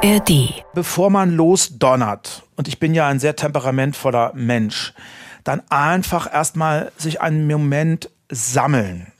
ARD. 0.00 0.62
Bevor 0.74 1.10
man 1.10 1.32
losdonnert, 1.32 2.44
und 2.54 2.68
ich 2.68 2.78
bin 2.78 2.94
ja 2.94 3.08
ein 3.08 3.18
sehr 3.18 3.34
temperamentvoller 3.34 4.32
Mensch, 4.34 4.94
dann 5.42 5.62
einfach 5.70 6.32
erstmal 6.32 6.92
sich 6.96 7.20
einen 7.20 7.48
Moment 7.48 8.08
sammeln, 8.30 9.12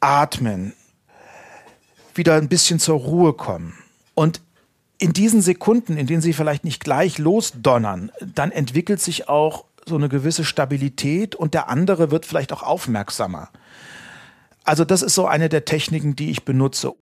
atmen, 0.00 0.74
wieder 2.14 2.34
ein 2.34 2.48
bisschen 2.48 2.78
zur 2.78 2.98
Ruhe 2.98 3.32
kommen. 3.32 3.74
Und 4.14 4.42
in 4.98 5.14
diesen 5.14 5.40
Sekunden, 5.40 5.96
in 5.96 6.06
denen 6.06 6.22
sie 6.22 6.34
vielleicht 6.34 6.64
nicht 6.64 6.84
gleich 6.84 7.18
losdonnern, 7.18 8.12
dann 8.20 8.52
entwickelt 8.52 9.00
sich 9.00 9.28
auch 9.28 9.64
so 9.86 9.94
eine 9.94 10.10
gewisse 10.10 10.44
Stabilität 10.44 11.34
und 11.34 11.54
der 11.54 11.68
andere 11.68 12.10
wird 12.10 12.26
vielleicht 12.26 12.52
auch 12.52 12.62
aufmerksamer. 12.62 13.48
Also 14.64 14.84
das 14.84 15.00
ist 15.00 15.14
so 15.14 15.26
eine 15.26 15.48
der 15.48 15.64
Techniken, 15.64 16.14
die 16.14 16.30
ich 16.30 16.44
benutze. 16.44 16.94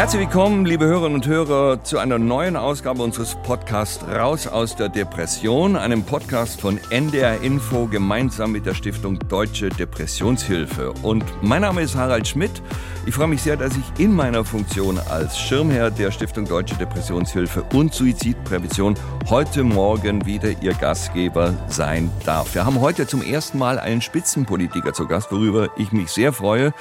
Herzlich 0.00 0.22
willkommen, 0.22 0.64
liebe 0.64 0.86
Hörerinnen 0.86 1.16
und 1.16 1.26
Hörer, 1.26 1.84
zu 1.84 1.98
einer 1.98 2.18
neuen 2.18 2.56
Ausgabe 2.56 3.02
unseres 3.02 3.34
Podcasts 3.34 4.02
Raus 4.08 4.46
aus 4.46 4.74
der 4.74 4.88
Depression, 4.88 5.76
einem 5.76 6.04
Podcast 6.04 6.62
von 6.62 6.80
NDR 6.88 7.42
Info 7.42 7.84
gemeinsam 7.84 8.52
mit 8.52 8.64
der 8.64 8.72
Stiftung 8.72 9.18
Deutsche 9.28 9.68
Depressionshilfe. 9.68 10.92
Und 11.02 11.22
mein 11.42 11.60
Name 11.60 11.82
ist 11.82 11.96
Harald 11.96 12.26
Schmidt. 12.26 12.62
Ich 13.04 13.14
freue 13.14 13.28
mich 13.28 13.42
sehr, 13.42 13.58
dass 13.58 13.76
ich 13.76 14.02
in 14.02 14.14
meiner 14.14 14.42
Funktion 14.42 14.98
als 14.98 15.38
Schirmherr 15.38 15.90
der 15.90 16.10
Stiftung 16.10 16.46
Deutsche 16.46 16.76
Depressionshilfe 16.76 17.62
und 17.74 17.92
Suizidprävention 17.92 18.94
heute 19.28 19.64
Morgen 19.64 20.24
wieder 20.24 20.50
Ihr 20.62 20.72
Gastgeber 20.72 21.52
sein 21.68 22.10
darf. 22.24 22.54
Wir 22.54 22.64
haben 22.64 22.80
heute 22.80 23.06
zum 23.06 23.20
ersten 23.20 23.58
Mal 23.58 23.78
einen 23.78 24.00
Spitzenpolitiker 24.00 24.94
zu 24.94 25.06
Gast, 25.06 25.30
worüber 25.30 25.68
ich 25.76 25.92
mich 25.92 26.08
sehr 26.08 26.32
freue. 26.32 26.72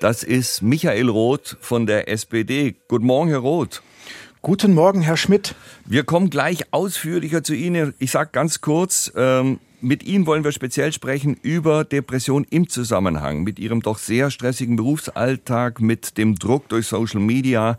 Das 0.00 0.22
ist 0.22 0.62
Michael 0.62 1.08
Roth 1.08 1.56
von 1.60 1.84
der 1.84 2.08
SPD. 2.08 2.76
Guten 2.86 3.06
Morgen, 3.06 3.30
Herr 3.30 3.38
Roth. 3.38 3.82
Guten 4.42 4.72
Morgen, 4.72 5.00
Herr 5.00 5.16
Schmidt. 5.16 5.56
Wir 5.86 6.04
kommen 6.04 6.30
gleich 6.30 6.72
ausführlicher 6.72 7.42
zu 7.42 7.52
Ihnen. 7.52 7.94
Ich 7.98 8.12
sage 8.12 8.30
ganz 8.30 8.60
kurz, 8.60 9.10
ähm, 9.16 9.58
mit 9.80 10.04
Ihnen 10.04 10.26
wollen 10.26 10.44
wir 10.44 10.52
speziell 10.52 10.92
sprechen 10.92 11.36
über 11.42 11.84
Depression 11.84 12.46
im 12.48 12.68
Zusammenhang 12.68 13.42
mit 13.42 13.58
Ihrem 13.58 13.82
doch 13.82 13.98
sehr 13.98 14.30
stressigen 14.30 14.76
Berufsalltag, 14.76 15.80
mit 15.80 16.16
dem 16.16 16.36
Druck 16.36 16.68
durch 16.68 16.86
Social 16.86 17.20
Media, 17.20 17.76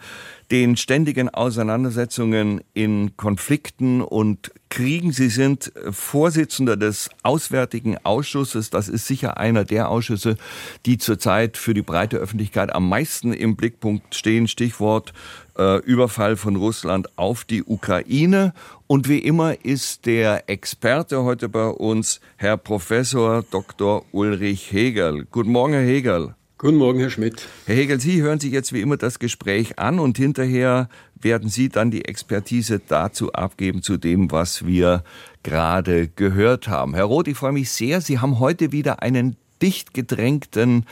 den 0.52 0.78
ständigen 0.78 1.30
Auseinandersetzungen 1.30 2.62
in 2.74 3.16
Konflikten 3.18 4.02
und 4.02 4.52
Kriegen. 4.70 5.12
Sie 5.12 5.30
sind 5.30 5.72
Vorsitzender 5.92 6.76
des 6.76 7.10
Auswärtigen 7.24 7.98
Ausschusses. 8.04 8.70
Das 8.70 8.90
ist 8.90 9.06
sicher 9.06 9.38
einer 9.38 9.64
der 9.64 9.90
Ausschüsse, 9.90 10.38
die 10.86 10.98
zurzeit 10.98 11.58
für 11.58 11.74
die 11.74 11.82
breite 11.82 12.18
Öffentlichkeit 12.18 12.74
am 12.74 12.90
meisten 12.90 13.34
im 13.34 13.56
Blickpunkt 13.56 14.16
stehen. 14.16 14.48
Stichwort 14.48 15.14
äh, 15.58 15.78
Überfall 15.84 16.36
von 16.36 16.56
Russland 16.56 17.10
auf 17.18 17.44
die 17.44 17.64
Ukraine. 17.64 18.54
Und 18.88 19.08
wie 19.08 19.20
immer 19.20 19.64
ist 19.64 20.08
der 20.08 20.50
Experte 20.50 21.24
heute 21.24 21.48
bei 21.48 21.68
uns 21.68 22.22
Herr 22.38 22.58
Professor 22.58 23.44
Dr. 23.44 24.04
Ulrich 24.12 24.72
Hegel. 24.72 25.28
Guten 25.30 25.52
Morgen, 25.52 25.74
Herr 25.74 25.84
Hegel. 25.84 26.34
Guten 26.62 26.76
Morgen, 26.76 27.00
Herr 27.00 27.10
Schmidt. 27.10 27.48
Herr 27.68 27.76
Hegel, 27.76 28.02
Sie 28.02 28.22
hören 28.22 28.42
sich 28.42 28.52
jetzt 28.52 28.74
wie 28.74 28.82
immer 28.82 28.98
das 28.98 29.20
Gespräch 29.20 29.80
an 29.80 29.98
und 29.98 30.18
hinterher 30.18 30.90
werden 31.16 31.48
Sie 31.48 31.70
dann 31.70 31.90
die 31.90 32.04
Expertise 32.04 32.82
dazu 32.86 33.32
abgeben, 33.32 33.82
zu 33.82 33.96
dem, 33.96 34.30
was 34.30 34.66
wir 34.66 35.06
gerade 35.42 36.10
gehört 36.10 36.68
haben. 36.68 36.96
Herr 36.96 37.06
Roth, 37.06 37.30
ich 37.30 37.38
freue 37.38 37.54
mich 37.54 37.72
sehr. 37.72 38.02
Sie 38.02 38.20
haben 38.20 38.40
heute 38.40 38.74
wieder 38.74 39.02
einen 39.02 39.38
dicht 39.62 39.94
gedrängten 39.94 40.86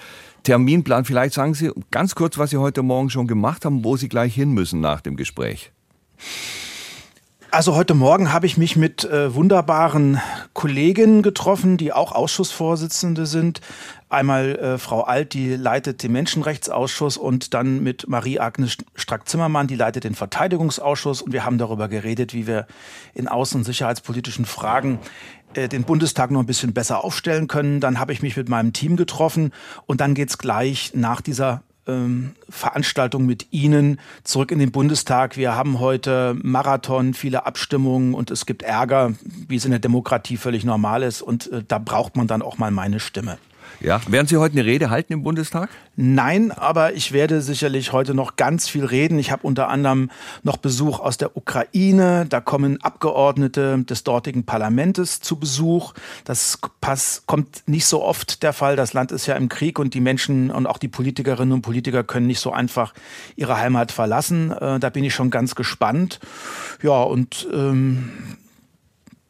Terminplan. 0.44 1.04
Vielleicht 1.04 1.34
sagen 1.34 1.54
Sie 1.54 1.70
ganz 1.92 2.16
kurz, 2.16 2.38
was 2.38 2.52
Sie 2.52 2.58
heute 2.58 2.82
Morgen 2.82 3.10
schon 3.10 3.28
gemacht 3.28 3.66
haben, 3.66 3.84
wo 3.84 3.98
Sie 3.98 4.08
gleich 4.08 4.34
hin 4.34 4.54
müssen 4.54 4.80
nach 4.80 5.02
dem 5.02 5.18
Gespräch. 5.18 5.74
Also 7.50 7.76
heute 7.76 7.94
Morgen 7.94 8.34
habe 8.34 8.46
ich 8.46 8.58
mich 8.58 8.76
mit 8.76 9.06
äh, 9.06 9.34
wunderbaren 9.34 10.20
Kolleginnen 10.54 11.22
getroffen, 11.22 11.78
die 11.78 11.94
auch 11.94 12.12
Ausschussvorsitzende 12.12 13.26
sind. 13.26 13.62
Einmal 14.10 14.56
äh, 14.56 14.78
Frau 14.78 15.02
Alt, 15.02 15.34
die 15.34 15.56
leitet 15.56 16.02
den 16.02 16.14
Menschenrechtsausschuss 16.14 17.18
und 17.18 17.54
dann 17.54 17.84
mit 17.84 18.08
Marie-Agnes 18.08 18.78
Strack-Zimmermann, 18.96 19.68
die 19.68 19.76
leitet 19.76 20.06
den 20.06 20.16
Verteidigungsausschuss. 20.16 21.22
Und 21.22 21.34
wir 21.34 21.44
haben 21.44 21.58
darüber 21.58 21.90
geredet, 21.90 22.34
wie 22.34 22.48
wir 22.48 22.68
in 23.14 23.28
außen- 23.28 23.56
und 23.56 23.64
sicherheitspolitischen 23.66 24.46
Fragen 24.46 25.00
äh, 25.56 25.68
den 25.68 25.84
Bundestag 25.84 26.32
noch 26.32 26.40
ein 26.40 26.46
bisschen 26.46 26.74
besser 26.74 27.04
aufstellen 27.04 27.48
können. 27.48 27.82
Dann 27.82 28.00
habe 28.00 28.14
ich 28.14 28.22
mich 28.22 28.38
mit 28.38 28.48
meinem 28.48 28.72
Team 28.72 28.96
getroffen 28.96 29.52
und 29.88 30.00
dann 30.00 30.14
geht's 30.14 30.38
gleich 30.38 30.92
nach 30.94 31.20
dieser 31.20 31.64
ähm, 31.86 32.36
Veranstaltung 32.48 33.26
mit 33.26 33.48
Ihnen 33.52 34.00
zurück 34.24 34.52
in 34.52 34.60
den 34.60 34.72
Bundestag. 34.72 35.36
Wir 35.36 35.54
haben 35.56 35.82
heute 35.82 36.34
Marathon, 36.42 37.14
viele 37.14 37.46
Abstimmungen 37.46 38.14
und 38.14 38.32
es 38.32 38.46
gibt 38.46 38.62
Ärger, 38.62 39.14
wie 39.50 39.58
es 39.58 39.66
in 39.66 39.72
der 39.72 39.82
Demokratie 39.82 40.38
völlig 40.38 40.64
normal 40.64 41.04
ist. 41.04 41.22
Und 41.22 41.52
äh, 41.52 41.62
da 41.68 41.78
braucht 41.78 42.16
man 42.16 42.28
dann 42.28 42.42
auch 42.42 42.58
mal 42.58 42.72
meine 42.72 43.02
Stimme. 43.02 43.38
Ja, 43.80 44.02
werden 44.08 44.26
Sie 44.26 44.38
heute 44.38 44.54
eine 44.54 44.66
Rede 44.66 44.90
halten 44.90 45.14
im 45.14 45.22
Bundestag? 45.22 45.70
Nein, 45.96 46.52
aber 46.52 46.94
ich 46.94 47.12
werde 47.12 47.42
sicherlich 47.42 47.92
heute 47.92 48.16
noch 48.16 48.36
ganz 48.36 48.68
viel 48.68 48.84
reden. 48.84 49.20
Ich 49.20 49.32
habe 49.32 49.46
unter 49.46 49.70
anderem 49.70 50.10
noch 50.42 50.58
Besuch 50.58 51.00
aus 51.00 51.18
der 51.18 51.38
Ukraine. 51.38 52.26
Da 52.28 52.42
kommen 52.42 52.82
Abgeordnete 52.82 53.84
des 53.84 54.04
dortigen 54.04 54.46
Parlaments 54.46 55.22
zu 55.22 55.36
Besuch. 55.38 55.94
Das 56.26 56.58
pass, 56.82 57.24
kommt 57.28 57.64
nicht 57.68 57.86
so 57.86 58.04
oft 58.04 58.42
der 58.42 58.54
Fall. 58.54 58.76
Das 58.76 58.94
Land 58.94 59.12
ist 59.12 59.28
ja 59.28 59.36
im 59.36 59.48
Krieg 59.48 59.78
und 59.78 59.94
die 59.94 60.02
Menschen 60.02 60.50
und 60.50 60.66
auch 60.66 60.80
die 60.80 60.88
Politikerinnen 60.88 61.54
und 61.54 61.62
Politiker 61.62 62.04
können 62.04 62.26
nicht 62.26 62.40
so 62.40 62.52
einfach 62.52 62.96
ihre 63.36 63.58
Heimat 63.58 63.92
verlassen. 63.92 64.52
Äh, 64.52 64.80
da 64.80 64.90
bin 64.90 65.04
ich 65.04 65.14
schon 65.14 65.30
ganz 65.30 65.54
gespannt. 65.54 66.20
Ja, 66.82 67.04
und 67.04 67.48
ähm, 67.54 68.38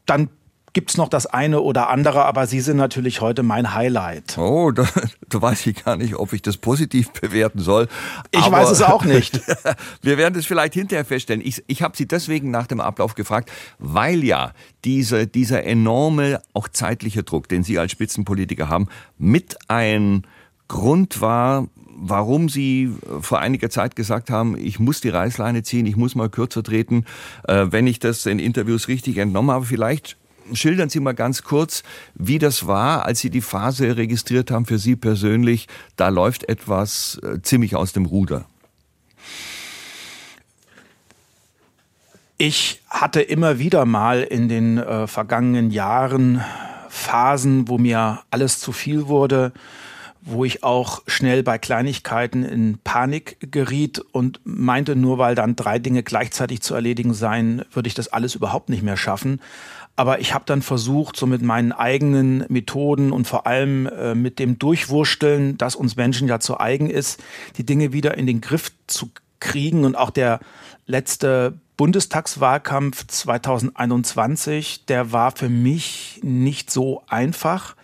dann 0.06 0.30
gibt 0.78 0.92
es 0.92 0.98
noch 0.98 1.10
das 1.10 1.26
eine 1.26 1.62
oder 1.62 1.90
andere, 1.90 2.26
aber 2.26 2.46
Sie 2.46 2.60
sind 2.60 2.78
natürlich 2.78 3.20
heute 3.20 3.42
mein 3.42 3.74
Highlight. 3.74 4.38
Oh, 4.38 4.70
da, 4.70 4.88
da 5.28 5.42
weiß 5.42 5.66
ich 5.66 5.84
gar 5.84 5.98
nicht, 5.98 6.14
ob 6.14 6.34
ich 6.34 6.44
das 6.44 6.58
positiv 6.58 7.12
bewerten 7.14 7.58
soll. 7.58 7.88
Ich 8.30 8.44
aber 8.44 8.58
weiß 8.58 8.70
es 8.70 8.84
auch 8.84 9.04
nicht. 9.04 9.42
wir 10.04 10.20
werden 10.20 10.38
es 10.38 10.46
vielleicht 10.46 10.76
hinterher 10.76 11.04
feststellen. 11.04 11.42
Ich, 11.44 11.64
ich 11.66 11.82
habe 11.82 11.98
Sie 11.98 12.08
deswegen 12.08 12.52
nach 12.52 12.68
dem 12.68 12.80
Ablauf 12.80 13.16
gefragt, 13.16 13.52
weil 13.80 14.24
ja 14.24 14.52
diese, 14.86 15.26
dieser 15.26 15.64
enorme, 15.64 16.44
auch 16.54 16.68
zeitliche 16.68 17.24
Druck, 17.24 17.50
den 17.50 17.64
Sie 17.64 17.80
als 17.80 17.92
Spitzenpolitiker 17.92 18.70
haben, 18.70 18.88
mit 19.18 19.58
ein 19.70 20.28
Grund 20.68 21.22
war, 21.22 21.70
warum 21.76 22.50
Sie 22.50 22.94
vor 23.22 23.40
einiger 23.40 23.72
Zeit 23.72 23.96
gesagt 23.96 24.30
haben, 24.30 24.56
ich 24.56 24.80
muss 24.80 25.02
die 25.02 25.10
Reißleine 25.10 25.64
ziehen, 25.64 25.88
ich 25.88 25.96
muss 25.96 26.14
mal 26.14 26.30
kürzer 26.30 26.62
treten, 26.62 27.06
äh, 27.48 27.66
wenn 27.72 27.88
ich 27.88 27.98
das 27.98 28.28
in 28.28 28.38
Interviews 28.38 28.88
richtig 28.88 29.18
entnommen 29.18 29.50
habe. 29.50 29.66
Vielleicht 29.66 30.18
schildern 30.54 30.90
Sie 30.90 31.00
mal 31.00 31.14
ganz 31.14 31.44
kurz, 31.44 31.84
wie 32.16 32.40
das 32.40 32.68
war, 32.68 33.06
als 33.06 33.20
Sie 33.20 33.30
die 33.30 33.42
Phase 33.42 33.98
registriert 33.98 34.52
haben 34.52 34.66
für 34.66 34.78
Sie 34.78 34.96
persönlich. 34.96 35.68
Da 35.96 36.10
läuft 36.10 36.48
etwas 36.50 37.20
äh, 37.24 37.42
ziemlich 37.42 37.76
aus 37.76 37.94
dem 37.94 38.06
Ruder. 38.06 38.46
Ich 42.40 42.82
hatte 42.88 43.22
immer 43.22 43.58
wieder 43.58 43.86
mal 43.86 44.22
in 44.22 44.48
den 44.48 44.78
äh, 44.78 45.08
vergangenen 45.08 45.72
Jahren 45.72 46.44
Phasen, 46.88 47.68
wo 47.68 47.78
mir 47.78 48.20
alles 48.30 48.60
zu 48.60 48.72
viel 48.72 49.08
wurde, 49.08 49.54
wo 50.22 50.46
ich 50.46 50.64
auch 50.64 51.02
schnell 51.08 51.42
bei 51.42 51.58
Kleinigkeiten 51.58 52.44
in 52.44 52.80
Panik 52.84 53.38
geriet 53.52 54.00
und 54.00 54.40
meinte, 54.44 54.96
nur 54.96 55.18
weil 55.18 55.36
dann 55.36 55.56
drei 55.56 55.80
Dinge 55.80 56.04
gleichzeitig 56.04 56.62
zu 56.62 56.76
erledigen 56.76 57.14
seien, 57.14 57.64
würde 57.72 57.88
ich 57.88 57.94
das 57.94 58.10
alles 58.10 58.36
überhaupt 58.36 58.70
nicht 58.70 58.84
mehr 58.84 58.98
schaffen. 58.98 59.40
Aber 59.98 60.22
ich 60.22 60.34
habe 60.36 60.46
dann 60.46 60.62
versucht, 60.62 61.18
so 61.18 61.26
mit 61.26 61.42
meinen 61.42 61.72
eigenen 61.72 62.46
Methoden 62.50 63.12
und 63.12 63.28
vor 63.28 63.48
allem 63.48 63.88
äh, 63.88 64.14
mit 64.14 64.38
dem 64.38 64.60
Durchwursteln, 64.60 65.58
das 65.58 65.76
uns 65.76 65.96
Menschen 65.96 66.28
ja 66.28 66.40
zu 66.40 66.60
eigen 66.60 66.90
ist, 66.90 67.22
die 67.58 67.66
Dinge 67.66 67.94
wieder 67.94 68.16
in 68.16 68.28
den 68.28 68.40
Griff 68.40 68.72
zu 68.86 69.10
kriegen. 69.40 69.86
Und 69.86 69.96
auch 69.96 70.12
der 70.12 70.40
letzte 70.86 71.60
Bundestagswahlkampf 71.78 73.08
2021, 73.08 74.86
der 74.86 75.12
war 75.12 75.32
für 75.32 75.50
mich 75.50 76.20
nicht 76.22 76.70
so 76.70 77.02
einfach. 77.08 77.76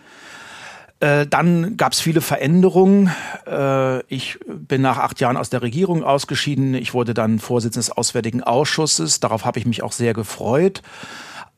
Äh, 1.00 1.26
dann 1.26 1.76
gab 1.76 1.94
es 1.94 2.00
viele 2.00 2.20
Veränderungen. 2.20 3.10
Äh, 3.44 4.04
ich 4.06 4.38
bin 4.46 4.82
nach 4.82 4.98
acht 4.98 5.18
Jahren 5.18 5.36
aus 5.36 5.50
der 5.50 5.62
Regierung 5.62 6.04
ausgeschieden. 6.04 6.74
Ich 6.74 6.94
wurde 6.94 7.12
dann 7.12 7.40
Vorsitzender 7.40 7.88
des 7.88 7.90
Auswärtigen 7.90 8.44
Ausschusses. 8.44 9.18
Darauf 9.18 9.44
habe 9.44 9.58
ich 9.58 9.66
mich 9.66 9.82
auch 9.82 9.92
sehr 9.92 10.14
gefreut. 10.14 10.82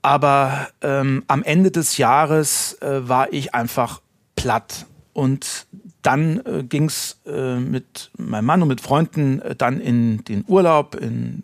Aber 0.06 0.68
ähm, 0.82 1.24
am 1.26 1.42
Ende 1.42 1.72
des 1.72 1.96
Jahres 1.96 2.80
äh, 2.80 3.08
war 3.08 3.32
ich 3.32 3.56
einfach 3.56 4.02
platt. 4.36 4.86
Und 5.12 5.66
dann 6.02 6.46
äh, 6.46 6.62
ging 6.62 6.84
es 6.84 7.20
äh, 7.26 7.56
mit 7.56 8.12
meinem 8.16 8.44
Mann 8.44 8.62
und 8.62 8.68
mit 8.68 8.80
Freunden 8.80 9.40
äh, 9.40 9.56
dann 9.56 9.80
in 9.80 10.22
den 10.22 10.44
Urlaub, 10.46 10.94
in, 10.94 11.42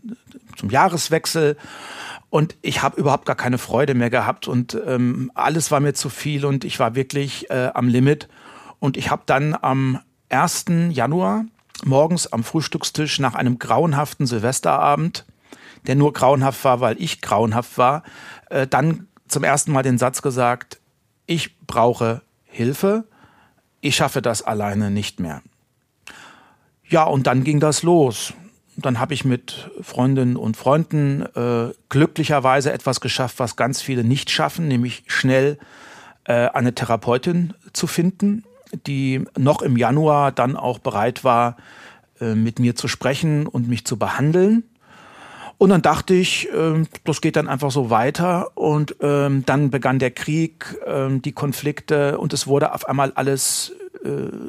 zum 0.57 0.71
Jahreswechsel. 0.71 1.57
Und 2.31 2.55
ich 2.63 2.83
habe 2.83 3.01
überhaupt 3.01 3.27
gar 3.27 3.35
keine 3.35 3.59
Freude 3.59 3.95
mehr 3.95 4.11
gehabt 4.11 4.47
und 4.47 4.81
ähm, 4.87 5.33
alles 5.35 5.73
war 5.73 5.81
mir 5.81 5.95
zu 5.95 6.09
viel 6.09 6.45
und 6.45 6.65
ich 6.65 6.79
war 6.79 6.95
wirklich 6.95 7.51
äh, 7.51 7.71
am 7.75 7.89
Limit. 7.89 8.29
Und 8.79 8.97
ich 8.97 9.11
habe 9.11 9.23
dann 9.27 9.57
am 9.61 9.99
1. 10.29 10.67
Januar 10.91 11.47
morgens 11.85 12.33
am 12.33 12.45
Frühstückstisch 12.45 13.19
nach 13.19 13.35
einem 13.35 13.59
grauenhaften 13.59 14.29
Silvesterabend, 14.29 15.25
der 15.87 15.95
nur 15.95 16.13
grauenhaft 16.13 16.65
war, 16.65 16.81
weil 16.81 17.01
ich 17.01 17.21
grauenhaft 17.21 17.79
war, 17.79 18.03
äh, 18.51 18.67
dann 18.67 19.09
zum 19.29 19.45
ersten 19.45 19.73
Mal 19.73 19.83
den 19.83 19.99
Satz 19.99 20.23
gesagt, 20.23 20.81
ich 21.27 21.59
brauche 21.67 22.23
Hilfe, 22.45 23.05
ich 23.81 23.97
schaffe 23.97 24.23
das 24.23 24.43
alleine 24.43 24.91
nicht 24.91 25.21
mehr. 25.21 25.43
Ja, 26.89 27.05
und 27.05 27.27
dann 27.27 27.43
ging 27.43 27.59
das 27.59 27.83
los. 27.83 28.35
Dann 28.77 29.01
habe 29.01 29.15
ich 29.15 29.25
mit 29.25 29.71
Freundinnen 29.81 30.37
und 30.37 30.57
Freunden 30.57 31.23
äh, 31.35 31.73
glücklicherweise 31.89 32.73
etwas 32.73 33.01
geschafft, 33.01 33.39
was 33.39 33.57
ganz 33.57 33.83
viele 33.83 34.05
nicht 34.05 34.31
schaffen, 34.31 34.69
nämlich 34.69 35.05
schnell 35.07 35.59
äh, 36.25 36.49
eine 36.49 36.75
Therapeutin 36.75 37.55
zu 37.73 37.87
finden, 37.87 38.45
die 38.87 39.25
noch 39.37 39.63
im 39.63 39.77
Januar 39.77 40.33
dann 40.33 40.57
auch 40.57 40.79
bereit 40.79 41.25
war, 41.25 41.57
äh, 42.21 42.35
mit 42.35 42.59
mir 42.59 42.77
zu 42.77 42.89
sprechen 42.89 43.47
und 43.47 43.69
mich 43.69 43.85
zu 43.85 43.99
behandeln. 43.99 44.65
Und 45.63 45.69
dann 45.69 45.81
dachte 45.81 46.13
ich, 46.13 46.53
äh, 46.53 46.83
das 47.05 47.21
geht 47.21 47.37
dann 47.37 47.47
einfach 47.47 47.71
so 47.71 47.89
weiter. 47.89 48.57
Und 48.57 48.97
ähm, 49.01 49.45
dann 49.47 49.71
begann 49.71 50.01
der 50.01 50.11
Krieg, 50.11 50.77
äh, 50.85 51.21
die 51.21 51.31
Konflikte 51.31 52.19
und 52.19 52.33
es 52.33 52.49
wurde 52.49 52.75
auf 52.75 52.89
einmal 52.89 53.13
alles 53.13 53.73
äh, 54.05 54.09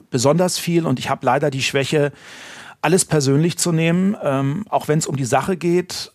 besonders 0.10 0.58
viel. 0.58 0.88
Und 0.88 0.98
ich 0.98 1.12
habe 1.12 1.24
leider 1.24 1.52
die 1.52 1.62
Schwäche, 1.62 2.14
alles 2.82 3.06
persönlich 3.06 3.60
zu 3.60 3.72
nehmen, 3.72 4.18
ähm, 4.24 4.66
auch 4.70 4.88
wenn 4.88 4.98
es 4.98 5.06
um 5.06 5.16
die 5.16 5.26
Sache 5.26 5.56
geht. 5.56 6.12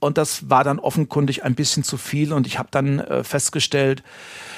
Und 0.00 0.18
das 0.18 0.50
war 0.50 0.64
dann 0.64 0.80
offenkundig 0.80 1.44
ein 1.44 1.54
bisschen 1.54 1.82
zu 1.82 1.96
viel. 1.96 2.34
Und 2.34 2.46
ich 2.46 2.58
habe 2.58 2.68
dann 2.70 2.98
äh, 2.98 3.24
festgestellt, 3.24 4.02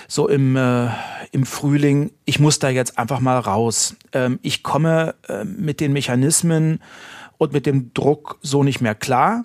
so 0.09 0.29
im, 0.29 0.57
äh, 0.57 0.89
im 1.31 1.47
Frühling, 1.47 2.11
ich 2.25 2.41
muss 2.41 2.59
da 2.59 2.69
jetzt 2.69 2.99
einfach 2.99 3.21
mal 3.21 3.39
raus. 3.39 3.95
Ähm, 4.13 4.41
ich 4.43 4.65
komme 4.65 5.15
äh, 5.29 5.45
mit 5.45 5.79
den 5.79 5.93
Mechanismen 5.93 6.81
und 7.39 7.53
mit 7.53 7.67
dem 7.67 7.93
Druck 7.95 8.39
so 8.43 8.63
nicht 8.63 8.81
mehr 8.81 8.95
klar. 8.95 9.45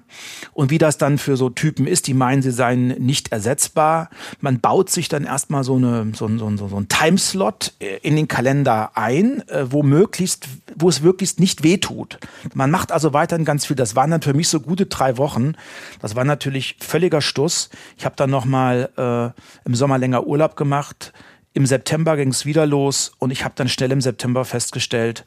Und 0.53 0.69
wie 0.69 0.77
das 0.77 0.97
dann 0.97 1.17
für 1.17 1.37
so 1.37 1.49
Typen 1.49 1.87
ist, 1.87 2.07
die 2.07 2.13
meinen, 2.13 2.41
sie 2.41 2.51
seien 2.51 2.87
nicht 2.87 3.31
ersetzbar. 3.31 4.09
Man 4.39 4.59
baut 4.59 4.89
sich 4.89 5.09
dann 5.09 5.23
erstmal 5.23 5.63
so, 5.63 5.75
eine, 5.75 6.11
so, 6.13 6.27
so, 6.37 6.55
so, 6.57 6.67
so 6.67 6.75
ein 6.77 6.87
Timeslot 6.87 7.73
äh, 7.79 7.97
in 7.97 8.15
den 8.15 8.27
Kalender 8.27 8.91
ein, 8.95 9.47
äh, 9.49 9.71
wo 9.71 9.83
möglichst, 9.83 10.47
wo 10.75 10.89
es 10.89 11.01
möglichst 11.01 11.39
nicht 11.39 11.63
wehtut. 11.63 12.19
Man 12.53 12.71
macht 12.71 12.91
also 12.91 13.13
weiterhin 13.13 13.45
ganz 13.45 13.65
viel. 13.65 13.75
Das 13.75 13.95
waren 13.95 14.11
dann 14.11 14.21
für 14.21 14.33
mich 14.33 14.49
so 14.49 14.59
gute 14.59 14.85
drei 14.85 15.17
Wochen. 15.17 15.53
Das 16.01 16.15
war 16.15 16.23
natürlich 16.23 16.77
völliger 16.79 17.21
Stuss. 17.21 17.69
Ich 17.97 18.05
habe 18.05 18.15
dann 18.15 18.29
nochmal 18.29 18.89
äh, 18.97 19.67
im 19.67 19.75
Sommer 19.75 19.97
länger 19.97 20.25
Urlaub 20.25 20.55
gemacht. 20.55 21.13
Im 21.53 21.65
September 21.65 22.15
ging 22.15 22.29
es 22.29 22.45
wieder 22.45 22.65
los 22.65 23.11
und 23.17 23.31
ich 23.31 23.43
habe 23.43 23.53
dann 23.57 23.67
schnell 23.67 23.91
im 23.91 24.01
September 24.01 24.45
festgestellt, 24.45 25.25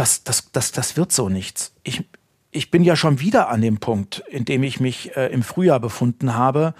das, 0.00 0.24
das, 0.24 0.50
das, 0.50 0.72
das 0.72 0.96
wird 0.96 1.12
so 1.12 1.28
nichts. 1.28 1.74
Ich, 1.82 2.08
ich 2.50 2.70
bin 2.70 2.82
ja 2.82 2.96
schon 2.96 3.20
wieder 3.20 3.50
an 3.50 3.60
dem 3.60 3.76
Punkt, 3.80 4.24
in 4.30 4.46
dem 4.46 4.62
ich 4.62 4.80
mich 4.80 5.14
äh, 5.14 5.26
im 5.26 5.42
Frühjahr 5.42 5.78
befunden 5.78 6.34
habe 6.34 6.72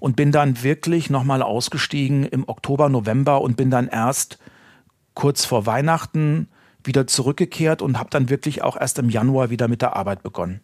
und 0.00 0.16
bin 0.16 0.32
dann 0.32 0.64
wirklich 0.64 1.08
nochmal 1.08 1.40
ausgestiegen 1.40 2.24
im 2.24 2.48
Oktober, 2.48 2.88
November 2.88 3.42
und 3.42 3.56
bin 3.56 3.70
dann 3.70 3.86
erst 3.86 4.40
kurz 5.14 5.44
vor 5.44 5.66
Weihnachten 5.66 6.48
wieder 6.82 7.06
zurückgekehrt 7.06 7.80
und 7.80 7.96
habe 7.96 8.10
dann 8.10 8.28
wirklich 8.28 8.62
auch 8.62 8.76
erst 8.76 8.98
im 8.98 9.08
Januar 9.08 9.50
wieder 9.50 9.68
mit 9.68 9.80
der 9.80 9.94
Arbeit 9.94 10.24
begonnen. 10.24 10.58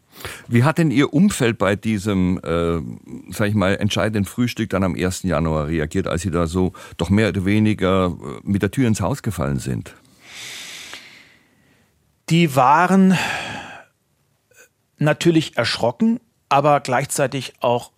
Wie 0.49 0.65
hat 0.65 0.79
denn 0.79 0.91
Ihr 0.91 1.15
Umfeld 1.15 1.59
bei 1.59 1.77
diesem, 1.77 2.41
äh, 2.43 3.33
sag 3.33 3.49
ich 3.49 3.55
mal, 3.55 3.77
entscheidenden 3.77 4.25
Frühstück 4.25 4.71
dann 4.71 4.83
am 4.83 4.97
1. 4.97 5.23
Januar 5.23 5.69
reagiert, 5.69 6.09
als 6.09 6.23
Sie 6.23 6.33
da 6.33 6.49
so 6.49 6.73
doch 6.97 7.09
mehr 7.09 7.29
oder 7.29 7.45
weniger 7.45 8.07
äh, 8.07 8.41
mit 8.43 8.63
der 8.63 8.73
Tür 8.73 8.89
ins 8.89 9.01
Haus 9.01 9.23
gefallen 9.23 9.61
sind? 9.61 9.95
Die 12.31 12.55
waren 12.55 13.19
natürlich 14.99 15.57
erschrocken, 15.57 16.21
aber 16.49 16.81
gleichzeitig 16.81 17.55
auch 17.61 17.91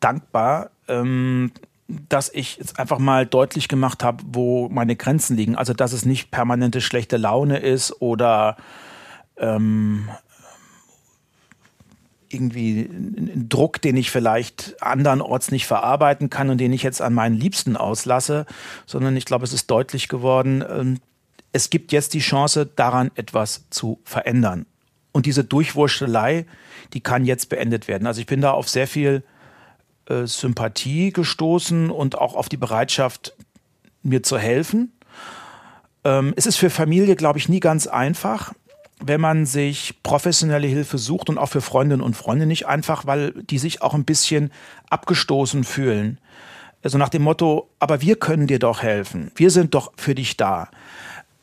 dankbar, 0.00 0.70
ähm, 0.88 1.52
dass 1.86 2.30
ich 2.32 2.56
jetzt 2.56 2.78
einfach 2.78 2.98
mal 2.98 3.26
deutlich 3.26 3.68
gemacht 3.68 4.02
habe, 4.02 4.24
wo 4.26 4.68
meine 4.70 4.96
Grenzen 4.96 5.36
liegen. 5.36 5.54
Also 5.56 5.74
dass 5.74 5.92
es 5.92 6.06
nicht 6.06 6.30
permanente 6.30 6.80
schlechte 6.80 7.18
Laune 7.18 7.58
ist 7.58 8.00
oder 8.00 8.56
ähm, 9.36 10.08
irgendwie 12.28 12.80
ein 12.80 13.48
Druck, 13.48 13.82
den 13.82 13.96
ich 13.96 14.10
vielleicht 14.10 14.76
andernorts 14.82 15.50
nicht 15.50 15.66
verarbeiten 15.66 16.30
kann 16.30 16.48
und 16.48 16.58
den 16.58 16.72
ich 16.72 16.82
jetzt 16.82 17.02
an 17.02 17.12
meinen 17.12 17.36
Liebsten 17.36 17.76
auslasse, 17.76 18.46
sondern 18.86 19.16
ich 19.16 19.26
glaube, 19.26 19.44
es 19.44 19.52
ist 19.52 19.70
deutlich 19.70 20.08
geworden, 20.08 20.64
ähm, 20.68 21.00
es 21.54 21.70
gibt 21.70 21.92
jetzt 21.92 22.14
die 22.14 22.18
Chance, 22.18 22.66
daran 22.66 23.12
etwas 23.14 23.66
zu 23.70 24.00
verändern. 24.04 24.66
Und 25.12 25.24
diese 25.24 25.44
Durchwurstelei, 25.44 26.46
die 26.92 27.00
kann 27.00 27.24
jetzt 27.24 27.48
beendet 27.48 27.86
werden. 27.86 28.08
Also 28.08 28.20
ich 28.20 28.26
bin 28.26 28.40
da 28.40 28.50
auf 28.50 28.68
sehr 28.68 28.88
viel 28.88 29.22
äh, 30.06 30.26
Sympathie 30.26 31.12
gestoßen 31.12 31.90
und 31.90 32.18
auch 32.18 32.34
auf 32.34 32.48
die 32.48 32.56
Bereitschaft, 32.56 33.34
mir 34.02 34.24
zu 34.24 34.36
helfen. 34.36 34.92
Ähm, 36.02 36.34
es 36.36 36.46
ist 36.46 36.56
für 36.56 36.70
Familie, 36.70 37.14
glaube 37.14 37.38
ich, 37.38 37.48
nie 37.48 37.60
ganz 37.60 37.86
einfach, 37.86 38.52
wenn 39.00 39.20
man 39.20 39.46
sich 39.46 40.02
professionelle 40.02 40.66
Hilfe 40.66 40.98
sucht 40.98 41.28
und 41.28 41.38
auch 41.38 41.48
für 41.48 41.60
Freundinnen 41.60 42.02
und 42.02 42.16
Freunde 42.16 42.46
nicht 42.46 42.66
einfach, 42.66 43.06
weil 43.06 43.30
die 43.44 43.58
sich 43.58 43.80
auch 43.80 43.94
ein 43.94 44.04
bisschen 44.04 44.50
abgestoßen 44.90 45.62
fühlen. 45.62 46.18
Also 46.82 46.98
nach 46.98 47.08
dem 47.10 47.22
Motto, 47.22 47.70
aber 47.78 48.02
wir 48.02 48.16
können 48.16 48.48
dir 48.48 48.58
doch 48.58 48.82
helfen, 48.82 49.30
wir 49.36 49.50
sind 49.50 49.74
doch 49.74 49.92
für 49.96 50.16
dich 50.16 50.36
da. 50.36 50.68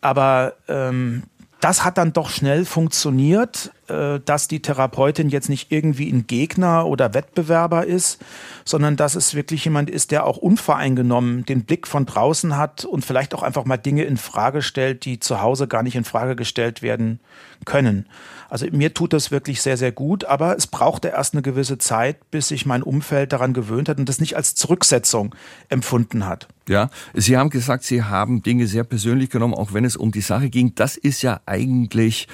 Aber 0.01 0.53
ähm, 0.67 1.23
das 1.61 1.85
hat 1.85 1.99
dann 1.99 2.11
doch 2.11 2.29
schnell 2.31 2.65
funktioniert, 2.65 3.71
äh, 3.87 4.19
dass 4.25 4.47
die 4.47 4.63
Therapeutin 4.63 5.29
jetzt 5.29 5.47
nicht 5.47 5.71
irgendwie 5.71 6.11
ein 6.11 6.25
Gegner 6.25 6.87
oder 6.87 7.13
Wettbewerber 7.13 7.85
ist, 7.85 8.19
sondern 8.65 8.97
dass 8.97 9.13
es 9.13 9.35
wirklich 9.35 9.63
jemand 9.63 9.89
ist, 9.89 10.09
der 10.09 10.25
auch 10.25 10.37
unvoreingenommen 10.37 11.45
den 11.45 11.63
Blick 11.63 11.87
von 11.87 12.07
draußen 12.07 12.57
hat 12.57 12.83
und 12.83 13.05
vielleicht 13.05 13.35
auch 13.35 13.43
einfach 13.43 13.65
mal 13.65 13.77
Dinge 13.77 14.03
in 14.03 14.17
Frage 14.17 14.63
stellt, 14.63 15.05
die 15.05 15.19
zu 15.19 15.41
Hause 15.41 15.67
gar 15.67 15.83
nicht 15.83 15.95
in 15.95 16.03
Frage 16.03 16.35
gestellt 16.35 16.81
werden 16.81 17.19
können. 17.63 18.07
Also 18.51 18.65
mir 18.69 18.93
tut 18.93 19.13
das 19.13 19.31
wirklich 19.31 19.61
sehr, 19.61 19.77
sehr 19.77 19.93
gut, 19.93 20.25
aber 20.25 20.57
es 20.57 20.67
brauchte 20.67 21.07
erst 21.07 21.33
eine 21.33 21.41
gewisse 21.41 21.77
Zeit, 21.77 22.17
bis 22.31 22.49
sich 22.49 22.65
mein 22.65 22.83
Umfeld 22.83 23.31
daran 23.31 23.53
gewöhnt 23.53 23.87
hat 23.87 23.97
und 23.97 24.09
das 24.09 24.19
nicht 24.19 24.35
als 24.35 24.55
Zurücksetzung 24.55 25.33
empfunden 25.69 26.27
hat. 26.27 26.49
Ja, 26.67 26.89
Sie 27.13 27.37
haben 27.37 27.49
gesagt, 27.49 27.85
Sie 27.85 28.03
haben 28.03 28.43
Dinge 28.43 28.67
sehr 28.67 28.83
persönlich 28.83 29.29
genommen, 29.29 29.53
auch 29.53 29.71
wenn 29.71 29.85
es 29.85 29.95
um 29.95 30.11
die 30.11 30.19
Sache 30.19 30.49
ging. 30.49 30.75
Das 30.75 30.97
ist 30.97 31.21
ja 31.21 31.39
eigentlich 31.45 32.27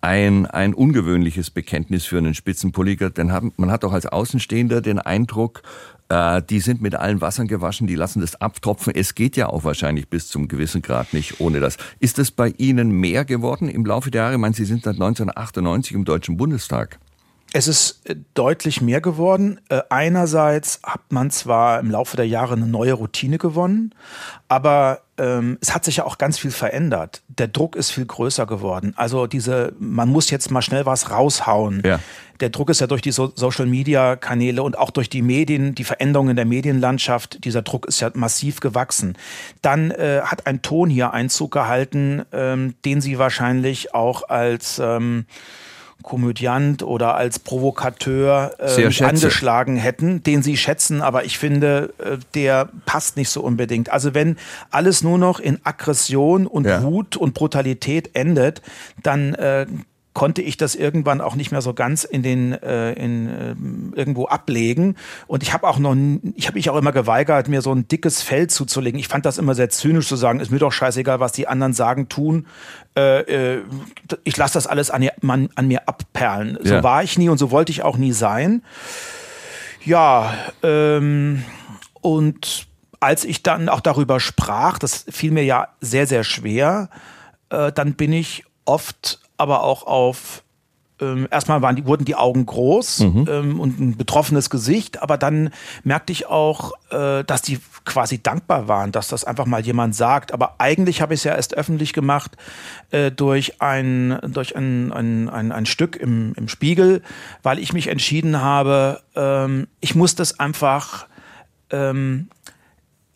ein, 0.00 0.46
ein 0.46 0.74
ungewöhnliches 0.74 1.50
Bekenntnis 1.50 2.04
für 2.04 2.18
einen 2.18 2.34
Spitzenpolitiker, 2.34 3.10
denn 3.10 3.30
haben, 3.30 3.52
man 3.56 3.70
hat 3.70 3.84
doch 3.84 3.92
als 3.92 4.06
Außenstehender 4.06 4.80
den 4.80 4.98
Eindruck, 4.98 5.62
äh, 6.10 6.42
die 6.42 6.60
sind 6.60 6.82
mit 6.82 6.94
allen 6.94 7.20
Wassern 7.20 7.46
gewaschen, 7.46 7.86
die 7.86 7.94
lassen 7.94 8.20
das 8.20 8.40
abtropfen. 8.40 8.92
Es 8.94 9.14
geht 9.14 9.36
ja 9.36 9.48
auch 9.48 9.64
wahrscheinlich 9.64 10.08
bis 10.08 10.28
zum 10.28 10.48
gewissen 10.48 10.82
Grad 10.82 11.14
nicht 11.14 11.40
ohne 11.40 11.60
das. 11.60 11.76
Ist 12.00 12.18
es 12.18 12.30
bei 12.30 12.48
Ihnen 12.58 12.90
mehr 12.90 13.24
geworden 13.24 13.68
im 13.68 13.86
Laufe 13.86 14.10
der 14.10 14.22
Jahre? 14.22 14.34
Ich 14.34 14.40
meine, 14.40 14.54
Sie 14.54 14.64
sind 14.64 14.82
seit 14.82 14.94
1998 14.94 15.92
im 15.94 16.04
Deutschen 16.04 16.36
Bundestag. 16.36 16.98
Es 17.52 17.66
ist 17.66 18.00
äh, 18.04 18.16
deutlich 18.34 18.80
mehr 18.80 19.00
geworden. 19.00 19.60
Äh, 19.68 19.80
einerseits 19.88 20.80
hat 20.84 21.00
man 21.10 21.30
zwar 21.30 21.80
im 21.80 21.90
Laufe 21.90 22.16
der 22.16 22.26
Jahre 22.26 22.54
eine 22.54 22.66
neue 22.66 22.92
Routine 22.92 23.38
gewonnen, 23.38 23.94
aber 24.48 25.00
ähm, 25.18 25.58
es 25.60 25.74
hat 25.74 25.84
sich 25.84 25.96
ja 25.96 26.04
auch 26.04 26.18
ganz 26.18 26.38
viel 26.38 26.50
verändert. 26.50 27.22
Der 27.28 27.48
Druck 27.48 27.76
ist 27.76 27.90
viel 27.90 28.06
größer 28.06 28.46
geworden. 28.46 28.94
Also 28.96 29.26
diese, 29.26 29.74
man 29.78 30.08
muss 30.08 30.30
jetzt 30.30 30.50
mal 30.50 30.62
schnell 30.62 30.86
was 30.86 31.10
raushauen. 31.10 31.82
Ja. 31.84 31.98
Der 32.38 32.48
Druck 32.48 32.70
ist 32.70 32.80
ja 32.80 32.86
durch 32.86 33.02
die 33.02 33.12
so 33.12 33.32
Social 33.34 33.66
Media 33.66 34.16
Kanäle 34.16 34.62
und 34.62 34.78
auch 34.78 34.90
durch 34.90 35.10
die 35.10 35.20
Medien, 35.20 35.74
die 35.74 35.84
Veränderungen 35.84 36.30
in 36.30 36.36
der 36.36 36.46
Medienlandschaft, 36.46 37.44
dieser 37.44 37.62
Druck 37.62 37.86
ist 37.86 38.00
ja 38.00 38.10
massiv 38.14 38.60
gewachsen. 38.60 39.18
Dann 39.60 39.90
äh, 39.90 40.22
hat 40.24 40.46
ein 40.46 40.62
Ton 40.62 40.88
hier 40.88 41.12
Einzug 41.12 41.50
gehalten, 41.50 42.22
ähm, 42.32 42.74
den 42.84 43.00
Sie 43.00 43.18
wahrscheinlich 43.18 43.94
auch 43.94 44.28
als 44.28 44.80
ähm, 44.82 45.26
Komödiant 46.02 46.82
oder 46.82 47.14
als 47.14 47.38
Provokateur 47.38 48.52
äh, 48.58 49.04
angeschlagen 49.04 49.76
hätten, 49.76 50.22
den 50.22 50.42
sie 50.42 50.56
schätzen, 50.56 51.02
aber 51.02 51.24
ich 51.24 51.38
finde, 51.38 51.92
äh, 51.98 52.18
der 52.34 52.68
passt 52.86 53.16
nicht 53.16 53.30
so 53.30 53.42
unbedingt. 53.42 53.90
Also 53.90 54.14
wenn 54.14 54.36
alles 54.70 55.02
nur 55.02 55.18
noch 55.18 55.40
in 55.40 55.58
Aggression 55.64 56.46
und 56.46 56.66
ja. 56.66 56.82
Wut 56.82 57.16
und 57.16 57.34
Brutalität 57.34 58.10
endet, 58.14 58.62
dann 59.02 59.34
äh, 59.34 59.66
konnte 60.12 60.42
ich 60.42 60.56
das 60.56 60.74
irgendwann 60.74 61.20
auch 61.20 61.36
nicht 61.36 61.52
mehr 61.52 61.62
so 61.62 61.72
ganz 61.72 62.02
in 62.02 62.22
den 62.22 62.52
äh, 62.52 62.92
in, 62.92 63.28
äh, 63.28 63.98
irgendwo 63.98 64.26
ablegen. 64.26 64.96
Und 65.28 65.42
ich 65.42 65.52
habe 65.52 65.68
auch 65.68 65.78
noch 65.78 65.96
ich 66.34 66.46
habe 66.46 66.56
mich 66.56 66.68
auch 66.68 66.76
immer 66.76 66.92
geweigert 66.92 67.48
mir 67.48 67.62
so 67.62 67.72
ein 67.72 67.86
dickes 67.86 68.20
Fell 68.20 68.48
zuzulegen. 68.48 68.98
Ich 68.98 69.08
fand 69.08 69.24
das 69.24 69.38
immer 69.38 69.54
sehr 69.54 69.70
zynisch 69.70 70.08
zu 70.08 70.16
sagen 70.16 70.40
ist 70.40 70.50
mir 70.50 70.58
doch 70.58 70.72
scheißegal 70.72 71.20
was 71.20 71.32
die 71.32 71.46
anderen 71.46 71.74
sagen 71.74 72.08
tun. 72.08 72.46
Äh, 72.96 73.20
äh, 73.58 73.62
ich 74.24 74.36
lasse 74.36 74.54
das 74.54 74.66
alles 74.66 74.90
an, 74.90 75.08
an, 75.26 75.48
an, 75.54 75.68
mir 75.68 75.88
abperlen. 75.88 76.58
So 76.60 76.74
ja. 76.74 76.82
war 76.82 77.04
ich 77.04 77.16
nie 77.16 77.28
und 77.28 77.38
so 77.38 77.52
wollte 77.52 77.70
ich 77.70 77.82
auch 77.82 77.96
nie 77.96 78.12
sein. 78.12 78.62
Ja 79.84 80.34
ähm, 80.64 81.44
und 82.00 82.66
als 82.98 83.24
ich 83.24 83.42
dann 83.44 83.68
auch 83.68 83.80
darüber 83.80 84.18
sprach 84.18 84.78
das 84.78 85.06
fiel 85.08 85.30
mir 85.30 85.44
ja 85.44 85.68
sehr 85.80 86.06
sehr 86.06 86.24
schwer 86.24 86.90
äh, 87.48 87.72
dann 87.72 87.94
bin 87.94 88.12
ich 88.12 88.44
oft 88.66 89.20
aber 89.40 89.64
auch 89.64 89.86
auf 89.86 90.44
ähm, 91.00 91.26
erstmal 91.30 91.62
waren 91.62 91.76
die, 91.76 91.86
wurden 91.86 92.04
die 92.04 92.14
Augen 92.14 92.46
groß 92.46 93.00
mhm. 93.00 93.26
ähm, 93.28 93.60
und 93.60 93.80
ein 93.80 93.96
betroffenes 93.96 94.50
Gesicht, 94.50 95.02
aber 95.02 95.16
dann 95.16 95.50
merkte 95.82 96.12
ich 96.12 96.26
auch, 96.26 96.72
äh, 96.90 97.24
dass 97.24 97.42
die 97.42 97.58
quasi 97.84 98.22
dankbar 98.22 98.68
waren, 98.68 98.92
dass 98.92 99.08
das 99.08 99.24
einfach 99.24 99.46
mal 99.46 99.62
jemand 99.62 99.94
sagt. 99.94 100.32
Aber 100.32 100.56
eigentlich 100.58 101.00
habe 101.00 101.14
ich 101.14 101.20
es 101.20 101.24
ja 101.24 101.34
erst 101.34 101.54
öffentlich 101.54 101.92
gemacht 101.92 102.36
äh, 102.90 103.10
durch 103.10 103.60
ein, 103.62 104.18
durch 104.28 104.56
ein, 104.56 104.92
ein, 104.92 105.28
ein, 105.28 105.52
ein 105.52 105.66
Stück 105.66 105.96
im, 105.96 106.34
im 106.36 106.48
Spiegel, 106.48 107.02
weil 107.42 107.58
ich 107.58 107.72
mich 107.72 107.88
entschieden 107.88 108.42
habe, 108.42 109.00
ähm, 109.16 109.68
ich 109.80 109.94
muss 109.94 110.14
das 110.14 110.38
einfach 110.38 111.06
ähm, 111.70 112.28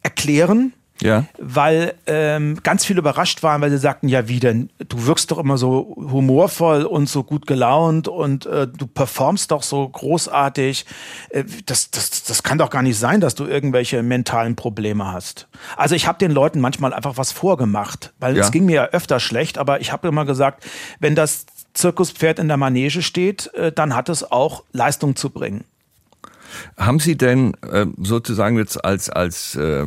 erklären 0.02 0.72
ja. 1.04 1.26
Weil 1.38 1.94
ähm, 2.06 2.58
ganz 2.62 2.86
viele 2.86 3.00
überrascht 3.00 3.42
waren, 3.42 3.60
weil 3.60 3.70
sie 3.70 3.76
sagten, 3.76 4.08
ja 4.08 4.26
wie 4.26 4.40
denn, 4.40 4.70
du 4.88 5.06
wirkst 5.06 5.30
doch 5.30 5.36
immer 5.36 5.58
so 5.58 5.94
humorvoll 5.98 6.84
und 6.84 7.10
so 7.10 7.22
gut 7.22 7.46
gelaunt 7.46 8.08
und 8.08 8.46
äh, 8.46 8.66
du 8.66 8.86
performst 8.86 9.50
doch 9.50 9.62
so 9.62 9.86
großartig. 9.86 10.86
Äh, 11.28 11.44
das, 11.66 11.90
das, 11.90 12.22
das 12.22 12.42
kann 12.42 12.56
doch 12.56 12.70
gar 12.70 12.80
nicht 12.80 12.98
sein, 12.98 13.20
dass 13.20 13.34
du 13.34 13.44
irgendwelche 13.44 14.02
mentalen 14.02 14.56
Probleme 14.56 15.12
hast. 15.12 15.46
Also 15.76 15.94
ich 15.94 16.06
habe 16.06 16.18
den 16.18 16.30
Leuten 16.30 16.58
manchmal 16.58 16.94
einfach 16.94 17.18
was 17.18 17.32
vorgemacht, 17.32 18.14
weil 18.18 18.34
ja. 18.34 18.42
es 18.42 18.50
ging 18.50 18.64
mir 18.64 18.74
ja 18.74 18.84
öfter 18.86 19.20
schlecht, 19.20 19.58
aber 19.58 19.82
ich 19.82 19.92
habe 19.92 20.08
immer 20.08 20.24
gesagt, 20.24 20.64
wenn 21.00 21.14
das 21.14 21.44
Zirkuspferd 21.74 22.38
in 22.38 22.48
der 22.48 22.56
Manege 22.56 23.02
steht, 23.02 23.52
äh, 23.52 23.72
dann 23.72 23.94
hat 23.94 24.08
es 24.08 24.30
auch 24.32 24.64
Leistung 24.72 25.16
zu 25.16 25.28
bringen. 25.28 25.64
Haben 26.78 26.98
Sie 26.98 27.18
denn 27.18 27.52
äh, 27.70 27.84
sozusagen 27.98 28.56
jetzt 28.56 28.82
als, 28.82 29.10
als 29.10 29.54
äh, 29.56 29.86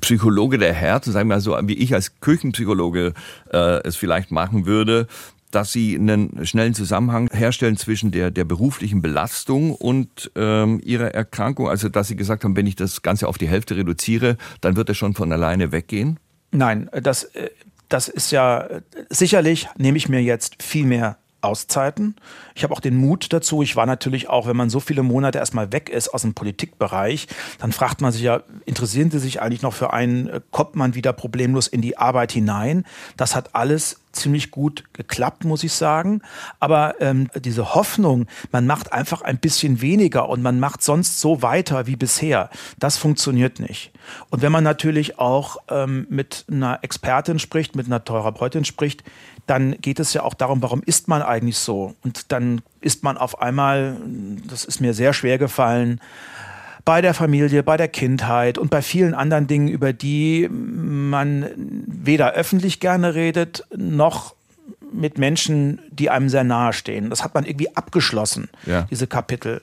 Psychologe 0.00 0.58
der 0.58 0.72
Herzen, 0.72 1.12
sagen 1.12 1.28
wir 1.28 1.36
mal 1.36 1.40
so, 1.40 1.56
wie 1.64 1.74
ich 1.74 1.94
als 1.94 2.20
Küchenpsychologe 2.20 3.14
äh, 3.52 3.82
es 3.84 3.96
vielleicht 3.96 4.30
machen 4.30 4.66
würde, 4.66 5.06
dass 5.50 5.72
sie 5.72 5.96
einen 5.96 6.44
schnellen 6.44 6.74
Zusammenhang 6.74 7.30
herstellen 7.32 7.76
zwischen 7.76 8.10
der, 8.10 8.30
der 8.30 8.44
beruflichen 8.44 9.00
Belastung 9.00 9.74
und 9.74 10.30
ähm, 10.34 10.80
ihrer 10.84 11.14
Erkrankung. 11.14 11.68
Also, 11.68 11.88
dass 11.88 12.08
sie 12.08 12.16
gesagt 12.16 12.44
haben, 12.44 12.56
wenn 12.56 12.66
ich 12.66 12.76
das 12.76 13.02
Ganze 13.02 13.28
auf 13.28 13.38
die 13.38 13.48
Hälfte 13.48 13.76
reduziere, 13.76 14.36
dann 14.60 14.76
wird 14.76 14.90
es 14.90 14.98
schon 14.98 15.14
von 15.14 15.32
alleine 15.32 15.72
weggehen? 15.72 16.18
Nein, 16.50 16.90
das, 17.00 17.24
äh, 17.24 17.50
das 17.88 18.08
ist 18.08 18.32
ja 18.32 18.68
sicherlich, 19.08 19.68
nehme 19.78 19.96
ich 19.96 20.08
mir 20.08 20.22
jetzt 20.22 20.62
viel 20.62 20.84
mehr 20.84 21.18
Auszeiten. 21.46 22.16
Ich 22.54 22.64
habe 22.64 22.74
auch 22.74 22.80
den 22.80 22.96
Mut 22.96 23.32
dazu. 23.32 23.62
Ich 23.62 23.76
war 23.76 23.86
natürlich 23.86 24.28
auch, 24.28 24.46
wenn 24.46 24.56
man 24.56 24.70
so 24.70 24.80
viele 24.80 25.02
Monate 25.02 25.38
erstmal 25.38 25.72
weg 25.72 25.88
ist 25.88 26.08
aus 26.08 26.22
dem 26.22 26.34
Politikbereich, 26.34 27.28
dann 27.58 27.72
fragt 27.72 28.00
man 28.00 28.12
sich 28.12 28.22
ja, 28.22 28.42
interessieren 28.64 29.10
Sie 29.10 29.18
sich 29.18 29.40
eigentlich 29.40 29.62
noch 29.62 29.74
für 29.74 29.92
einen? 29.92 30.28
Äh, 30.28 30.40
kommt 30.50 30.76
man 30.76 30.94
wieder 30.94 31.12
problemlos 31.12 31.68
in 31.68 31.80
die 31.80 31.96
Arbeit 31.96 32.32
hinein? 32.32 32.84
Das 33.16 33.34
hat 33.34 33.54
alles 33.54 34.00
ziemlich 34.16 34.50
gut 34.50 34.84
geklappt, 34.92 35.44
muss 35.44 35.62
ich 35.62 35.72
sagen. 35.72 36.22
Aber 36.58 37.00
ähm, 37.00 37.28
diese 37.34 37.74
Hoffnung, 37.74 38.26
man 38.50 38.66
macht 38.66 38.92
einfach 38.92 39.22
ein 39.22 39.38
bisschen 39.38 39.80
weniger 39.80 40.28
und 40.28 40.42
man 40.42 40.58
macht 40.58 40.82
sonst 40.82 41.20
so 41.20 41.42
weiter 41.42 41.86
wie 41.86 41.96
bisher, 41.96 42.50
das 42.78 42.96
funktioniert 42.96 43.60
nicht. 43.60 43.92
Und 44.30 44.42
wenn 44.42 44.52
man 44.52 44.64
natürlich 44.64 45.18
auch 45.18 45.58
ähm, 45.68 46.06
mit 46.10 46.44
einer 46.50 46.80
Expertin 46.82 47.38
spricht, 47.38 47.76
mit 47.76 47.86
einer 47.86 48.02
Therapeutin 48.02 48.64
spricht, 48.64 49.04
dann 49.46 49.76
geht 49.80 50.00
es 50.00 50.12
ja 50.12 50.22
auch 50.22 50.34
darum, 50.34 50.62
warum 50.62 50.82
ist 50.84 51.08
man 51.08 51.22
eigentlich 51.22 51.58
so? 51.58 51.94
Und 52.02 52.32
dann 52.32 52.62
ist 52.80 53.04
man 53.04 53.16
auf 53.16 53.40
einmal, 53.40 53.96
das 54.48 54.64
ist 54.64 54.80
mir 54.80 54.94
sehr 54.94 55.12
schwer 55.12 55.38
gefallen, 55.38 56.00
bei 56.84 57.02
der 57.02 57.14
Familie, 57.14 57.62
bei 57.62 57.76
der 57.76 57.88
Kindheit 57.88 58.58
und 58.58 58.70
bei 58.70 58.80
vielen 58.80 59.14
anderen 59.14 59.48
Dingen, 59.48 59.68
über 59.68 59.92
die 59.92 60.48
man 60.48 61.50
weder 61.56 62.32
öffentlich 62.32 62.78
gerne 62.78 63.14
redet, 63.14 63.64
noch 63.76 64.34
mit 64.92 65.18
Menschen, 65.18 65.80
die 65.90 66.10
einem 66.10 66.28
sehr 66.28 66.44
nahe 66.44 66.72
stehen. 66.72 67.10
Das 67.10 67.24
hat 67.24 67.34
man 67.34 67.44
irgendwie 67.44 67.76
abgeschlossen, 67.76 68.48
ja. 68.66 68.82
diese 68.90 69.06
Kapitel. 69.06 69.62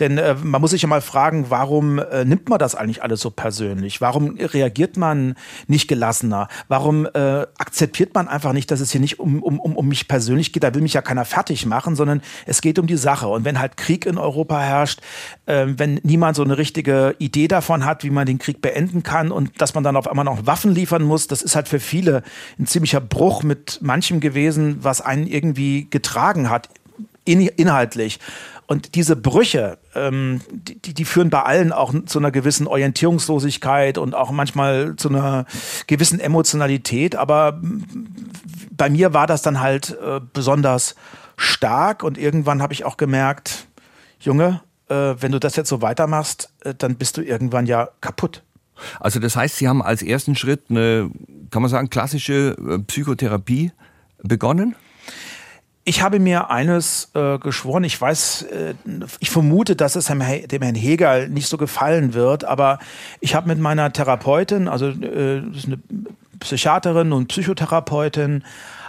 Denn 0.00 0.18
äh, 0.18 0.34
man 0.34 0.60
muss 0.60 0.72
sich 0.72 0.82
ja 0.82 0.88
mal 0.88 1.00
fragen, 1.00 1.46
warum 1.48 1.98
äh, 1.98 2.24
nimmt 2.24 2.48
man 2.48 2.58
das 2.58 2.74
eigentlich 2.74 3.02
alles 3.02 3.20
so 3.20 3.30
persönlich? 3.30 4.00
Warum 4.00 4.36
reagiert 4.36 4.96
man 4.96 5.36
nicht 5.66 5.88
gelassener? 5.88 6.48
Warum 6.68 7.06
äh, 7.06 7.46
akzeptiert 7.58 8.14
man 8.14 8.28
einfach 8.28 8.52
nicht, 8.52 8.70
dass 8.70 8.80
es 8.80 8.90
hier 8.90 9.00
nicht 9.00 9.20
um, 9.20 9.42
um, 9.42 9.58
um 9.58 9.88
mich 9.88 10.08
persönlich 10.08 10.52
geht? 10.52 10.62
Da 10.64 10.74
will 10.74 10.82
mich 10.82 10.94
ja 10.94 11.02
keiner 11.02 11.24
fertig 11.24 11.66
machen, 11.66 11.96
sondern 11.96 12.22
es 12.46 12.60
geht 12.60 12.78
um 12.78 12.86
die 12.86 12.96
Sache. 12.96 13.28
Und 13.28 13.44
wenn 13.44 13.58
halt 13.58 13.76
Krieg 13.76 14.06
in 14.06 14.18
Europa 14.18 14.60
herrscht, 14.60 15.00
äh, 15.46 15.66
wenn 15.68 16.00
niemand 16.02 16.36
so 16.36 16.42
eine 16.42 16.58
richtige 16.58 17.14
Idee 17.18 17.48
davon 17.48 17.84
hat, 17.84 18.04
wie 18.04 18.10
man 18.10 18.26
den 18.26 18.38
Krieg 18.38 18.60
beenden 18.60 19.02
kann 19.02 19.30
und 19.30 19.60
dass 19.60 19.74
man 19.74 19.84
dann 19.84 19.96
auf 19.96 20.08
einmal 20.08 20.24
noch 20.24 20.46
Waffen 20.46 20.74
liefern 20.74 21.02
muss, 21.02 21.28
das 21.28 21.42
ist 21.42 21.54
halt 21.54 21.68
für 21.68 21.80
viele 21.80 22.22
ein 22.58 22.66
ziemlicher 22.66 23.00
Bruch 23.00 23.42
mit 23.42 23.80
manchem 23.82 24.20
gewesen, 24.20 24.78
was 24.82 25.00
einen 25.00 25.26
irgendwie 25.26 25.88
getragen 25.88 26.50
hat, 26.50 26.68
in, 27.24 27.40
inhaltlich. 27.40 28.18
Und 28.66 28.94
diese 28.94 29.16
Brüche, 29.16 29.78
ähm, 29.94 30.40
die, 30.50 30.94
die 30.94 31.04
führen 31.04 31.30
bei 31.30 31.42
allen 31.42 31.72
auch 31.72 31.94
zu 32.06 32.18
einer 32.18 32.30
gewissen 32.30 32.66
Orientierungslosigkeit 32.66 33.98
und 33.98 34.14
auch 34.14 34.30
manchmal 34.30 34.96
zu 34.96 35.08
einer 35.08 35.46
gewissen 35.86 36.20
Emotionalität. 36.20 37.16
Aber 37.16 37.60
bei 38.70 38.90
mir 38.90 39.14
war 39.14 39.26
das 39.26 39.42
dann 39.42 39.60
halt 39.60 39.96
äh, 40.02 40.20
besonders 40.32 40.94
stark 41.36 42.02
und 42.02 42.18
irgendwann 42.18 42.62
habe 42.62 42.72
ich 42.72 42.84
auch 42.84 42.96
gemerkt, 42.96 43.66
Junge, 44.20 44.60
äh, 44.88 45.14
wenn 45.18 45.32
du 45.32 45.40
das 45.40 45.56
jetzt 45.56 45.68
so 45.68 45.82
weitermachst, 45.82 46.52
äh, 46.60 46.74
dann 46.74 46.96
bist 46.96 47.16
du 47.16 47.22
irgendwann 47.22 47.66
ja 47.66 47.88
kaputt. 48.00 48.42
Also 49.00 49.20
das 49.20 49.36
heißt, 49.36 49.56
Sie 49.56 49.68
haben 49.68 49.82
als 49.82 50.02
ersten 50.02 50.34
Schritt 50.34 50.64
eine, 50.68 51.10
kann 51.50 51.62
man 51.62 51.70
sagen, 51.70 51.90
klassische 51.90 52.56
äh, 52.58 52.78
Psychotherapie 52.80 53.72
begonnen? 54.22 54.74
Ich 55.86 56.00
habe 56.00 56.18
mir 56.18 56.50
eines 56.50 57.10
äh, 57.14 57.38
geschworen, 57.38 57.84
ich 57.84 58.00
weiß, 58.00 58.42
äh, 58.42 58.74
ich 59.20 59.30
vermute, 59.30 59.76
dass 59.76 59.96
es 59.96 60.06
dem, 60.06 60.22
Herrn 60.22 60.74
Hegel 60.74 61.28
nicht 61.28 61.46
so 61.46 61.58
gefallen 61.58 62.14
wird, 62.14 62.44
aber 62.44 62.78
ich 63.20 63.34
habe 63.34 63.48
mit 63.48 63.58
meiner 63.58 63.92
Therapeutin, 63.92 64.66
also 64.66 64.88
äh, 64.88 65.42
das 65.42 65.58
ist 65.58 65.66
eine 65.66 65.78
Psychiaterin 66.40 67.12
und 67.12 67.28
Psychotherapeutin, 67.28 68.44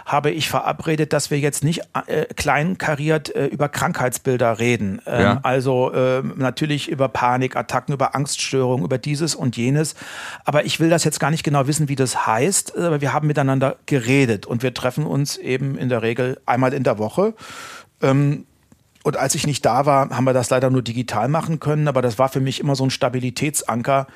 habe 0.06 0.30
ich 0.30 0.48
verabredet, 0.48 1.12
dass 1.12 1.32
wir 1.32 1.40
jetzt 1.40 1.64
nicht 1.64 1.82
äh, 2.06 2.26
kleinkariert 2.26 3.34
äh, 3.34 3.46
über 3.46 3.68
Krankheitsbilder 3.68 4.60
reden. 4.60 5.02
Ähm, 5.04 5.20
ja. 5.20 5.40
Also 5.42 5.92
äh, 5.92 6.22
natürlich 6.22 6.88
über 6.88 7.08
Panikattacken, 7.08 7.92
über 7.92 8.14
Angststörungen, 8.14 8.84
über 8.84 8.98
dieses 8.98 9.34
und 9.34 9.56
jenes. 9.56 9.96
Aber 10.44 10.64
ich 10.64 10.78
will 10.78 10.90
das 10.90 11.02
jetzt 11.02 11.18
gar 11.18 11.32
nicht 11.32 11.42
genau 11.42 11.66
wissen, 11.66 11.88
wie 11.88 11.96
das 11.96 12.24
heißt. 12.24 12.78
Aber 12.78 13.00
wir 13.00 13.12
haben 13.12 13.26
miteinander 13.26 13.76
geredet 13.86 14.46
und 14.46 14.62
wir 14.62 14.72
treffen 14.72 15.06
uns 15.06 15.38
eben 15.38 15.76
in 15.76 15.88
der 15.88 16.02
Regel 16.02 16.40
einmal 16.46 16.72
in 16.72 16.84
der 16.84 16.98
Woche. 16.98 17.34
Ähm, 18.00 18.46
und 19.02 19.16
als 19.16 19.34
ich 19.34 19.44
nicht 19.44 19.66
da 19.66 19.86
war, 19.86 20.10
haben 20.10 20.24
wir 20.24 20.32
das 20.32 20.50
leider 20.50 20.70
nur 20.70 20.82
digital 20.82 21.26
machen 21.26 21.58
können. 21.58 21.88
Aber 21.88 22.00
das 22.00 22.16
war 22.16 22.28
für 22.28 22.40
mich 22.40 22.60
immer 22.60 22.76
so 22.76 22.84
ein 22.84 22.90
Stabilitätsanker, 22.90 24.06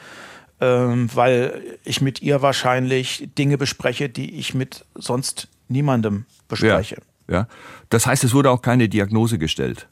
ähm, 0.61 1.11
weil 1.12 1.61
ich 1.82 2.00
mit 2.00 2.23
ihr 2.23 2.42
wahrscheinlich 2.42 3.28
Dinge 3.37 3.59
bespreche, 3.59 4.09
die 4.09 4.38
ich 4.38 4.54
mit 4.54 4.85
sonst 4.94 5.49
niemandem 5.71 6.27
bespreche. 6.49 6.97
Ja, 7.29 7.35
ja. 7.35 7.49
Das 7.89 8.07
heißt, 8.07 8.25
es 8.25 8.35
wurde 8.35 8.50
auch 8.50 8.62
keine 8.62 8.89
Diagnose 8.89 9.39
gestellt. 9.39 9.89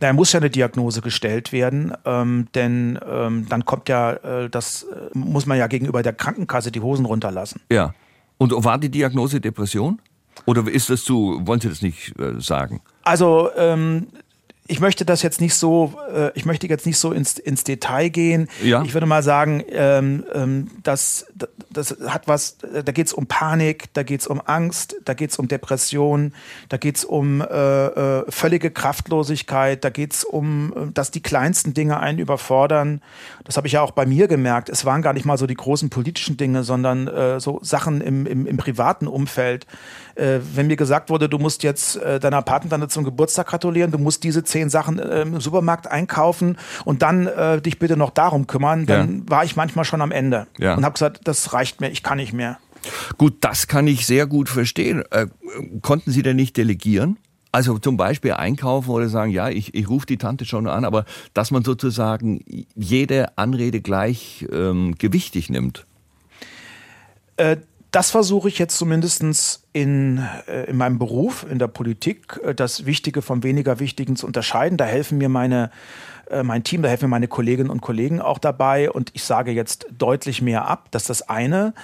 Da 0.00 0.12
muss 0.12 0.32
ja 0.32 0.40
eine 0.40 0.50
Diagnose 0.50 1.02
gestellt 1.02 1.52
werden, 1.52 1.92
ähm, 2.04 2.48
denn 2.54 2.98
ähm, 3.06 3.46
dann 3.48 3.64
kommt 3.64 3.88
ja, 3.88 4.12
äh, 4.12 4.50
das 4.50 4.84
äh, 4.84 5.18
muss 5.18 5.46
man 5.46 5.58
ja 5.58 5.66
gegenüber 5.66 6.02
der 6.02 6.12
Krankenkasse 6.12 6.72
die 6.72 6.80
Hosen 6.80 7.04
runterlassen. 7.04 7.60
Ja. 7.70 7.94
Und 8.38 8.52
war 8.64 8.78
die 8.78 8.90
Diagnose 8.90 9.40
Depression? 9.40 10.00
Oder 10.46 10.66
ist 10.68 10.88
das 10.88 11.02
zu, 11.04 11.40
wollen 11.44 11.60
Sie 11.60 11.68
das 11.68 11.82
nicht 11.82 12.18
äh, 12.18 12.40
sagen? 12.40 12.80
Also 13.02 13.50
ähm, 13.56 14.06
ich 14.68 14.80
möchte 14.80 15.06
das 15.06 15.22
jetzt 15.22 15.40
nicht 15.40 15.54
so, 15.54 15.94
äh, 16.14 16.30
ich 16.34 16.44
möchte 16.44 16.66
jetzt 16.66 16.84
nicht 16.84 16.98
so 16.98 17.12
ins, 17.12 17.38
ins 17.38 17.64
Detail 17.64 18.10
gehen. 18.10 18.48
Ja. 18.62 18.82
Ich 18.82 18.92
würde 18.92 19.06
mal 19.06 19.22
sagen, 19.22 19.64
ähm, 19.70 20.24
ähm, 20.34 20.70
das, 20.82 21.26
das 21.70 21.96
hat 22.06 22.28
was, 22.28 22.58
da 22.58 22.92
geht 22.92 23.06
es 23.06 23.14
um 23.14 23.26
Panik, 23.26 23.92
da 23.94 24.02
geht 24.02 24.20
es 24.20 24.26
um 24.26 24.42
Angst, 24.44 24.96
da 25.06 25.14
geht 25.14 25.30
es 25.30 25.38
um 25.38 25.48
Depression, 25.48 26.34
da 26.68 26.76
geht 26.76 26.98
es 26.98 27.04
um 27.06 27.40
äh, 27.40 27.44
äh, 27.46 28.30
völlige 28.30 28.70
Kraftlosigkeit, 28.70 29.82
da 29.84 29.90
geht 29.90 30.12
es 30.12 30.24
um, 30.24 30.74
äh, 30.76 30.92
dass 30.92 31.10
die 31.10 31.22
kleinsten 31.22 31.72
Dinge 31.72 31.98
einen 32.00 32.18
überfordern. 32.18 33.00
Das 33.44 33.56
habe 33.56 33.66
ich 33.66 33.72
ja 33.72 33.80
auch 33.80 33.92
bei 33.92 34.04
mir 34.04 34.28
gemerkt. 34.28 34.68
Es 34.68 34.84
waren 34.84 35.00
gar 35.00 35.14
nicht 35.14 35.24
mal 35.24 35.38
so 35.38 35.46
die 35.46 35.54
großen 35.54 35.88
politischen 35.88 36.36
Dinge, 36.36 36.62
sondern 36.62 37.08
äh, 37.08 37.40
so 37.40 37.58
Sachen 37.62 38.02
im, 38.02 38.26
im, 38.26 38.46
im 38.46 38.56
privaten 38.58 39.06
Umfeld 39.06 39.66
äh, 40.18 40.40
wenn 40.54 40.66
mir 40.66 40.76
gesagt 40.76 41.10
wurde, 41.10 41.28
du 41.28 41.38
musst 41.38 41.62
jetzt 41.62 41.96
äh, 41.96 42.18
deiner 42.20 42.42
Patentante 42.42 42.88
zum 42.88 43.04
Geburtstag 43.04 43.46
gratulieren, 43.46 43.90
du 43.90 43.98
musst 43.98 44.24
diese 44.24 44.44
zehn 44.44 44.68
Sachen 44.68 44.98
äh, 44.98 45.22
im 45.22 45.40
Supermarkt 45.40 45.86
einkaufen 45.86 46.58
und 46.84 47.02
dann 47.02 47.26
äh, 47.26 47.60
dich 47.60 47.78
bitte 47.78 47.96
noch 47.96 48.10
darum 48.10 48.46
kümmern, 48.46 48.86
dann 48.86 49.18
ja. 49.20 49.30
war 49.30 49.44
ich 49.44 49.56
manchmal 49.56 49.84
schon 49.84 50.02
am 50.02 50.10
Ende 50.10 50.46
ja. 50.58 50.74
und 50.74 50.84
habe 50.84 50.94
gesagt, 50.94 51.20
das 51.24 51.52
reicht 51.52 51.80
mir, 51.80 51.90
ich 51.90 52.02
kann 52.02 52.18
nicht 52.18 52.32
mehr. 52.32 52.58
Gut, 53.16 53.36
das 53.40 53.66
kann 53.66 53.86
ich 53.86 54.06
sehr 54.06 54.26
gut 54.26 54.48
verstehen. 54.48 55.02
Äh, 55.10 55.26
konnten 55.82 56.10
Sie 56.10 56.22
denn 56.22 56.36
nicht 56.36 56.56
delegieren? 56.56 57.18
Also 57.50 57.78
zum 57.78 57.96
Beispiel 57.96 58.32
einkaufen 58.32 58.90
oder 58.90 59.08
sagen, 59.08 59.30
ja, 59.30 59.48
ich, 59.48 59.74
ich 59.74 59.88
rufe 59.88 60.06
die 60.06 60.18
Tante 60.18 60.44
schon 60.44 60.66
an, 60.66 60.84
aber 60.84 61.04
dass 61.32 61.50
man 61.50 61.64
sozusagen 61.64 62.44
jede 62.74 63.38
Anrede 63.38 63.80
gleich 63.80 64.46
ähm, 64.52 64.94
gewichtig 64.98 65.48
nimmt. 65.48 65.86
Äh, 67.36 67.56
das 67.90 68.10
versuche 68.10 68.48
ich 68.48 68.58
jetzt 68.58 68.76
zumindest 68.76 69.64
in, 69.72 70.22
äh, 70.46 70.64
in 70.64 70.76
meinem 70.76 70.98
Beruf, 70.98 71.46
in 71.48 71.58
der 71.58 71.68
Politik, 71.68 72.38
äh, 72.44 72.54
das 72.54 72.84
Wichtige 72.84 73.22
vom 73.22 73.42
weniger 73.42 73.80
Wichtigen 73.80 74.14
zu 74.16 74.26
unterscheiden. 74.26 74.76
Da 74.76 74.84
helfen 74.84 75.16
mir 75.18 75.30
meine, 75.30 75.70
äh, 76.30 76.42
mein 76.42 76.64
Team, 76.64 76.82
da 76.82 76.88
helfen 76.88 77.06
mir 77.06 77.10
meine 77.10 77.28
Kolleginnen 77.28 77.70
und 77.70 77.80
Kollegen 77.80 78.20
auch 78.20 78.38
dabei. 78.38 78.90
Und 78.90 79.10
ich 79.14 79.24
sage 79.24 79.52
jetzt 79.52 79.86
deutlich 79.96 80.42
mehr 80.42 80.68
ab. 80.68 80.88
Das 80.90 81.02
ist 81.02 81.08
das 81.08 81.28
eine. 81.28 81.74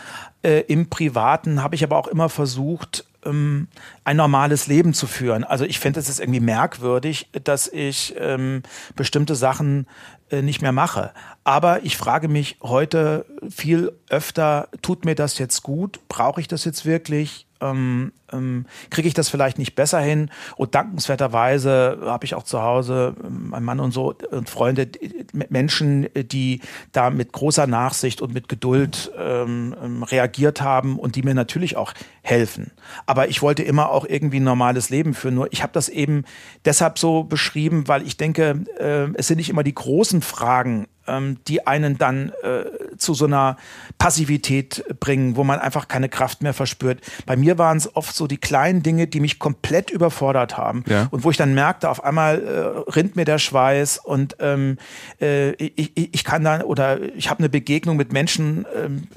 Im 0.69 0.91
Privaten 0.91 1.63
habe 1.63 1.75
ich 1.75 1.83
aber 1.85 1.97
auch 1.97 2.07
immer 2.07 2.29
versucht, 2.29 3.07
ähm, 3.25 3.69
ein 4.05 4.17
normales 4.17 4.67
Leben 4.67 4.95
zu 4.95 5.07
führen. 5.07 5.45
Also 5.45 5.65
ich 5.65 5.79
finde 5.79 6.01
es 6.01 6.09
ist 6.09 6.21
irgendwie 6.21 6.41
merkwürdig, 6.41 7.29
dass 7.45 7.69
ich 7.69 8.15
ähm, 8.19 8.63
bestimmte 8.97 9.35
Sachen 9.35 9.87
äh, 10.31 10.43
nicht 10.43 10.63
mehr 10.63 10.73
mache. 10.73 11.13
Aber 11.45 11.85
ich 11.85 11.97
frage 11.97 12.29
mich 12.29 12.59
heute 12.63 13.27
viel 13.49 13.93
öfter, 14.09 14.69
tut 14.83 15.05
mir 15.05 15.15
das 15.15 15.39
jetzt 15.39 15.63
gut? 15.63 16.01
Brauche 16.09 16.41
ich 16.41 16.49
das 16.49 16.65
jetzt 16.65 16.87
wirklich? 16.87 17.47
ähm, 17.65 18.13
ähm, 18.35 18.67
kriege 18.91 19.09
ich 19.09 19.15
das 19.15 19.29
vielleicht 19.29 19.59
nicht 19.59 19.75
besser 19.75 20.01
hin. 20.01 20.31
Und 20.57 20.75
dankenswerterweise 20.75 21.99
habe 22.05 22.25
ich 22.25 22.35
auch 22.35 22.43
zu 22.43 22.63
Hause, 22.63 23.15
ähm, 23.25 23.51
mein 23.51 23.65
Mann 23.65 23.81
und 23.81 23.93
so, 23.93 24.15
und 24.31 24.51
Freunde, 24.51 24.89
Menschen, 25.33 26.09
die 26.15 26.61
da 26.93 27.11
mit 27.11 27.33
großer 27.33 27.67
Nachsicht 27.67 28.21
und 28.23 28.35
mit 28.35 28.49
Geduld 28.49 29.11
ähm, 29.19 29.75
ähm, 29.83 30.03
reagiert 30.03 30.61
haben 30.61 30.99
und 30.99 31.17
die 31.17 31.23
mir 31.23 31.35
natürlich 31.35 31.77
auch 31.77 31.93
helfen. 32.23 32.71
Aber 33.07 33.29
ich 33.29 33.43
wollte 33.43 33.63
immer 33.63 33.91
auch 33.91 34.05
irgendwie 34.07 34.41
ein 34.41 34.45
normales 34.45 34.91
Leben 34.91 35.15
führen. 35.15 35.35
Nur 35.35 35.53
ich 35.53 35.63
habe 35.63 35.73
das 35.73 35.89
eben 35.89 36.25
deshalb 36.65 36.99
so 36.99 37.25
beschrieben, 37.25 37.89
weil 37.89 38.07
ich 38.07 38.17
denke, 38.17 38.65
äh, 38.79 39.09
es 39.15 39.29
sind 39.29 39.39
nicht 39.39 39.51
immer 39.51 39.63
die 39.63 39.75
großen 39.75 40.23
Fragen, 40.23 40.87
ähm, 41.07 41.39
die 41.49 41.67
einen 41.67 41.99
dann 41.99 42.33
äh, 42.43 42.97
zu 42.97 43.15
so 43.15 43.27
einer 43.27 43.57
Passivität 43.99 44.85
bringen, 45.01 45.37
wo 45.37 45.45
man 45.45 45.59
einfach 45.59 45.89
keine 45.89 46.09
Kraft 46.09 46.43
mehr 46.43 46.55
verspürt. 46.55 47.01
Bei 47.27 47.37
mir 47.37 47.59
waren 47.59 47.77
es 47.77 47.95
oft 47.95 48.15
so 48.15 48.24
die 48.27 48.39
kleinen 48.39 48.83
Dinge, 48.83 49.07
die 49.07 49.21
mich 49.21 49.39
komplett 49.39 49.91
überfordert 49.91 50.57
haben 50.57 50.85
ja. 50.89 51.09
und 51.11 51.25
wo 51.25 51.31
ich 51.31 51.37
dann 51.37 51.55
merkte, 51.55 51.89
auf 51.89 52.05
einmal 52.05 52.43
äh, 52.43 52.91
rinnt 52.91 53.17
mir 53.17 53.25
der 53.25 53.39
Schweiß 53.39 53.99
und 53.99 54.37
ähm, 54.41 54.79
äh, 55.21 55.53
ich, 55.53 55.93
ich 55.95 56.25
kann 56.25 56.45
dann 56.45 56.63
oder 56.63 57.01
ich 57.17 57.31
habe 57.31 57.41
eine 57.41 57.49
Begegnung 57.49 57.97
mit 57.97 58.13
Menschen, 58.13 58.67
ähm, 58.77 59.09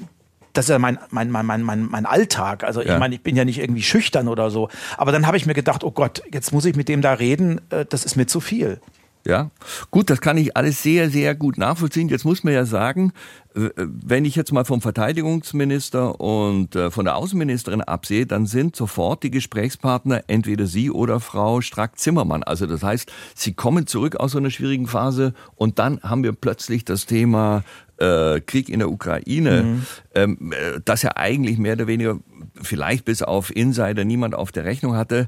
das 0.58 0.66
ist 0.66 0.70
ja 0.70 0.80
mein, 0.80 0.98
mein, 1.12 1.30
mein, 1.30 1.46
mein, 1.46 1.62
mein, 1.62 1.86
mein 1.86 2.06
Alltag. 2.08 2.64
Also 2.64 2.82
ich 2.82 2.88
ja. 2.88 2.98
meine, 2.98 3.14
ich 3.14 3.22
bin 3.22 3.36
ja 3.36 3.46
nicht 3.46 3.60
irgendwie 3.60 3.84
schüchtern 3.84 4.28
oder 4.28 4.50
so. 4.50 4.70
Aber 4.98 5.12
dann 5.12 5.28
habe 5.28 5.38
ich 5.38 5.46
mir 5.46 5.54
gedacht, 5.54 5.84
oh 5.84 5.92
Gott, 5.92 6.24
jetzt 6.32 6.52
muss 6.52 6.66
ich 6.66 6.76
mit 6.76 6.90
dem 6.90 7.04
da 7.04 7.14
reden, 7.14 7.62
äh, 7.70 7.86
das 7.86 8.04
ist 8.04 8.16
mir 8.16 8.26
zu 8.26 8.40
viel. 8.40 8.80
Ja, 9.28 9.52
gut, 9.92 10.10
das 10.10 10.22
kann 10.22 10.38
ich 10.38 10.56
alles 10.56 10.82
sehr, 10.82 11.10
sehr 11.10 11.36
gut 11.36 11.58
nachvollziehen. 11.58 12.08
Jetzt 12.08 12.24
muss 12.24 12.46
man 12.46 12.54
ja 12.54 12.66
sagen, 12.66 13.12
wenn 13.54 14.24
ich 14.24 14.36
jetzt 14.36 14.54
mal 14.54 14.64
vom 14.64 14.82
Verteidigungsminister 14.82 16.20
und 16.22 16.76
äh, 16.76 16.92
von 16.92 17.06
der 17.06 17.18
Außenministerin 17.18 17.82
absehe, 17.82 18.26
dann 18.26 18.46
sind 18.46 18.76
sofort 18.76 19.24
die 19.24 19.32
Gesprächspartner 19.32 20.24
entweder 20.28 20.66
Sie 20.66 20.92
oder 20.92 21.20
Frau 21.20 21.60
Strack-Zimmermann. 21.60 22.44
Also 22.44 22.68
das 22.68 22.84
heißt, 22.84 23.12
Sie 23.36 23.54
kommen 23.54 23.88
zurück 23.88 24.16
aus 24.16 24.32
so 24.32 24.38
einer 24.38 24.52
schwierigen 24.52 24.88
Phase 24.88 25.34
und 25.56 25.80
dann 25.80 26.00
haben 26.04 26.24
wir 26.24 26.34
plötzlich 26.34 26.86
das 26.86 27.06
Thema 27.06 27.64
äh, 27.98 28.40
Krieg 28.42 28.70
in 28.70 28.80
der 28.80 28.92
Ukraine, 28.92 29.64
mhm. 29.64 29.86
ähm, 30.14 30.54
äh, 30.54 30.80
das 30.86 31.02
ja 31.02 31.18
eigentlich 31.18 31.58
mehr 31.58 31.74
oder 31.74 31.88
weniger 31.88 32.20
vielleicht 32.62 33.06
bis 33.06 33.24
auf 33.24 33.54
Insider 33.54 34.06
niemand 34.06 34.36
auf 34.36 34.52
der 34.52 34.66
Rechnung 34.66 34.96
hatte. 34.96 35.28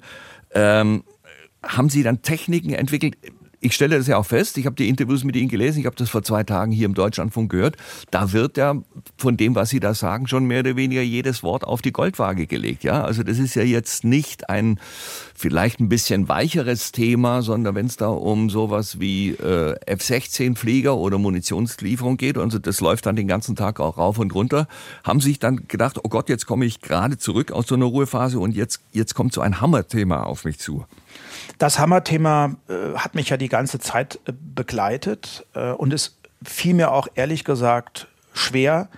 Ähm, 0.54 1.04
haben 1.64 1.90
Sie 1.90 2.04
dann 2.04 2.22
Techniken 2.22 2.74
entwickelt? 2.74 3.18
Ich 3.62 3.74
stelle 3.74 3.98
das 3.98 4.08
ja 4.08 4.18
auch 4.18 4.26
fest, 4.26 4.58
ich 4.58 4.66
habe 4.66 4.76
die 4.76 4.88
Interviews 4.88 5.24
mit 5.24 5.36
Ihnen 5.36 5.50
gelesen, 5.50 5.80
ich 5.80 5.86
habe 5.86 5.96
das 5.96 6.10
vor 6.10 6.24
zwei 6.24 6.44
Tagen 6.44 6.72
hier 6.72 6.86
im 6.86 6.94
Deutschlandfunk 6.94 7.52
gehört, 7.52 7.76
da 8.12 8.32
wird 8.32 8.58
ja 8.58 8.76
von 9.18 9.38
dem, 9.38 9.56
was 9.56 9.70
Sie 9.70 9.80
da 9.80 9.94
sagen, 9.94 10.28
schon 10.28 10.46
mehr 10.46 10.62
oder 10.62 10.76
weniger 10.76 11.02
jedes 11.02 11.44
Wort 11.44 11.64
auf 11.64 11.82
die 11.82 11.92
Goldwaage 11.92 12.48
gelegt. 12.48 12.84
Ja, 12.84 13.04
Also 13.04 13.24
das 13.24 13.38
ist 13.40 13.56
ja 13.56 13.64
jetzt 13.64 14.04
nicht 14.04 14.50
ein 14.50 14.80
vielleicht 15.36 15.80
ein 15.80 15.90
bisschen 15.90 16.28
weicheres 16.28 16.92
Thema, 16.92 17.42
sondern 17.42 17.76
wenn 17.76 17.86
es 17.86 17.98
da 17.98 18.08
um 18.08 18.50
sowas 18.50 19.00
wie 19.00 19.32
äh, 19.32 19.76
F-16-Flieger 19.86 20.96
oder 20.96 21.18
Munitionslieferung 21.18 22.18
geht, 22.18 22.38
also 22.38 22.60
das 22.60 22.82
läuft 22.82 23.06
dann 23.06 23.16
den 23.16 23.28
ganzen 23.28 23.56
Tag 23.56 23.80
auch 23.80 23.98
rauf 23.98 24.20
und 24.20 24.34
runter, 24.34 24.68
haben 25.04 25.22
sich 25.22 25.40
dann 25.40 25.68
gedacht, 25.68 26.00
oh 26.04 26.10
Gott, 26.10 26.30
jetzt 26.30 26.46
komme 26.46 26.66
ich 26.66 26.82
gerade 26.82 27.18
zurück 27.18 27.52
aus 27.52 27.68
so 27.68 27.76
einer 27.76 27.86
Ruhephase 27.86 28.40
und 28.40 28.56
jetzt, 28.56 28.82
jetzt 28.92 29.16
kommt 29.16 29.34
so 29.34 29.42
ein 29.42 29.62
Hammerthema 29.62 30.24
auf 30.24 30.46
mich 30.46 30.60
zu. 30.60 30.86
Das 31.58 31.80
Hammerthema 31.80 32.56
äh, 32.68 32.96
hat 32.96 33.16
mich 33.16 33.30
ja 33.30 33.38
die 33.38 33.50
ganze 33.50 33.80
Zeit 33.80 34.20
äh, 34.26 34.34
begleitet 34.56 35.46
äh, 35.54 35.72
und 35.72 35.94
es 35.94 36.18
fiel 36.44 36.74
mir 36.74 36.92
auch 36.92 37.08
ehrlich 37.16 37.44
gesagt 37.44 38.08
schwer, 38.34 38.90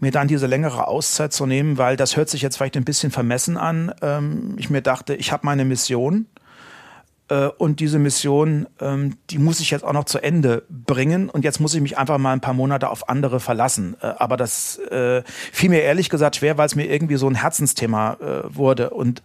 mir 0.00 0.10
dann 0.10 0.26
diese 0.26 0.48
längere 0.48 0.88
Auszeit 0.88 1.32
zu 1.32 1.46
nehmen, 1.46 1.78
weil 1.78 1.96
das 1.96 2.16
hört 2.16 2.28
sich 2.28 2.42
jetzt 2.42 2.56
vielleicht 2.56 2.76
ein 2.76 2.84
bisschen 2.84 3.12
vermessen 3.12 3.56
an. 3.56 3.94
Ähm, 4.02 4.56
ich 4.58 4.68
mir 4.68 4.82
dachte, 4.82 5.14
ich 5.14 5.30
habe 5.30 5.46
meine 5.46 5.64
Mission 5.64 6.26
äh, 7.28 7.46
und 7.46 7.80
diese 7.80 7.98
Mission, 7.98 8.66
ähm, 8.80 9.16
die 9.30 9.38
muss 9.38 9.60
ich 9.60 9.70
jetzt 9.70 9.84
auch 9.84 9.92
noch 9.92 10.04
zu 10.04 10.18
Ende 10.18 10.64
bringen 10.68 11.30
und 11.30 11.44
jetzt 11.44 11.60
muss 11.60 11.74
ich 11.74 11.80
mich 11.80 11.98
einfach 11.98 12.18
mal 12.18 12.32
ein 12.32 12.40
paar 12.40 12.52
Monate 12.52 12.90
auf 12.90 13.08
andere 13.08 13.40
verlassen. 13.40 13.96
Äh, 14.02 14.06
aber 14.18 14.36
das 14.36 14.78
äh, 14.78 15.22
fiel 15.52 15.70
mir 15.70 15.82
ehrlich 15.82 16.10
gesagt 16.10 16.36
schwer, 16.36 16.58
weil 16.58 16.66
es 16.66 16.74
mir 16.74 16.90
irgendwie 16.90 17.16
so 17.16 17.28
ein 17.28 17.36
Herzensthema 17.36 18.16
wurde 18.48 18.90
und 18.90 19.22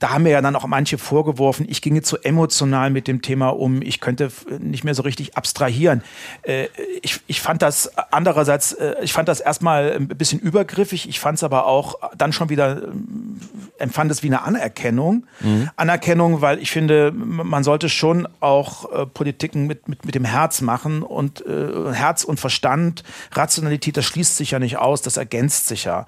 da 0.00 0.10
haben 0.10 0.22
mir 0.22 0.30
ja 0.30 0.40
dann 0.40 0.56
auch 0.56 0.66
manche 0.66 0.96
vorgeworfen, 0.96 1.66
ich 1.68 1.82
ginge 1.82 2.00
zu 2.00 2.16
emotional 2.16 2.88
mit 2.88 3.06
dem 3.06 3.20
Thema 3.20 3.50
um, 3.50 3.82
ich 3.82 4.00
könnte 4.00 4.32
nicht 4.58 4.82
mehr 4.82 4.94
so 4.94 5.02
richtig 5.02 5.36
abstrahieren. 5.36 6.02
Äh, 6.42 6.68
ich, 7.02 7.20
ich 7.26 7.42
fand 7.42 7.60
das 7.60 7.92
andererseits, 8.10 8.72
äh, 8.72 8.96
ich 9.02 9.12
fand 9.12 9.28
das 9.28 9.40
erstmal 9.40 9.92
ein 9.92 10.08
bisschen 10.08 10.40
übergriffig, 10.40 11.06
ich 11.06 11.20
fand 11.20 11.36
es 11.36 11.44
aber 11.44 11.66
auch 11.66 11.96
dann 12.16 12.32
schon 12.32 12.48
wieder, 12.48 12.82
ähm, 12.82 13.40
empfand 13.78 14.10
es 14.10 14.22
wie 14.22 14.28
eine 14.28 14.42
Anerkennung. 14.42 15.26
Mhm. 15.40 15.68
Anerkennung, 15.76 16.40
weil 16.40 16.60
ich 16.60 16.70
finde, 16.70 17.12
man 17.12 17.62
sollte 17.62 17.90
schon 17.90 18.26
auch 18.40 18.90
äh, 18.90 19.06
Politiken 19.06 19.66
mit, 19.66 19.86
mit, 19.86 20.06
mit 20.06 20.14
dem 20.14 20.24
Herz 20.24 20.62
machen 20.62 21.02
und 21.02 21.44
Herz 21.46 22.24
und 22.24 22.40
Verstand, 22.40 23.02
Rationalität, 23.32 23.96
das 23.96 24.04
schließt 24.04 24.36
sich 24.36 24.52
ja 24.52 24.58
nicht 24.58 24.78
aus, 24.78 25.02
das 25.02 25.16
ergänzt 25.16 25.66
sich 25.66 25.84
ja. 25.84 26.06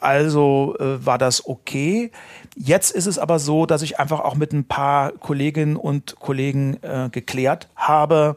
Also 0.00 0.76
war 0.78 1.18
das 1.18 1.46
okay. 1.46 2.10
Jetzt 2.56 2.90
ist 2.90 3.06
es 3.06 3.18
aber 3.18 3.38
so, 3.38 3.66
dass 3.66 3.82
ich 3.82 4.00
einfach 4.00 4.20
auch 4.20 4.34
mit 4.34 4.52
ein 4.52 4.64
paar 4.64 5.12
Kolleginnen 5.12 5.76
und 5.76 6.16
Kollegen 6.18 6.82
äh, 6.82 7.08
geklärt 7.10 7.68
habe, 7.76 8.36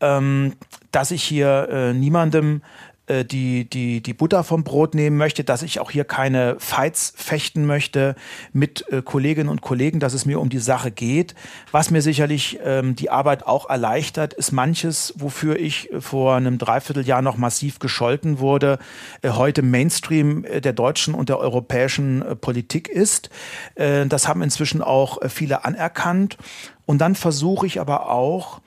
ähm, 0.00 0.54
dass 0.90 1.12
ich 1.12 1.22
hier 1.22 1.68
äh, 1.70 1.94
niemandem 1.94 2.62
äh, 3.12 3.24
die, 3.24 3.68
die, 3.68 4.00
die 4.00 4.14
Butter 4.14 4.44
vom 4.44 4.64
Brot 4.64 4.94
nehmen 4.94 5.16
möchte, 5.16 5.44
dass 5.44 5.62
ich 5.62 5.80
auch 5.80 5.90
hier 5.90 6.04
keine 6.04 6.56
Fights 6.58 7.12
fechten 7.16 7.66
möchte 7.66 8.14
mit 8.52 8.86
äh, 8.90 9.02
Kolleginnen 9.02 9.48
und 9.48 9.60
Kollegen, 9.60 10.00
dass 10.00 10.14
es 10.14 10.24
mir 10.24 10.40
um 10.40 10.48
die 10.48 10.58
Sache 10.58 10.90
geht. 10.90 11.34
Was 11.70 11.90
mir 11.90 12.02
sicherlich 12.02 12.58
ähm, 12.64 12.96
die 12.96 13.10
Arbeit 13.10 13.46
auch 13.46 13.68
erleichtert, 13.68 14.32
ist 14.32 14.52
manches, 14.52 15.12
wofür 15.16 15.58
ich 15.58 15.90
vor 15.98 16.36
einem 16.36 16.58
Dreivierteljahr 16.58 17.22
noch 17.22 17.36
massiv 17.36 17.78
gescholten 17.78 18.38
wurde, 18.38 18.78
äh, 19.20 19.30
heute 19.30 19.62
Mainstream 19.62 20.44
äh, 20.44 20.60
der 20.60 20.72
deutschen 20.72 21.14
und 21.14 21.28
der 21.28 21.38
europäischen 21.38 22.22
äh, 22.22 22.36
Politik 22.36 22.88
ist. 22.88 23.30
Äh, 23.74 24.06
das 24.06 24.26
haben 24.28 24.42
inzwischen 24.42 24.80
auch 24.82 25.18
viele 25.28 25.64
anerkannt. 25.64 26.38
Und 26.86 26.98
dann 26.98 27.14
versuche 27.14 27.66
ich 27.66 27.80
aber 27.80 28.10
auch, 28.10 28.60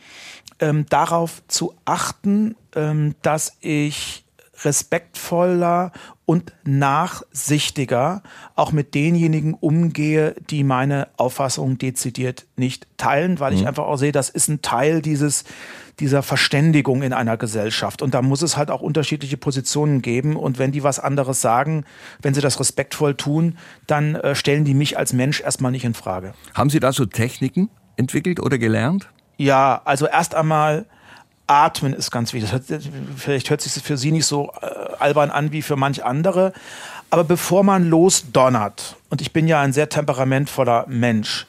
ähm, 0.59 0.85
darauf 0.89 1.43
zu 1.47 1.73
achten, 1.83 2.55
ähm, 2.75 3.15
dass 3.21 3.57
ich 3.59 4.24
respektvoller 4.63 5.91
und 6.25 6.53
nachsichtiger 6.63 8.23
auch 8.55 8.71
mit 8.71 8.95
denjenigen 8.95 9.53
umgehe, 9.53 10.35
die 10.49 10.63
meine 10.63 11.07
Auffassung 11.17 11.77
dezidiert 11.77 12.45
nicht 12.55 12.87
teilen, 12.97 13.39
weil 13.39 13.51
mhm. 13.51 13.59
ich 13.59 13.67
einfach 13.67 13.85
auch 13.85 13.97
sehe, 13.97 14.11
das 14.11 14.29
ist 14.29 14.47
ein 14.47 14.61
Teil 14.61 15.01
dieses 15.01 15.43
dieser 15.99 16.23
Verständigung 16.23 17.03
in 17.03 17.13
einer 17.13 17.37
Gesellschaft. 17.37 18.01
Und 18.01 18.13
da 18.13 18.21
muss 18.21 18.41
es 18.41 18.57
halt 18.57 18.69
auch 18.69 18.81
unterschiedliche 18.81 19.37
Positionen 19.37 20.01
geben. 20.01 20.35
Und 20.35 20.59
wenn 20.59 20.71
die 20.71 20.83
was 20.83 20.99
anderes 20.99 21.41
sagen, 21.41 21.85
wenn 22.21 22.33
sie 22.33 22.41
das 22.41 22.59
respektvoll 22.59 23.15
tun, 23.15 23.57
dann 23.87 24.15
äh, 24.15 24.35
stellen 24.35 24.65
die 24.65 24.73
mich 24.73 24.97
als 24.97 25.13
Mensch 25.13 25.41
erstmal 25.41 25.71
nicht 25.71 25.85
in 25.85 25.93
Frage. 25.93 26.33
Haben 26.53 26.69
Sie 26.69 26.79
da 26.79 26.91
so 26.91 27.05
Techniken 27.05 27.69
entwickelt 27.95 28.39
oder 28.39 28.57
gelernt? 28.57 29.09
Ja, 29.37 29.81
also 29.85 30.05
erst 30.07 30.35
einmal 30.35 30.85
Atmen 31.47 31.93
ist 31.93 32.11
ganz 32.11 32.33
wichtig. 32.33 32.51
Hört, 32.51 32.63
vielleicht 33.17 33.49
hört 33.49 33.61
sich 33.61 33.73
das 33.73 33.83
für 33.83 33.97
Sie 33.97 34.11
nicht 34.11 34.25
so 34.25 34.51
äh, 34.61 34.65
albern 34.99 35.29
an 35.29 35.51
wie 35.51 35.61
für 35.61 35.75
manch 35.75 36.03
andere. 36.03 36.53
Aber 37.09 37.23
bevor 37.23 37.63
man 37.63 37.89
losdonnert, 37.89 38.95
und 39.09 39.21
ich 39.21 39.31
bin 39.31 39.47
ja 39.47 39.61
ein 39.61 39.73
sehr 39.73 39.89
temperamentvoller 39.89 40.85
Mensch, 40.87 41.45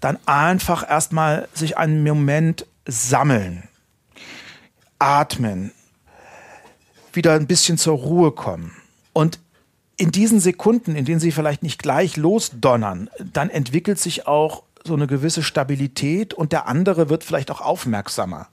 dann 0.00 0.18
einfach 0.26 0.88
erstmal 0.88 1.48
sich 1.54 1.76
einen 1.76 2.04
Moment 2.04 2.66
sammeln, 2.86 3.64
atmen, 4.98 5.72
wieder 7.12 7.34
ein 7.34 7.46
bisschen 7.46 7.78
zur 7.78 7.96
Ruhe 7.96 8.32
kommen. 8.32 8.76
Und 9.12 9.40
in 9.96 10.12
diesen 10.12 10.38
Sekunden, 10.38 10.94
in 10.94 11.04
denen 11.04 11.20
Sie 11.20 11.32
vielleicht 11.32 11.62
nicht 11.62 11.82
gleich 11.82 12.16
losdonnern, 12.16 13.10
dann 13.18 13.50
entwickelt 13.50 13.98
sich 13.98 14.28
auch 14.28 14.62
so 14.84 14.94
eine 14.94 15.08
gewisse 15.08 15.42
Stabilität 15.42 16.32
und 16.34 16.52
der 16.52 16.68
andere 16.68 17.08
wird 17.08 17.24
vielleicht 17.24 17.50
auch 17.50 17.60
aufmerksamer. 17.60 18.48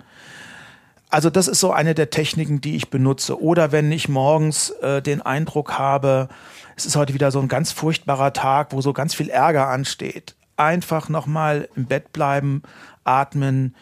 Also 1.15 1.29
das 1.29 1.47
ist 1.47 1.61
so 1.61 1.71
eine 1.71 1.95
der 1.95 2.09
Techniken, 2.09 2.59
die 2.59 2.75
ich 2.75 2.89
benutze. 2.89 3.41
Oder 3.41 3.71
wenn 3.71 3.89
ich 3.89 4.09
morgens 4.09 4.71
äh, 4.81 5.01
den 5.01 5.21
Eindruck 5.21 5.79
habe, 5.79 6.27
es 6.75 6.85
ist 6.85 6.97
heute 6.97 7.13
wieder 7.13 7.31
so 7.31 7.39
ein 7.39 7.47
ganz 7.47 7.71
furchtbarer 7.71 8.33
Tag, 8.33 8.73
wo 8.73 8.81
so 8.81 8.91
ganz 8.91 9.15
viel 9.15 9.29
Ärger 9.29 9.69
ansteht. 9.69 10.35
Einfach 10.57 11.07
nochmal 11.07 11.69
im 11.77 11.85
Bett 11.85 12.11
bleiben, 12.11 12.63
atmen, 13.05 13.75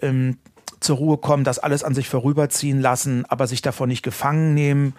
ähm, 0.00 0.38
zur 0.80 0.96
Ruhe 0.96 1.18
kommen, 1.18 1.44
das 1.44 1.58
alles 1.58 1.84
an 1.84 1.94
sich 1.94 2.08
vorüberziehen 2.08 2.80
lassen, 2.80 3.26
aber 3.28 3.46
sich 3.46 3.60
davon 3.60 3.90
nicht 3.90 4.02
gefangen 4.02 4.54
nehmen. 4.54 4.94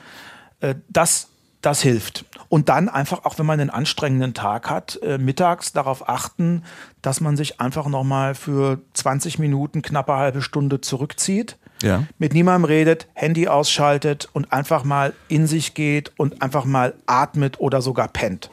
Äh, 0.60 0.76
das, 0.90 1.30
das 1.62 1.82
hilft. 1.82 2.24
Und 2.50 2.70
dann 2.70 2.88
einfach, 2.88 3.26
auch 3.26 3.40
wenn 3.40 3.48
man 3.48 3.60
einen 3.60 3.72
anstrengenden 3.72 4.36
Tag 4.36 4.70
hat, 4.70 5.00
äh, 5.02 5.18
mittags 5.18 5.74
darauf 5.74 6.08
achten, 6.08 6.66
dass 7.02 7.20
man 7.20 7.36
sich 7.36 7.60
einfach 7.60 7.88
nochmal 7.88 8.36
für 8.36 8.80
20 8.94 9.40
Minuten, 9.40 9.82
knappe 9.82 10.14
halbe 10.14 10.44
Stunde 10.44 10.82
zurückzieht 10.82 11.58
ja. 11.82 12.04
mit 12.18 12.34
niemandem 12.34 12.66
redet, 12.66 13.08
Handy 13.14 13.48
ausschaltet 13.48 14.30
und 14.34 14.52
einfach 14.52 14.84
mal 14.84 15.14
in 15.28 15.48
sich 15.48 15.74
geht 15.74 16.12
und 16.18 16.42
einfach 16.42 16.66
mal 16.66 16.94
atmet 17.06 17.60
oder 17.60 17.82
sogar 17.82 18.08
pennt. 18.08 18.50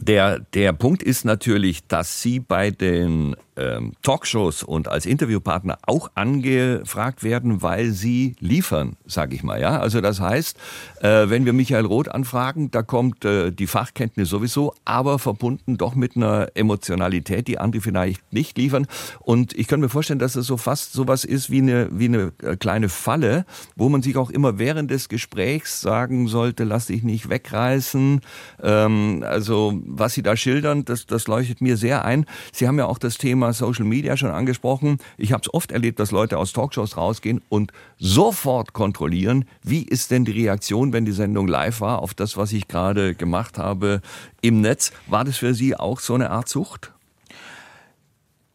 Der, 0.00 0.40
der 0.54 0.72
Punkt 0.72 1.02
ist 1.02 1.24
natürlich, 1.24 1.86
dass 1.86 2.22
Sie 2.22 2.40
bei 2.40 2.70
den 2.70 3.34
ähm, 3.58 3.92
Talkshows 4.02 4.62
und 4.62 4.88
als 4.88 5.06
Interviewpartner 5.06 5.78
auch 5.86 6.10
angefragt 6.14 7.22
werden, 7.22 7.62
weil 7.62 7.90
sie 7.90 8.36
liefern, 8.40 8.96
sage 9.06 9.34
ich 9.34 9.42
mal. 9.42 9.60
Ja, 9.60 9.80
also 9.80 10.00
das 10.00 10.20
heißt, 10.20 10.56
äh, 11.00 11.28
wenn 11.28 11.44
wir 11.44 11.52
Michael 11.52 11.86
Roth 11.86 12.08
anfragen, 12.08 12.70
da 12.70 12.82
kommt 12.82 13.24
äh, 13.24 13.50
die 13.50 13.66
Fachkenntnis 13.66 14.28
sowieso, 14.28 14.74
aber 14.84 15.18
verbunden 15.18 15.76
doch 15.76 15.94
mit 15.94 16.16
einer 16.16 16.48
Emotionalität, 16.54 17.48
die 17.48 17.58
andere 17.58 17.82
vielleicht 17.82 18.32
nicht 18.32 18.56
liefern. 18.56 18.86
Und 19.20 19.52
ich 19.58 19.66
kann 19.66 19.80
mir 19.80 19.88
vorstellen, 19.88 20.18
dass 20.18 20.36
es 20.36 20.46
so 20.46 20.56
fast 20.56 20.92
sowas 20.92 21.24
ist 21.24 21.50
wie 21.50 21.58
eine 21.58 21.88
wie 21.90 22.06
eine 22.06 22.32
äh, 22.42 22.56
kleine 22.56 22.88
Falle, 22.88 23.44
wo 23.76 23.88
man 23.88 24.02
sich 24.02 24.16
auch 24.16 24.30
immer 24.30 24.58
während 24.58 24.90
des 24.90 25.08
Gesprächs 25.08 25.80
sagen 25.80 26.28
sollte: 26.28 26.64
Lass 26.64 26.86
dich 26.86 27.02
nicht 27.02 27.28
wegreißen. 27.28 28.20
Ähm, 28.62 29.24
also 29.26 29.80
was 29.84 30.14
Sie 30.14 30.22
da 30.22 30.36
schildern, 30.36 30.84
das 30.84 31.06
das 31.06 31.26
leuchtet 31.26 31.60
mir 31.60 31.76
sehr 31.76 32.04
ein. 32.04 32.26
Sie 32.52 32.68
haben 32.68 32.78
ja 32.78 32.86
auch 32.86 32.98
das 32.98 33.18
Thema 33.18 33.47
Thema 33.48 33.52
Social 33.52 33.84
Media 33.84 34.16
schon 34.16 34.30
angesprochen. 34.30 34.98
Ich 35.16 35.32
habe 35.32 35.42
es 35.42 35.52
oft 35.52 35.72
erlebt, 35.72 35.98
dass 35.98 36.10
Leute 36.10 36.38
aus 36.38 36.52
Talkshows 36.52 36.96
rausgehen 36.96 37.40
und 37.48 37.72
sofort 37.98 38.72
kontrollieren, 38.72 39.44
wie 39.62 39.82
ist 39.82 40.10
denn 40.10 40.24
die 40.24 40.32
Reaktion, 40.32 40.92
wenn 40.92 41.04
die 41.04 41.12
Sendung 41.12 41.48
live 41.48 41.80
war, 41.80 42.00
auf 42.00 42.14
das, 42.14 42.36
was 42.36 42.52
ich 42.52 42.68
gerade 42.68 43.14
gemacht 43.14 43.58
habe 43.58 44.00
im 44.40 44.60
Netz. 44.60 44.92
War 45.06 45.24
das 45.24 45.38
für 45.38 45.54
Sie 45.54 45.76
auch 45.76 46.00
so 46.00 46.14
eine 46.14 46.30
Art 46.30 46.48
Sucht? 46.48 46.92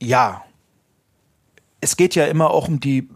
Ja. 0.02 0.44
Es 1.82 1.98
geht 1.98 2.16
ja 2.16 2.26
immer 2.26 2.52
auch 2.52 2.68
um 2.68 2.80
die 2.80 3.10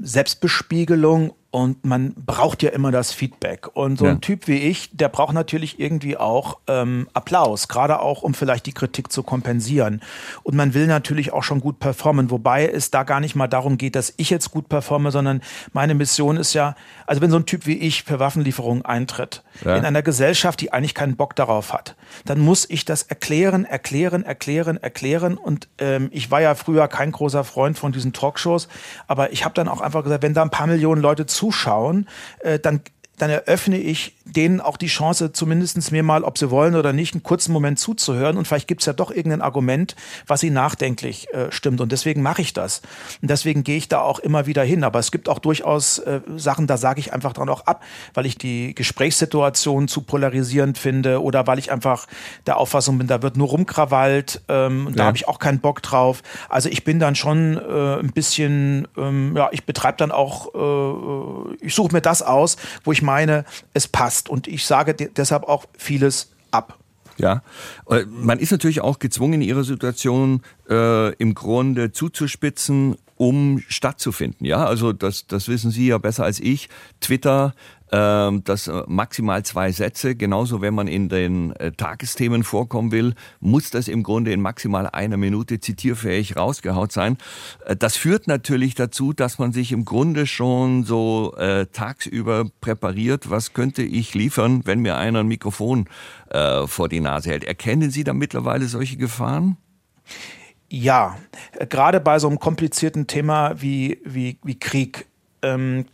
Selbstbespiegelung 0.00 1.34
und 1.54 1.84
man 1.84 2.14
braucht 2.14 2.64
ja 2.64 2.70
immer 2.70 2.90
das 2.90 3.12
Feedback. 3.12 3.68
Und 3.76 3.96
so 3.96 4.06
ein 4.06 4.20
Typ 4.20 4.48
wie 4.48 4.58
ich, 4.58 4.90
der 4.90 5.08
braucht 5.08 5.34
natürlich 5.34 5.78
irgendwie 5.78 6.16
auch 6.16 6.58
ähm, 6.66 7.08
Applaus, 7.14 7.68
gerade 7.68 8.00
auch, 8.00 8.22
um 8.22 8.34
vielleicht 8.34 8.66
die 8.66 8.72
Kritik 8.72 9.12
zu 9.12 9.22
kompensieren. 9.22 10.02
Und 10.42 10.56
man 10.56 10.74
will 10.74 10.88
natürlich 10.88 11.32
auch 11.32 11.44
schon 11.44 11.60
gut 11.60 11.78
performen, 11.78 12.32
wobei 12.32 12.66
es 12.66 12.90
da 12.90 13.04
gar 13.04 13.20
nicht 13.20 13.36
mal 13.36 13.46
darum 13.46 13.78
geht, 13.78 13.94
dass 13.94 14.14
ich 14.16 14.30
jetzt 14.30 14.50
gut 14.50 14.68
performe, 14.68 15.12
sondern 15.12 15.42
meine 15.72 15.94
Mission 15.94 16.38
ist 16.38 16.54
ja, 16.54 16.74
also 17.06 17.22
wenn 17.22 17.30
so 17.30 17.36
ein 17.36 17.46
Typ 17.46 17.66
wie 17.66 17.78
ich 17.78 18.02
für 18.02 18.18
Waffenlieferungen 18.18 18.84
eintritt, 18.84 19.44
ja. 19.64 19.76
in 19.76 19.84
einer 19.84 20.02
Gesellschaft, 20.02 20.60
die 20.60 20.72
eigentlich 20.72 20.96
keinen 20.96 21.14
Bock 21.14 21.36
darauf 21.36 21.72
hat, 21.72 21.94
dann 22.24 22.40
muss 22.40 22.68
ich 22.68 22.84
das 22.84 23.04
erklären, 23.04 23.64
erklären, 23.64 24.24
erklären, 24.24 24.76
erklären. 24.76 25.36
Und 25.36 25.68
ähm, 25.78 26.08
ich 26.10 26.32
war 26.32 26.40
ja 26.40 26.56
früher 26.56 26.88
kein 26.88 27.12
großer 27.12 27.44
Freund 27.44 27.78
von 27.78 27.92
diesen 27.92 28.12
Talkshows, 28.12 28.66
aber 29.06 29.32
ich 29.32 29.44
habe 29.44 29.54
dann 29.54 29.68
auch 29.68 29.80
einfach 29.80 30.02
gesagt, 30.02 30.24
wenn 30.24 30.34
da 30.34 30.42
ein 30.42 30.50
paar 30.50 30.66
Millionen 30.66 31.00
Leute 31.00 31.26
zu 31.26 31.43
zuschauen, 31.44 32.08
äh, 32.40 32.58
dann 32.58 32.80
dann 33.18 33.30
eröffne 33.30 33.78
ich 33.78 34.14
denen 34.24 34.60
auch 34.60 34.76
die 34.76 34.86
Chance, 34.86 35.32
zumindest 35.32 35.92
mir 35.92 36.02
mal, 36.02 36.24
ob 36.24 36.38
sie 36.38 36.50
wollen 36.50 36.74
oder 36.74 36.92
nicht, 36.92 37.14
einen 37.14 37.22
kurzen 37.22 37.52
Moment 37.52 37.78
zuzuhören. 37.78 38.36
Und 38.36 38.46
vielleicht 38.46 38.66
gibt 38.66 38.80
es 38.82 38.86
ja 38.86 38.92
doch 38.92 39.10
irgendein 39.10 39.42
Argument, 39.42 39.94
was 40.26 40.40
sie 40.40 40.50
nachdenklich 40.50 41.32
äh, 41.32 41.52
stimmt. 41.52 41.80
Und 41.80 41.92
deswegen 41.92 42.22
mache 42.22 42.42
ich 42.42 42.52
das. 42.52 42.80
Und 43.22 43.30
deswegen 43.30 43.64
gehe 43.64 43.76
ich 43.76 43.88
da 43.88 44.00
auch 44.00 44.18
immer 44.18 44.46
wieder 44.46 44.64
hin. 44.64 44.82
Aber 44.82 44.98
es 44.98 45.12
gibt 45.12 45.28
auch 45.28 45.38
durchaus 45.38 45.98
äh, 45.98 46.20
Sachen, 46.36 46.66
da 46.66 46.76
sage 46.76 47.00
ich 47.00 47.12
einfach 47.12 47.32
dran 47.32 47.48
auch 47.48 47.66
ab, 47.66 47.82
weil 48.14 48.26
ich 48.26 48.38
die 48.38 48.74
Gesprächssituation 48.74 49.88
zu 49.88 50.00
polarisierend 50.00 50.78
finde 50.78 51.22
oder 51.22 51.46
weil 51.46 51.58
ich 51.58 51.70
einfach 51.70 52.06
der 52.46 52.56
Auffassung 52.56 52.98
bin, 52.98 53.06
da 53.06 53.22
wird 53.22 53.36
nur 53.36 53.48
rumkrawallt. 53.48 54.42
Ähm, 54.48 54.86
ja. 54.88 54.96
Da 54.96 55.04
habe 55.04 55.16
ich 55.16 55.28
auch 55.28 55.38
keinen 55.38 55.60
Bock 55.60 55.82
drauf. 55.82 56.22
Also 56.48 56.68
ich 56.68 56.82
bin 56.82 56.98
dann 56.98 57.14
schon 57.14 57.56
äh, 57.56 58.00
ein 58.00 58.12
bisschen, 58.12 58.88
ähm, 58.96 59.36
ja, 59.36 59.50
ich 59.52 59.64
betreibe 59.64 59.98
dann 59.98 60.10
auch, 60.10 60.54
äh, 60.54 61.64
ich 61.64 61.74
suche 61.74 61.92
mir 61.92 62.00
das 62.00 62.22
aus, 62.22 62.56
wo 62.82 62.92
ich 62.92 63.03
meine, 63.04 63.44
es 63.72 63.86
passt. 63.86 64.28
Und 64.28 64.48
ich 64.48 64.66
sage 64.66 64.94
deshalb 64.94 65.44
auch 65.44 65.66
vieles 65.78 66.32
ab. 66.50 66.78
Ja, 67.16 67.42
äh, 67.88 68.04
man 68.06 68.38
ist 68.38 68.50
natürlich 68.50 68.80
auch 68.80 68.98
gezwungen, 68.98 69.34
in 69.34 69.42
ihrer 69.42 69.64
Situation 69.64 70.42
äh, 70.68 71.14
im 71.14 71.34
Grunde 71.34 71.92
zuzuspitzen, 71.92 72.96
um 73.16 73.62
stattzufinden. 73.68 74.44
Ja, 74.44 74.66
also 74.66 74.92
das, 74.92 75.26
das 75.26 75.48
wissen 75.48 75.70
Sie 75.70 75.86
ja 75.86 75.98
besser 75.98 76.24
als 76.24 76.40
ich. 76.40 76.68
Twitter 77.00 77.54
das 77.90 78.68
äh, 78.68 78.82
maximal 78.86 79.44
zwei 79.44 79.70
Sätze. 79.70 80.16
Genauso, 80.16 80.60
wenn 80.60 80.74
man 80.74 80.88
in 80.88 81.08
den 81.08 81.52
äh, 81.56 81.72
Tagesthemen 81.72 82.42
vorkommen 82.42 82.92
will, 82.92 83.14
muss 83.40 83.70
das 83.70 83.88
im 83.88 84.02
Grunde 84.02 84.32
in 84.32 84.40
maximal 84.40 84.88
einer 84.88 85.16
Minute 85.16 85.60
zitierfähig 85.60 86.36
rausgehaut 86.36 86.92
sein. 86.92 87.18
Äh, 87.64 87.76
das 87.76 87.96
führt 87.96 88.26
natürlich 88.26 88.74
dazu, 88.74 89.12
dass 89.12 89.38
man 89.38 89.52
sich 89.52 89.70
im 89.72 89.84
Grunde 89.84 90.26
schon 90.26 90.84
so 90.84 91.34
äh, 91.36 91.66
tagsüber 91.66 92.46
präpariert, 92.60 93.30
was 93.30 93.52
könnte 93.52 93.82
ich 93.82 94.14
liefern, 94.14 94.62
wenn 94.64 94.80
mir 94.80 94.96
einer 94.96 95.20
ein 95.20 95.28
Mikrofon 95.28 95.88
äh, 96.30 96.66
vor 96.66 96.88
die 96.88 97.00
Nase 97.00 97.30
hält. 97.30 97.44
Erkennen 97.44 97.90
Sie 97.90 98.04
da 98.04 98.12
mittlerweile 98.12 98.66
solche 98.66 98.96
Gefahren? 98.96 99.56
Ja, 100.68 101.16
gerade 101.68 102.00
bei 102.00 102.18
so 102.18 102.28
einem 102.28 102.40
komplizierten 102.40 103.06
Thema 103.06 103.60
wie, 103.60 104.00
wie, 104.04 104.38
wie 104.42 104.58
Krieg. 104.58 105.06
Ähm, 105.42 105.84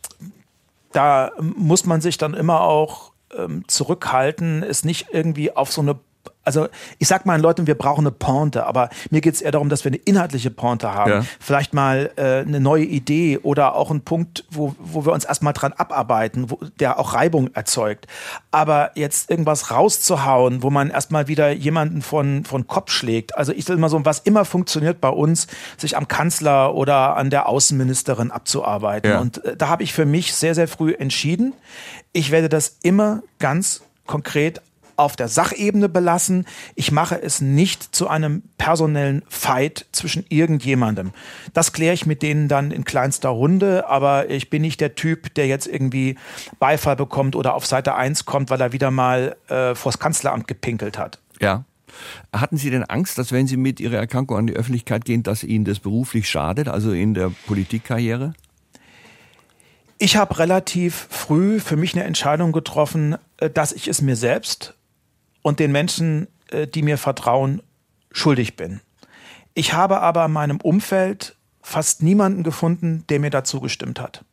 da 0.92 1.32
muss 1.40 1.86
man 1.86 2.00
sich 2.00 2.18
dann 2.18 2.34
immer 2.34 2.62
auch 2.62 3.12
ähm, 3.36 3.64
zurückhalten, 3.68 4.62
es 4.62 4.84
nicht 4.84 5.08
irgendwie 5.12 5.54
auf 5.54 5.72
so 5.72 5.80
eine 5.80 5.98
also 6.44 6.68
ich 6.98 7.06
sag 7.08 7.26
mal 7.26 7.40
Leuten, 7.40 7.66
wir 7.66 7.74
brauchen 7.74 8.00
eine 8.06 8.12
Pointe, 8.12 8.66
aber 8.66 8.88
mir 9.10 9.20
geht 9.20 9.34
es 9.34 9.42
eher 9.42 9.50
darum, 9.50 9.68
dass 9.68 9.84
wir 9.84 9.90
eine 9.90 9.98
inhaltliche 9.98 10.50
Pointe 10.50 10.92
haben. 10.94 11.10
Ja. 11.10 11.24
Vielleicht 11.38 11.74
mal 11.74 12.10
äh, 12.16 12.40
eine 12.40 12.60
neue 12.60 12.84
Idee 12.84 13.38
oder 13.38 13.74
auch 13.74 13.90
einen 13.90 14.00
Punkt, 14.02 14.44
wo, 14.50 14.74
wo 14.78 15.04
wir 15.04 15.12
uns 15.12 15.24
erstmal 15.24 15.52
dran 15.52 15.72
abarbeiten, 15.72 16.50
wo, 16.50 16.58
der 16.78 16.98
auch 16.98 17.14
Reibung 17.14 17.52
erzeugt. 17.54 18.06
Aber 18.50 18.92
jetzt 18.94 19.30
irgendwas 19.30 19.70
rauszuhauen, 19.70 20.62
wo 20.62 20.70
man 20.70 20.90
erstmal 20.90 21.28
wieder 21.28 21.50
jemanden 21.50 22.02
von, 22.02 22.44
von 22.44 22.66
Kopf 22.66 22.90
schlägt. 22.90 23.36
Also 23.36 23.52
ich 23.52 23.68
will 23.68 23.76
mal 23.76 23.90
so, 23.90 24.02
was 24.04 24.20
immer 24.20 24.44
funktioniert 24.44 25.00
bei 25.00 25.10
uns, 25.10 25.46
sich 25.76 25.96
am 25.96 26.08
Kanzler 26.08 26.74
oder 26.74 27.16
an 27.16 27.30
der 27.30 27.48
Außenministerin 27.48 28.30
abzuarbeiten. 28.30 29.10
Ja. 29.10 29.20
Und 29.20 29.44
äh, 29.44 29.56
da 29.56 29.68
habe 29.68 29.82
ich 29.82 29.92
für 29.92 30.06
mich 30.06 30.34
sehr, 30.34 30.54
sehr 30.54 30.68
früh 30.68 30.94
entschieden, 30.94 31.52
ich 32.12 32.30
werde 32.30 32.48
das 32.48 32.78
immer 32.82 33.22
ganz 33.38 33.82
konkret 34.06 34.60
auf 35.00 35.16
der 35.16 35.28
Sachebene 35.28 35.88
belassen. 35.88 36.46
Ich 36.74 36.92
mache 36.92 37.20
es 37.20 37.40
nicht 37.40 37.94
zu 37.94 38.08
einem 38.08 38.42
personellen 38.58 39.22
Fight 39.28 39.86
zwischen 39.92 40.24
irgendjemandem. 40.28 41.12
Das 41.54 41.72
kläre 41.72 41.94
ich 41.94 42.06
mit 42.06 42.22
denen 42.22 42.48
dann 42.48 42.70
in 42.70 42.84
kleinster 42.84 43.30
Runde, 43.30 43.88
aber 43.88 44.30
ich 44.30 44.50
bin 44.50 44.62
nicht 44.62 44.80
der 44.80 44.94
Typ, 44.94 45.34
der 45.34 45.46
jetzt 45.46 45.66
irgendwie 45.66 46.16
Beifall 46.58 46.96
bekommt 46.96 47.34
oder 47.34 47.54
auf 47.54 47.66
Seite 47.66 47.94
1 47.94 48.26
kommt, 48.26 48.50
weil 48.50 48.60
er 48.60 48.72
wieder 48.72 48.90
mal 48.90 49.36
äh, 49.48 49.74
vors 49.74 49.98
Kanzleramt 49.98 50.46
gepinkelt 50.46 50.98
hat. 50.98 51.18
Ja. 51.40 51.64
Hatten 52.32 52.56
Sie 52.56 52.70
denn 52.70 52.84
Angst, 52.84 53.18
dass 53.18 53.32
wenn 53.32 53.48
Sie 53.48 53.56
mit 53.56 53.80
Ihrer 53.80 53.96
Erkrankung 53.96 54.36
an 54.36 54.46
die 54.46 54.52
Öffentlichkeit 54.52 55.04
gehen, 55.04 55.24
dass 55.24 55.42
Ihnen 55.42 55.64
das 55.64 55.80
beruflich 55.80 56.28
schadet, 56.28 56.68
also 56.68 56.92
in 56.92 57.14
der 57.14 57.32
Politikkarriere? 57.46 58.34
Ich 59.98 60.16
habe 60.16 60.38
relativ 60.38 61.08
früh 61.10 61.60
für 61.60 61.76
mich 61.76 61.94
eine 61.94 62.04
Entscheidung 62.04 62.52
getroffen, 62.52 63.16
äh, 63.38 63.50
dass 63.50 63.72
ich 63.72 63.88
es 63.88 64.00
mir 64.00 64.16
selbst 64.16 64.74
und 65.42 65.58
den 65.58 65.72
Menschen, 65.72 66.28
äh, 66.50 66.66
die 66.66 66.82
mir 66.82 66.98
vertrauen, 66.98 67.62
schuldig 68.12 68.56
bin. 68.56 68.80
Ich 69.54 69.72
habe 69.72 70.00
aber 70.00 70.24
in 70.24 70.32
meinem 70.32 70.60
Umfeld 70.60 71.36
fast 71.62 72.02
niemanden 72.02 72.42
gefunden, 72.42 73.04
der 73.08 73.20
mir 73.20 73.30
dazu 73.30 73.60
gestimmt 73.60 74.00
hat. 74.00 74.24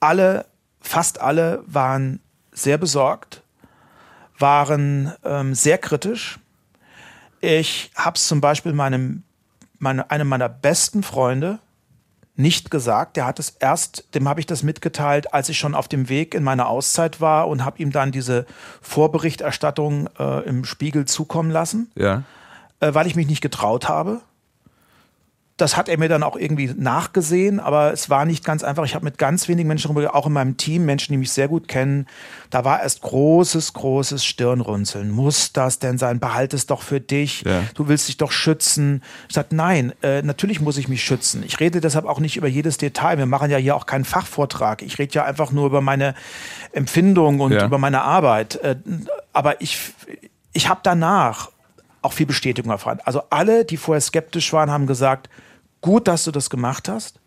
Alle, 0.00 0.46
fast 0.80 1.20
alle 1.20 1.62
waren 1.66 2.20
sehr 2.52 2.78
besorgt, 2.78 3.42
waren 4.38 5.12
ähm, 5.24 5.54
sehr 5.54 5.78
kritisch. 5.78 6.38
Ich 7.40 7.90
habe 7.94 8.16
es 8.16 8.26
zum 8.26 8.40
Beispiel 8.40 8.72
meinem, 8.72 9.22
meine, 9.78 10.10
einem 10.10 10.28
meiner 10.28 10.48
besten 10.48 11.02
Freunde 11.02 11.60
nicht 12.38 12.70
gesagt. 12.70 13.16
Der 13.16 13.26
hat 13.26 13.38
es 13.38 13.50
erst, 13.58 14.14
dem 14.14 14.28
habe 14.28 14.40
ich 14.40 14.46
das 14.46 14.62
mitgeteilt, 14.62 15.34
als 15.34 15.48
ich 15.48 15.58
schon 15.58 15.74
auf 15.74 15.88
dem 15.88 16.08
Weg 16.08 16.34
in 16.34 16.44
meine 16.44 16.66
Auszeit 16.66 17.20
war 17.20 17.48
und 17.48 17.64
habe 17.64 17.82
ihm 17.82 17.90
dann 17.90 18.12
diese 18.12 18.46
Vorberichterstattung 18.80 20.08
äh, 20.18 20.48
im 20.48 20.64
Spiegel 20.64 21.04
zukommen 21.04 21.50
lassen, 21.50 21.90
ja. 21.96 22.22
äh, 22.80 22.94
weil 22.94 23.06
ich 23.08 23.16
mich 23.16 23.26
nicht 23.26 23.40
getraut 23.40 23.88
habe. 23.88 24.20
Das 25.58 25.76
hat 25.76 25.88
er 25.88 25.98
mir 25.98 26.08
dann 26.08 26.22
auch 26.22 26.36
irgendwie 26.36 26.72
nachgesehen, 26.76 27.58
aber 27.58 27.92
es 27.92 28.08
war 28.08 28.24
nicht 28.24 28.44
ganz 28.44 28.62
einfach. 28.62 28.84
Ich 28.84 28.94
habe 28.94 29.04
mit 29.04 29.18
ganz 29.18 29.48
wenigen 29.48 29.66
Menschen 29.66 29.92
darüber, 29.92 30.14
auch 30.14 30.26
in 30.26 30.32
meinem 30.32 30.56
Team, 30.56 30.84
Menschen, 30.84 31.12
die 31.12 31.18
mich 31.18 31.32
sehr 31.32 31.48
gut 31.48 31.66
kennen, 31.66 32.06
da 32.50 32.64
war 32.64 32.80
erst 32.80 33.02
großes, 33.02 33.72
großes 33.72 34.24
Stirnrunzeln. 34.24 35.10
Muss 35.10 35.52
das 35.52 35.80
denn 35.80 35.98
sein? 35.98 36.20
Behalt 36.20 36.54
es 36.54 36.66
doch 36.66 36.82
für 36.82 37.00
dich. 37.00 37.42
Ja. 37.42 37.64
Du 37.74 37.88
willst 37.88 38.06
dich 38.06 38.16
doch 38.16 38.30
schützen. 38.30 39.02
Ich 39.28 39.34
sagte, 39.34 39.56
nein, 39.56 39.92
äh, 40.00 40.22
natürlich 40.22 40.60
muss 40.60 40.76
ich 40.76 40.86
mich 40.86 41.02
schützen. 41.02 41.42
Ich 41.44 41.58
rede 41.58 41.80
deshalb 41.80 42.06
auch 42.06 42.20
nicht 42.20 42.36
über 42.36 42.46
jedes 42.46 42.78
Detail. 42.78 43.18
Wir 43.18 43.26
machen 43.26 43.50
ja 43.50 43.56
hier 43.56 43.74
auch 43.74 43.86
keinen 43.86 44.04
Fachvortrag. 44.04 44.82
Ich 44.82 44.98
rede 45.00 45.12
ja 45.14 45.24
einfach 45.24 45.50
nur 45.50 45.66
über 45.66 45.80
meine 45.80 46.14
Empfindung 46.70 47.40
und 47.40 47.50
ja. 47.50 47.66
über 47.66 47.78
meine 47.78 48.02
Arbeit. 48.02 48.56
Äh, 48.62 48.76
aber 49.32 49.60
ich, 49.60 49.80
ich 50.52 50.68
habe 50.68 50.80
danach 50.84 51.50
auch 52.00 52.12
viel 52.12 52.26
Bestätigung 52.26 52.70
erfahren. 52.70 53.00
Also 53.04 53.22
alle, 53.30 53.64
die 53.64 53.76
vorher 53.76 54.00
skeptisch 54.00 54.52
waren, 54.52 54.70
haben 54.70 54.86
gesagt, 54.86 55.28
gut, 55.80 56.08
dass 56.08 56.24
du 56.24 56.30
das 56.30 56.50
gemacht 56.50 56.88
hast. 56.88 57.20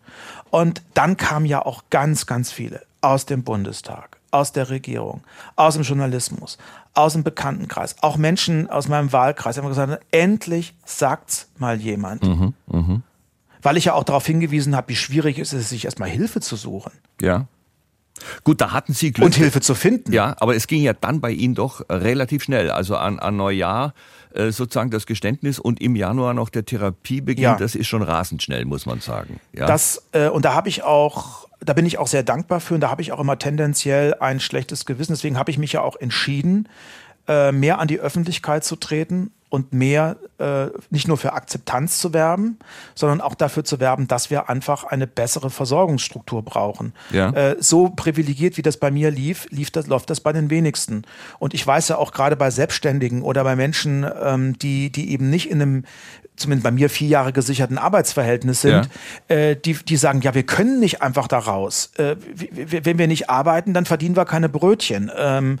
Und 0.50 0.82
dann 0.94 1.16
kamen 1.16 1.46
ja 1.46 1.64
auch 1.64 1.84
ganz, 1.90 2.26
ganz 2.26 2.52
viele 2.52 2.82
aus 3.00 3.26
dem 3.26 3.42
Bundestag, 3.42 4.18
aus 4.30 4.52
der 4.52 4.70
Regierung, 4.70 5.22
aus 5.56 5.74
dem 5.74 5.82
Journalismus, 5.82 6.58
aus 6.94 7.14
dem 7.14 7.24
Bekanntenkreis, 7.24 7.96
auch 8.02 8.16
Menschen 8.16 8.68
aus 8.68 8.88
meinem 8.88 9.12
Wahlkreis 9.12 9.56
haben 9.56 9.68
gesagt, 9.68 10.04
endlich 10.10 10.74
sagt's 10.84 11.48
mal 11.58 11.80
jemand. 11.80 12.22
Mhm, 12.22 12.54
mh. 12.66 13.00
Weil 13.62 13.76
ich 13.76 13.86
ja 13.86 13.94
auch 13.94 14.04
darauf 14.04 14.26
hingewiesen 14.26 14.76
habe, 14.76 14.88
wie 14.88 14.96
schwierig 14.96 15.38
es 15.38 15.52
ist, 15.52 15.68
sich 15.68 15.84
erstmal 15.84 16.08
Hilfe 16.08 16.40
zu 16.40 16.56
suchen. 16.56 16.92
Ja. 17.20 17.46
Gut, 18.44 18.60
da 18.60 18.72
hatten 18.72 18.92
Sie 18.92 19.12
Glück. 19.12 19.26
Und 19.26 19.34
Hilfe 19.34 19.60
zu 19.60 19.74
finden. 19.74 20.12
Ja, 20.12 20.36
aber 20.38 20.54
es 20.54 20.66
ging 20.66 20.82
ja 20.82 20.92
dann 20.92 21.20
bei 21.20 21.30
Ihnen 21.30 21.54
doch 21.54 21.82
relativ 21.88 22.42
schnell. 22.44 22.70
Also 22.70 22.96
an, 22.96 23.18
an 23.18 23.36
Neujahr 23.36 23.94
sozusagen 24.50 24.90
das 24.90 25.06
Geständnis 25.06 25.58
und 25.58 25.80
im 25.80 25.96
Januar 25.96 26.34
noch 26.34 26.48
der 26.48 26.64
Therapiebeginn. 26.64 27.42
Ja. 27.42 27.56
Das 27.56 27.74
ist 27.74 27.86
schon 27.86 28.02
rasend 28.02 28.42
schnell, 28.42 28.64
muss 28.64 28.86
man 28.86 29.00
sagen. 29.00 29.40
Ja. 29.52 29.66
Das, 29.66 30.04
äh, 30.12 30.28
und 30.28 30.44
da 30.44 30.54
habe 30.54 30.68
ich 30.68 30.82
auch, 30.82 31.48
da 31.60 31.72
bin 31.72 31.86
ich 31.86 31.98
auch 31.98 32.06
sehr 32.06 32.22
dankbar 32.22 32.60
für 32.60 32.74
und 32.74 32.80
da 32.80 32.90
habe 32.90 33.02
ich 33.02 33.12
auch 33.12 33.20
immer 33.20 33.38
tendenziell 33.38 34.14
ein 34.14 34.40
schlechtes 34.40 34.86
Gewissen. 34.86 35.12
Deswegen 35.12 35.38
habe 35.38 35.50
ich 35.50 35.58
mich 35.58 35.72
ja 35.72 35.82
auch 35.82 35.96
entschieden, 35.96 36.68
äh, 37.28 37.52
mehr 37.52 37.78
an 37.78 37.88
die 37.88 38.00
Öffentlichkeit 38.00 38.64
zu 38.64 38.76
treten 38.76 39.30
und 39.52 39.74
mehr 39.74 40.16
äh, 40.38 40.68
nicht 40.88 41.08
nur 41.08 41.18
für 41.18 41.34
Akzeptanz 41.34 41.98
zu 41.98 42.14
werben, 42.14 42.58
sondern 42.94 43.20
auch 43.20 43.34
dafür 43.34 43.64
zu 43.64 43.80
werben, 43.80 44.08
dass 44.08 44.30
wir 44.30 44.48
einfach 44.48 44.84
eine 44.84 45.06
bessere 45.06 45.50
Versorgungsstruktur 45.50 46.42
brauchen. 46.42 46.94
Ja. 47.10 47.32
Äh, 47.32 47.56
so 47.60 47.90
privilegiert, 47.90 48.56
wie 48.56 48.62
das 48.62 48.78
bei 48.78 48.90
mir 48.90 49.10
lief, 49.10 49.46
lief 49.50 49.70
das, 49.70 49.88
läuft 49.88 50.08
das 50.08 50.20
bei 50.20 50.32
den 50.32 50.48
wenigsten. 50.48 51.02
Und 51.38 51.52
ich 51.52 51.66
weiß 51.66 51.88
ja 51.88 51.98
auch 51.98 52.12
gerade 52.12 52.34
bei 52.34 52.50
Selbstständigen 52.50 53.20
oder 53.20 53.44
bei 53.44 53.54
Menschen, 53.54 54.06
ähm, 54.22 54.58
die, 54.58 54.90
die 54.90 55.12
eben 55.12 55.28
nicht 55.28 55.50
in 55.50 55.60
einem 55.60 55.84
zumindest 56.34 56.64
bei 56.64 56.70
mir 56.70 56.88
vier 56.88 57.08
Jahre 57.08 57.34
gesicherten 57.34 57.76
Arbeitsverhältnis 57.76 58.62
sind, 58.62 58.88
ja. 59.28 59.36
äh, 59.36 59.54
die, 59.54 59.74
die 59.74 59.96
sagen, 59.98 60.22
ja, 60.22 60.34
wir 60.34 60.44
können 60.44 60.80
nicht 60.80 61.02
einfach 61.02 61.28
da 61.28 61.38
raus. 61.38 61.92
Äh, 61.98 62.16
wenn 62.56 62.96
wir 62.96 63.06
nicht 63.06 63.28
arbeiten, 63.28 63.74
dann 63.74 63.84
verdienen 63.84 64.16
wir 64.16 64.24
keine 64.24 64.48
Brötchen. 64.48 65.10
Ähm, 65.14 65.60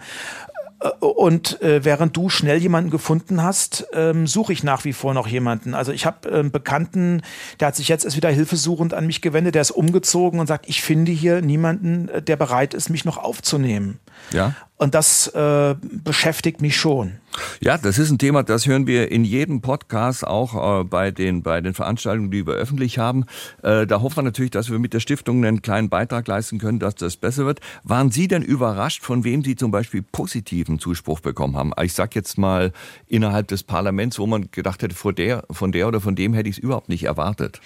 und 1.00 1.60
äh, 1.62 1.84
während 1.84 2.16
du 2.16 2.28
schnell 2.28 2.58
jemanden 2.58 2.90
gefunden 2.90 3.42
hast, 3.42 3.86
ähm, 3.92 4.26
suche 4.26 4.52
ich 4.52 4.62
nach 4.62 4.84
wie 4.84 4.92
vor 4.92 5.14
noch 5.14 5.28
jemanden. 5.28 5.74
Also 5.74 5.92
ich 5.92 6.06
habe 6.06 6.32
einen 6.32 6.50
Bekannten, 6.50 7.22
der 7.60 7.68
hat 7.68 7.76
sich 7.76 7.88
jetzt 7.88 8.04
erst 8.04 8.16
wieder 8.16 8.30
hilfesuchend 8.30 8.94
an 8.94 9.06
mich 9.06 9.20
gewendet, 9.20 9.54
der 9.54 9.62
ist 9.62 9.70
umgezogen 9.70 10.40
und 10.40 10.46
sagt, 10.46 10.68
ich 10.68 10.82
finde 10.82 11.12
hier 11.12 11.40
niemanden, 11.40 12.08
äh, 12.08 12.22
der 12.22 12.36
bereit 12.36 12.74
ist, 12.74 12.90
mich 12.90 13.04
noch 13.04 13.18
aufzunehmen. 13.18 14.00
Ja. 14.32 14.54
Und 14.76 14.94
das 14.94 15.28
äh, 15.28 15.76
beschäftigt 15.80 16.60
mich 16.60 16.76
schon. 16.76 17.12
Ja, 17.60 17.78
das 17.78 17.98
ist 17.98 18.10
ein 18.10 18.18
Thema, 18.18 18.42
das 18.42 18.66
hören 18.66 18.86
wir 18.88 19.12
in 19.12 19.24
jedem 19.24 19.60
Podcast, 19.60 20.26
auch 20.26 20.80
äh, 20.80 20.84
bei, 20.84 21.12
den, 21.12 21.42
bei 21.42 21.60
den 21.60 21.72
Veranstaltungen, 21.72 22.32
die 22.32 22.46
wir 22.46 22.54
öffentlich 22.54 22.98
haben. 22.98 23.24
Äh, 23.62 23.86
da 23.86 24.00
hoffen 24.00 24.16
wir 24.16 24.22
natürlich, 24.22 24.50
dass 24.50 24.70
wir 24.70 24.80
mit 24.80 24.92
der 24.92 25.00
Stiftung 25.00 25.44
einen 25.44 25.62
kleinen 25.62 25.88
Beitrag 25.88 26.26
leisten 26.26 26.58
können, 26.58 26.80
dass 26.80 26.96
das 26.96 27.16
besser 27.16 27.46
wird. 27.46 27.60
Waren 27.84 28.10
Sie 28.10 28.26
denn 28.26 28.42
überrascht, 28.42 29.04
von 29.04 29.22
wem 29.22 29.44
Sie 29.44 29.54
zum 29.54 29.70
Beispiel 29.70 30.02
positiven 30.02 30.80
Zuspruch 30.80 31.20
bekommen 31.20 31.56
haben? 31.56 31.72
Ich 31.80 31.92
sag 31.92 32.16
jetzt 32.16 32.36
mal 32.36 32.72
innerhalb 33.06 33.46
des 33.48 33.62
Parlaments, 33.62 34.18
wo 34.18 34.26
man 34.26 34.50
gedacht 34.50 34.82
hätte, 34.82 34.96
von 34.96 35.14
der, 35.14 35.44
von 35.50 35.70
der 35.70 35.86
oder 35.86 36.00
von 36.00 36.16
dem 36.16 36.34
hätte 36.34 36.48
ich 36.48 36.56
es 36.56 36.62
überhaupt 36.62 36.88
nicht 36.88 37.04
erwartet. 37.04 37.60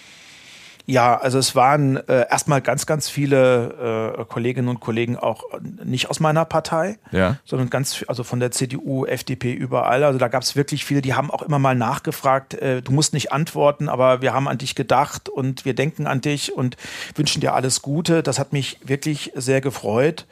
Ja, 0.88 1.16
also 1.16 1.38
es 1.40 1.56
waren 1.56 1.96
äh, 2.08 2.26
erstmal 2.30 2.62
ganz, 2.62 2.86
ganz 2.86 3.08
viele 3.08 4.14
äh, 4.16 4.24
Kolleginnen 4.24 4.68
und 4.68 4.78
Kollegen 4.78 5.16
auch 5.16 5.42
nicht 5.60 6.08
aus 6.08 6.20
meiner 6.20 6.44
Partei, 6.44 6.98
ja. 7.10 7.38
sondern 7.44 7.70
ganz, 7.70 8.04
also 8.06 8.22
von 8.22 8.38
der 8.38 8.52
CDU, 8.52 9.04
FDP, 9.04 9.52
überall. 9.52 10.04
Also 10.04 10.20
da 10.20 10.28
gab 10.28 10.44
es 10.44 10.54
wirklich 10.54 10.84
viele, 10.84 11.02
die 11.02 11.14
haben 11.14 11.32
auch 11.32 11.42
immer 11.42 11.58
mal 11.58 11.74
nachgefragt, 11.74 12.54
äh, 12.54 12.82
du 12.82 12.92
musst 12.92 13.14
nicht 13.14 13.32
antworten, 13.32 13.88
aber 13.88 14.22
wir 14.22 14.32
haben 14.32 14.46
an 14.46 14.58
dich 14.58 14.76
gedacht 14.76 15.28
und 15.28 15.64
wir 15.64 15.74
denken 15.74 16.06
an 16.06 16.20
dich 16.20 16.54
und 16.54 16.76
wünschen 17.16 17.40
dir 17.40 17.54
alles 17.54 17.82
Gute. 17.82 18.22
Das 18.22 18.38
hat 18.38 18.52
mich 18.52 18.78
wirklich 18.84 19.32
sehr 19.34 19.60
gefreut. 19.60 20.26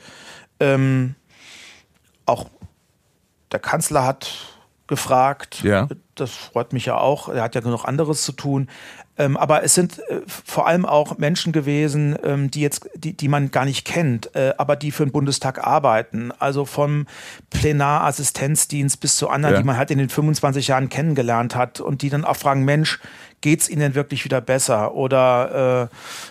Ähm, 0.61 1.17
auch 2.27 2.47
der 3.51 3.59
Kanzler 3.59 4.07
hat 4.07 4.55
gefragt. 4.87 5.63
Ja. 5.65 5.89
Das 6.15 6.31
freut 6.31 6.73
mich 6.73 6.87
ja 6.87 6.99
auch. 6.99 7.29
Er 7.29 7.43
hat 7.43 7.55
ja 7.55 7.61
genug 7.61 7.85
anderes 7.85 8.23
zu 8.23 8.33
tun. 8.33 8.69
Ähm, 9.17 9.37
aber 9.37 9.63
es 9.63 9.75
sind 9.75 10.01
äh, 10.09 10.21
vor 10.27 10.67
allem 10.67 10.85
auch 10.85 11.19
Menschen 11.19 11.53
gewesen, 11.53 12.17
ähm, 12.25 12.51
die 12.51 12.61
jetzt, 12.61 12.89
die, 12.97 13.17
die 13.17 13.29
man 13.29 13.51
gar 13.51 13.65
nicht 13.65 13.85
kennt, 13.85 14.35
äh, 14.35 14.55
aber 14.59 14.77
die 14.77 14.91
für 14.91 15.05
den 15.05 15.13
Bundestag 15.13 15.65
arbeiten. 15.65 16.33
Also 16.39 16.65
vom 16.65 17.07
Plenarassistenzdienst 17.51 19.01
bis 19.01 19.17
zu 19.17 19.29
anderen, 19.29 19.55
ja. 19.55 19.61
die 19.61 19.67
man 19.67 19.77
halt 19.77 19.91
in 19.91 19.99
den 19.99 20.09
25 20.09 20.69
Jahren 20.69 20.89
kennengelernt 20.89 21.55
hat 21.55 21.81
und 21.81 22.03
die 22.03 22.11
dann 22.11 22.25
auch 22.25 22.37
fragen, 22.37 22.65
Mensch, 22.65 22.99
geht's 23.45 23.69
ihnen 23.69 23.95
wirklich 23.95 24.25
wieder 24.25 24.41
besser? 24.41 24.95
Oder 24.95 25.91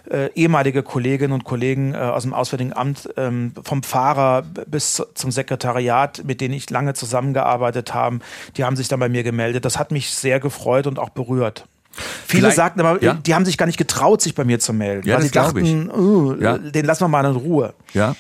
äh, 0.09 0.25
äh, 0.25 0.31
ehemalige 0.33 0.81
Kolleginnen 0.81 1.31
und 1.31 1.43
Kollegen 1.43 1.93
äh, 1.93 1.97
aus 1.97 2.23
dem 2.23 2.33
Auswärtigen 2.33 2.73
Amt, 2.73 3.07
ähm, 3.17 3.53
vom 3.63 3.83
Fahrer 3.83 4.41
bis 4.41 5.01
zum 5.13 5.31
Sekretariat, 5.31 6.23
mit 6.25 6.41
denen 6.41 6.55
ich 6.55 6.69
lange 6.71 6.95
zusammengearbeitet 6.95 7.93
habe, 7.93 8.19
die 8.57 8.63
haben 8.63 8.75
sich 8.75 8.87
dann 8.87 8.99
bei 8.99 9.09
mir 9.09 9.23
gemeldet. 9.23 9.63
Das 9.63 9.77
hat 9.77 9.91
mich 9.91 10.09
sehr 10.09 10.39
gefreut 10.39 10.87
und 10.87 10.97
auch 10.97 11.09
berührt. 11.09 11.65
Viele 11.93 12.41
Vielleicht, 12.41 12.55
sagten 12.55 12.79
aber, 12.79 13.03
ja? 13.03 13.13
die 13.13 13.35
haben 13.35 13.45
sich 13.45 13.57
gar 13.57 13.65
nicht 13.65 13.77
getraut, 13.77 14.21
sich 14.21 14.35
bei 14.35 14.43
mir 14.43 14.59
zu 14.59 14.73
melden. 14.73 15.07
Ja, 15.07 15.15
weil 15.15 15.23
sie 15.23 15.31
dachten, 15.31 15.91
uh, 15.91 16.35
ja. 16.39 16.57
den 16.57 16.85
lassen 16.85 17.03
wir 17.03 17.07
mal 17.07 17.25
in 17.25 17.35
Ruhe. 17.35 17.73
Ja. 17.93 18.15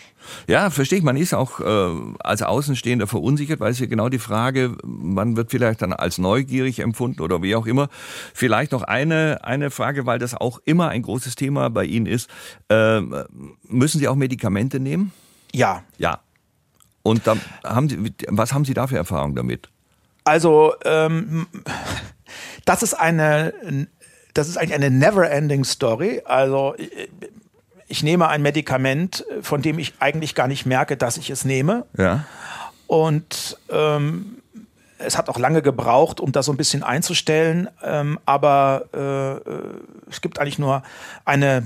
Ja, 0.47 0.69
verstehe 0.69 0.99
ich. 0.99 1.03
Man 1.03 1.17
ist 1.17 1.33
auch 1.33 1.59
äh, 1.59 1.89
als 2.19 2.41
Außenstehender 2.41 3.07
verunsichert, 3.07 3.59
weil 3.59 3.71
es 3.71 3.79
ja 3.79 3.87
genau 3.87 4.09
die 4.09 4.19
Frage, 4.19 4.77
man 4.83 5.35
wird 5.35 5.51
vielleicht 5.51 5.81
dann 5.81 5.93
als 5.93 6.17
neugierig 6.17 6.79
empfunden 6.79 7.21
oder 7.21 7.41
wie 7.41 7.55
auch 7.55 7.65
immer. 7.65 7.89
Vielleicht 8.33 8.71
noch 8.71 8.83
eine, 8.83 9.39
eine 9.43 9.69
Frage, 9.69 10.05
weil 10.05 10.19
das 10.19 10.33
auch 10.33 10.59
immer 10.65 10.89
ein 10.89 11.01
großes 11.01 11.35
Thema 11.35 11.69
bei 11.69 11.85
Ihnen 11.85 12.05
ist. 12.05 12.29
Äh, 12.69 13.01
müssen 13.67 13.99
Sie 13.99 14.07
auch 14.07 14.15
Medikamente 14.15 14.79
nehmen? 14.79 15.11
Ja. 15.53 15.83
Ja. 15.97 16.19
Und 17.03 17.27
da 17.27 17.35
haben 17.65 17.89
Sie, 17.89 18.13
was 18.29 18.53
haben 18.53 18.65
Sie 18.65 18.73
da 18.73 18.87
für 18.87 18.97
Erfahrungen 18.97 19.35
damit? 19.35 19.69
Also, 20.23 20.73
ähm, 20.85 21.47
das 22.65 22.83
ist 22.83 22.93
eine, 22.93 23.53
das 24.33 24.47
ist 24.47 24.57
eigentlich 24.57 24.75
eine 24.75 24.89
never-ending 24.89 25.63
Story. 25.63 26.21
Also 26.25 26.75
ich 27.87 28.03
nehme 28.03 28.27
ein 28.27 28.41
Medikament, 28.41 29.25
von 29.41 29.61
dem 29.61 29.79
ich 29.79 29.93
eigentlich 29.99 30.35
gar 30.35 30.47
nicht 30.47 30.65
merke, 30.65 30.97
dass 30.97 31.17
ich 31.17 31.29
es 31.29 31.45
nehme. 31.45 31.85
Ja. 31.97 32.25
Und 32.87 33.57
ähm, 33.69 34.37
es 34.97 35.17
hat 35.17 35.29
auch 35.29 35.37
lange 35.37 35.61
gebraucht, 35.61 36.19
um 36.19 36.31
das 36.31 36.45
so 36.45 36.53
ein 36.53 36.57
bisschen 36.57 36.83
einzustellen. 36.83 37.69
Ähm, 37.83 38.19
aber 38.25 38.85
äh, 38.93 39.33
äh 39.37 39.39
es 40.09 40.21
gibt 40.21 40.39
eigentlich 40.39 40.59
nur 40.59 40.83
eine 41.25 41.63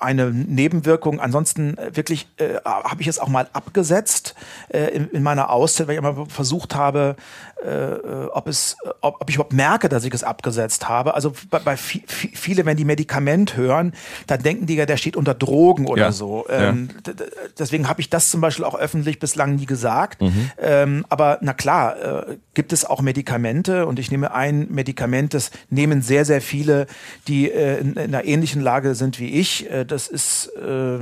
eine 0.00 0.30
Nebenwirkung. 0.30 1.20
Ansonsten 1.20 1.76
äh, 1.78 1.96
wirklich 1.96 2.28
äh, 2.36 2.56
habe 2.64 3.00
ich 3.00 3.08
es 3.08 3.18
auch 3.18 3.28
mal 3.28 3.48
abgesetzt 3.52 4.34
äh, 4.68 4.88
in, 4.88 5.10
in, 5.10 5.22
meiner 5.22 5.50
Auszeit, 5.50 5.88
weil 5.88 5.94
ich 5.94 5.98
immer 5.98 6.26
versucht 6.26 6.74
habe, 6.74 7.16
äh, 7.64 7.68
äh, 7.68 8.26
ob, 8.32 8.48
es, 8.48 8.76
ob, 9.00 9.16
ob, 9.20 9.30
ich 9.30 9.36
überhaupt 9.36 9.54
merke, 9.54 9.88
dass 9.88 10.04
ich 10.04 10.12
es 10.12 10.22
abgesetzt 10.22 10.90
habe. 10.90 11.14
Also 11.14 11.32
bei, 11.48 11.58
bei 11.58 11.76
viele, 11.78 12.66
wenn 12.66 12.76
die 12.76 12.84
Medikament 12.84 13.56
hören, 13.56 13.92
dann 14.26 14.42
denken 14.42 14.66
die 14.66 14.74
ja, 14.74 14.84
der 14.84 14.98
steht 14.98 15.16
unter 15.16 15.32
Drogen 15.32 15.86
oder 15.86 16.02
ja. 16.02 16.12
so. 16.12 16.44
Ähm, 16.50 16.90
ja. 17.06 17.14
Deswegen 17.58 17.88
habe 17.88 18.02
ich 18.02 18.10
das 18.10 18.30
zum 18.30 18.42
Beispiel 18.42 18.66
auch 18.66 18.74
öffentlich 18.74 19.18
bislang 19.20 19.56
nie 19.56 19.64
gesagt. 19.64 20.20
Mhm. 20.20 20.50
Ähm, 20.58 21.06
aber 21.08 21.38
na 21.40 21.54
klar, 21.54 22.28
äh, 22.28 22.36
gibt 22.52 22.74
es 22.74 22.84
auch 22.84 23.00
Medikamente 23.00 23.86
und 23.86 23.98
ich 23.98 24.10
nehme 24.10 24.34
ein 24.34 24.66
Medikament, 24.70 25.32
das 25.32 25.50
nehmen 25.70 26.02
sehr, 26.02 26.26
sehr 26.26 26.42
viele, 26.42 26.86
die 27.26 27.50
äh, 27.50 27.78
in, 27.78 27.94
in, 27.94 28.14
einer 28.14 28.26
ähnlichen 28.26 28.60
Lage 28.60 28.94
sind 28.94 29.18
wie 29.18 29.30
ich. 29.30 29.70
Äh, 29.70 29.86
das 29.86 30.08
ist 30.08 30.52
äh, 30.56 30.98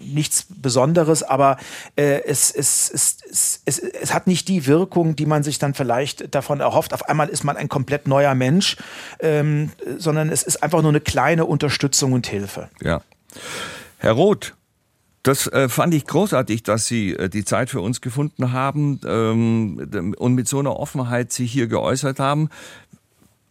nichts 0.00 0.46
Besonderes, 0.48 1.22
aber 1.22 1.56
äh, 1.94 2.22
es, 2.24 2.50
es, 2.50 2.90
es, 2.92 3.18
es, 3.30 3.60
es, 3.64 3.78
es 3.78 4.12
hat 4.12 4.26
nicht 4.26 4.48
die 4.48 4.66
Wirkung, 4.66 5.14
die 5.14 5.26
man 5.26 5.44
sich 5.44 5.60
dann 5.60 5.72
vielleicht 5.72 5.83
davon 6.30 6.60
erhofft. 6.60 6.92
Auf 6.92 7.08
einmal 7.08 7.28
ist 7.28 7.44
man 7.44 7.56
ein 7.56 7.68
komplett 7.68 8.08
neuer 8.08 8.34
Mensch, 8.34 8.76
ähm, 9.20 9.70
sondern 9.98 10.30
es 10.30 10.42
ist 10.42 10.62
einfach 10.62 10.82
nur 10.82 10.90
eine 10.90 11.00
kleine 11.00 11.44
Unterstützung 11.44 12.12
und 12.12 12.26
Hilfe. 12.26 12.68
Ja. 12.82 13.02
Herr 13.98 14.12
Roth, 14.12 14.54
das 15.24 15.46
äh, 15.46 15.70
fand 15.70 15.94
ich 15.94 16.06
großartig, 16.06 16.64
dass 16.64 16.86
Sie 16.86 17.14
äh, 17.14 17.30
die 17.30 17.46
Zeit 17.46 17.70
für 17.70 17.80
uns 17.80 18.02
gefunden 18.02 18.52
haben 18.52 19.00
ähm, 19.06 20.14
und 20.18 20.34
mit 20.34 20.46
so 20.46 20.58
einer 20.58 20.78
Offenheit 20.78 21.32
sich 21.32 21.50
hier 21.50 21.66
geäußert 21.66 22.20
haben. 22.20 22.50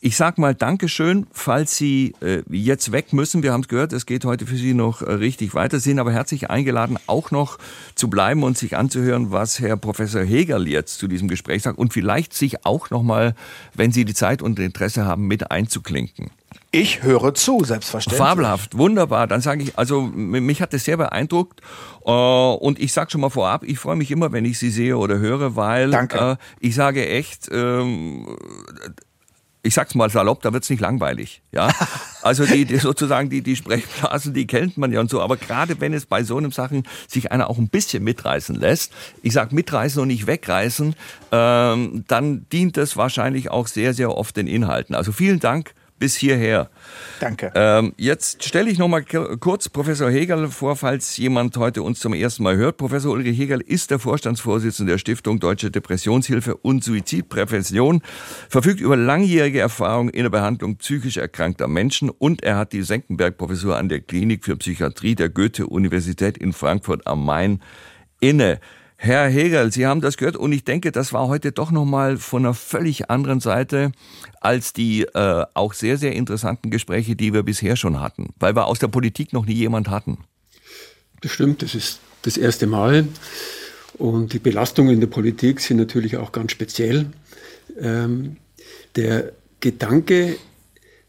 Ich 0.05 0.17
sag 0.17 0.37
mal 0.37 0.53
Dankeschön, 0.53 1.27
falls 1.31 1.77
Sie 1.77 2.13
äh, 2.21 2.43
jetzt 2.49 2.91
weg 2.91 3.13
müssen. 3.13 3.41
Wir 3.41 3.53
haben 3.53 3.61
es 3.61 3.69
gehört, 3.69 3.93
es 3.93 4.05
geht 4.05 4.25
heute 4.25 4.45
für 4.45 4.57
Sie 4.57 4.73
noch 4.73 5.01
äh, 5.01 5.09
richtig 5.13 5.55
weiter. 5.55 5.79
Sie 5.79 5.91
sind 5.91 5.99
aber 5.99 6.11
herzlich 6.11 6.49
eingeladen, 6.49 6.99
auch 7.07 7.31
noch 7.31 7.57
zu 7.95 8.09
bleiben 8.09 8.43
und 8.43 8.57
sich 8.57 8.75
anzuhören, 8.75 9.31
was 9.31 9.61
Herr 9.61 9.77
Professor 9.77 10.21
Hegel 10.21 10.67
jetzt 10.67 10.99
zu 10.99 11.07
diesem 11.07 11.29
Gespräch 11.29 11.61
sagt 11.61 11.77
und 11.77 11.93
vielleicht 11.93 12.33
sich 12.33 12.65
auch 12.65 12.89
noch 12.89 13.01
mal, 13.01 13.33
wenn 13.75 13.93
Sie 13.93 14.03
die 14.03 14.13
Zeit 14.13 14.41
und 14.41 14.59
Interesse 14.59 15.05
haben, 15.05 15.25
mit 15.25 15.51
einzuklinken. 15.51 16.31
Ich 16.71 17.03
höre 17.03 17.33
zu, 17.33 17.63
selbstverständlich. 17.63 18.21
Fabelhaft, 18.21 18.77
wunderbar. 18.77 19.27
Dann 19.27 19.39
sage 19.39 19.63
ich, 19.63 19.77
also 19.77 20.01
mich 20.01 20.61
hat 20.61 20.73
das 20.73 20.83
sehr 20.83 20.97
beeindruckt 20.97 21.61
äh, 22.05 22.11
und 22.11 22.77
ich 22.77 22.91
sage 22.91 23.09
schon 23.09 23.21
mal 23.21 23.29
vorab, 23.29 23.63
ich 23.63 23.79
freue 23.79 23.95
mich 23.95 24.11
immer, 24.11 24.33
wenn 24.33 24.43
ich 24.43 24.59
Sie 24.59 24.69
sehe 24.69 24.97
oder 24.97 25.19
höre, 25.19 25.55
weil 25.55 25.91
Danke. 25.91 26.31
Äh, 26.31 26.35
ich 26.59 26.75
sage 26.75 27.07
echt, 27.07 27.47
ähm, 27.53 28.27
ich 29.65 29.73
sag's 29.73 29.95
mal 29.95 30.10
salopp, 30.10 30.41
da 30.41 30.52
wird's 30.52 30.69
nicht 30.69 30.82
langweilig. 30.82 31.41
Ja, 31.54 31.73
also 32.21 32.45
die, 32.45 32.65
die 32.65 32.78
sozusagen 32.78 33.30
die 33.30 33.41
die 33.41 33.56
Sprechblasen, 33.56 34.34
die 34.34 34.45
kennt 34.45 34.78
man 34.78 34.91
ja 34.91 34.99
und 34.99 35.10
so. 35.10 35.21
Aber 35.21 35.38
gerade 35.38 35.80
wenn 35.80 35.93
es 35.93 36.06
bei 36.06 36.23
so 36.23 36.38
einem 36.38 36.52
Sachen 36.52 36.84
sich 37.08 37.32
einer 37.32 37.49
auch 37.49 37.58
ein 37.58 37.69
bisschen 37.69 38.04
mitreißen 38.04 38.56
lässt, 38.56 38.93
ich 39.21 39.32
sag 39.32 39.54
mitreißen 39.54 40.02
und 40.02 40.10
nicht 40.10 40.28
wegreißen, 40.28 40.95
ähm, 41.32 42.04
dann 42.08 42.45
dient 42.52 42.76
das 42.76 42.97
wahrscheinlich 42.97 43.49
auch 43.49 43.67
sehr 43.67 43.93
sehr 43.93 44.15
oft 44.15 44.36
den 44.36 44.47
Inhalten. 44.47 44.95
Also 44.95 45.13
vielen 45.13 45.39
Dank 45.39 45.73
bis 45.99 46.15
hierher. 46.15 46.69
Danke. 47.19 47.51
Ähm, 47.56 47.93
jetzt 47.97 48.43
stelle 48.43 48.69
ich 48.69 48.77
noch 48.77 48.88
mal 48.88 49.03
kurz 49.03 49.69
Professor 49.69 50.10
Hegel 50.10 50.49
vor, 50.49 50.75
falls 50.75 51.17
jemand 51.17 51.56
heute 51.58 51.82
uns 51.84 51.99
zum 51.99 52.13
ersten 52.13 52.43
Mal 52.43 52.58
hört. 52.58 52.77
Professor 52.77 53.12
Ulrich 53.12 53.38
Hegel 53.38 53.62
ist 53.62 53.91
der 53.91 53.99
Vorstandsvorsitzende 53.99 54.93
der 54.93 54.97
Stiftung 54.97 55.39
Deutsche 55.39 55.71
Depressionshilfe 55.71 56.58
und 56.58 56.84
Suizidprävention, 56.84 58.01
verfügt 58.49 58.82
über 58.82 58.97
langjährige 58.97 59.60
Erfahrung 59.60 60.10
in 60.10 60.23
der 60.23 60.29
Behandlung 60.29 60.77
psychisch 60.77 61.17
erkrankter 61.17 61.67
Menschen 61.67 62.10
und 62.10 62.43
er 62.43 62.58
hat 62.58 62.73
die 62.73 62.82
Senckenberg-Professur 62.82 63.77
an 63.77 63.89
der 63.89 64.01
Klinik 64.01 64.43
für 64.43 64.58
Psychiatrie 64.58 65.15
der 65.15 65.29
Goethe-Universität 65.29 66.38
in 66.38 66.53
Frankfurt 66.53 67.08
am 67.08 67.25
Main 67.25 67.62
inne. 68.19 68.60
Herr 68.97 69.27
Hegel, 69.27 69.71
Sie 69.71 69.86
haben 69.86 70.01
das 70.01 70.17
gehört 70.17 70.38
und 70.38 70.51
ich 70.51 70.63
denke, 70.63 70.91
das 70.91 71.12
war 71.12 71.27
heute 71.27 71.51
doch 71.51 71.71
nochmal 71.71 72.17
von 72.17 72.45
einer 72.45 72.53
völlig 72.53 73.10
anderen 73.10 73.39
Seite 73.39 73.91
als 74.39 74.73
die 74.73 75.03
äh, 75.03 75.45
auch 75.53 75.73
sehr, 75.73 75.97
sehr 75.97 76.13
interessanten 76.13 76.69
Gespräche, 76.69 77.15
die 77.15 77.34
wir 77.34 77.43
bisher 77.43 77.75
schon 77.75 77.99
hatten, 77.99 78.34
weil 78.39 78.56
wir 78.56 78.67
aus 78.67 78.79
der 78.79 78.88
Politik 78.88 79.34
noch 79.34 79.45
nie 79.45 79.53
jemand 79.53 79.89
hatten. 79.89 80.19
Das 81.21 81.32
stimmt, 81.32 81.62
das 81.62 81.75
ist 81.75 81.99
das 82.21 82.38
erste 82.38 82.67
Mal. 82.67 83.08
Und 83.97 84.34
die 84.34 84.39
Belastungen 84.39 84.93
in 84.93 84.99
der 84.99 85.08
Politik 85.08 85.60
sind 85.60 85.77
natürlich 85.77 86.17
auch 86.17 86.32
ganz 86.32 86.51
speziell. 86.51 87.08
Ähm, 87.79 88.38
der 88.95 89.32
Gedanke, 89.60 90.38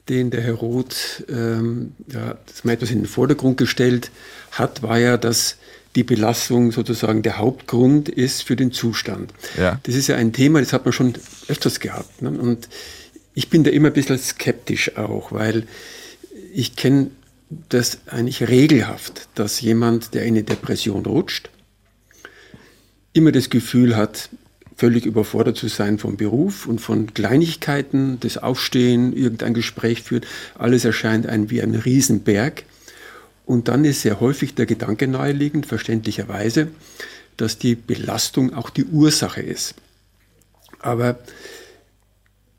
den 0.09 0.31
der 0.31 0.43
Herr 0.43 0.55
Roth, 0.55 1.25
ähm, 1.29 1.93
ja, 2.13 2.37
das 2.47 2.65
mal 2.65 2.73
etwas 2.73 2.91
in 2.91 2.99
den 2.99 3.07
Vordergrund 3.07 3.57
gestellt 3.57 4.11
hat, 4.51 4.83
war 4.83 4.99
ja, 4.99 5.17
dass 5.17 5.57
die 5.97 6.05
Belastung 6.05 6.73
sozusagen 6.73 7.23
der 7.23 7.39
Hauptgrund 7.39 8.09
ist 8.09 8.43
für 8.43 8.57
den 8.57 8.73
Zustand. 8.73 9.33
Ja. 9.57 9.79
Das 9.85 9.95
ist 9.95 10.09
ja 10.09 10.17
ein 10.17 10.33
Thema, 10.33 10.61
das 10.61 10.73
hat 10.73 10.85
man 10.85 10.93
schon 10.93 11.15
öfters 11.49 11.81
gehabt. 11.81 12.23
Ne? 12.23 12.31
Und 12.31 12.69
ich 13.35 13.49
bin 13.49 13.65
da 13.65 13.71
immer 13.71 13.89
ein 13.89 13.95
bisschen 13.95 14.19
skeptisch 14.19 14.97
auch, 14.97 15.33
weil 15.33 15.67
ich 16.53 16.77
kenne 16.77 17.11
das 17.69 17.99
eigentlich 18.07 18.49
regelhaft, 18.49 19.29
dass 19.35 19.61
jemand, 19.61 20.15
der 20.15 20.23
in 20.23 20.35
eine 20.35 20.43
Depression 20.43 21.07
rutscht, 21.07 21.51
immer 23.13 23.33
das 23.33 23.51
Gefühl 23.51 23.97
hat, 23.97 24.31
völlig 24.77 25.07
überfordert 25.07 25.57
zu 25.57 25.69
sein 25.69 25.99
vom 25.99 26.17
Beruf 26.17 26.67
und 26.67 26.81
von 26.81 27.15
Kleinigkeiten, 27.15 28.19
das 28.21 28.39
Aufstehen, 28.39 29.13
irgendein 29.13 29.55
Gespräch 29.55 30.03
führt. 30.03 30.27
Alles 30.59 30.85
erscheint 30.85 31.27
einem 31.27 31.51
wie 31.51 31.63
ein 31.63 31.75
Riesenberg. 31.75 32.65
Und 33.47 33.69
dann 33.69 33.85
ist 33.85 34.03
sehr 34.03 34.21
häufig 34.21 34.55
der 34.55 34.67
Gedanke 34.67 35.07
naheliegend, 35.07 35.67
verständlicherweise, 35.67 36.69
dass 37.37 37.59
die 37.59 37.75
Belastung 37.75 38.55
auch 38.55 38.71
die 38.71 38.85
Ursache 38.85 39.43
ist. 39.43 39.75
Aber 40.79 41.19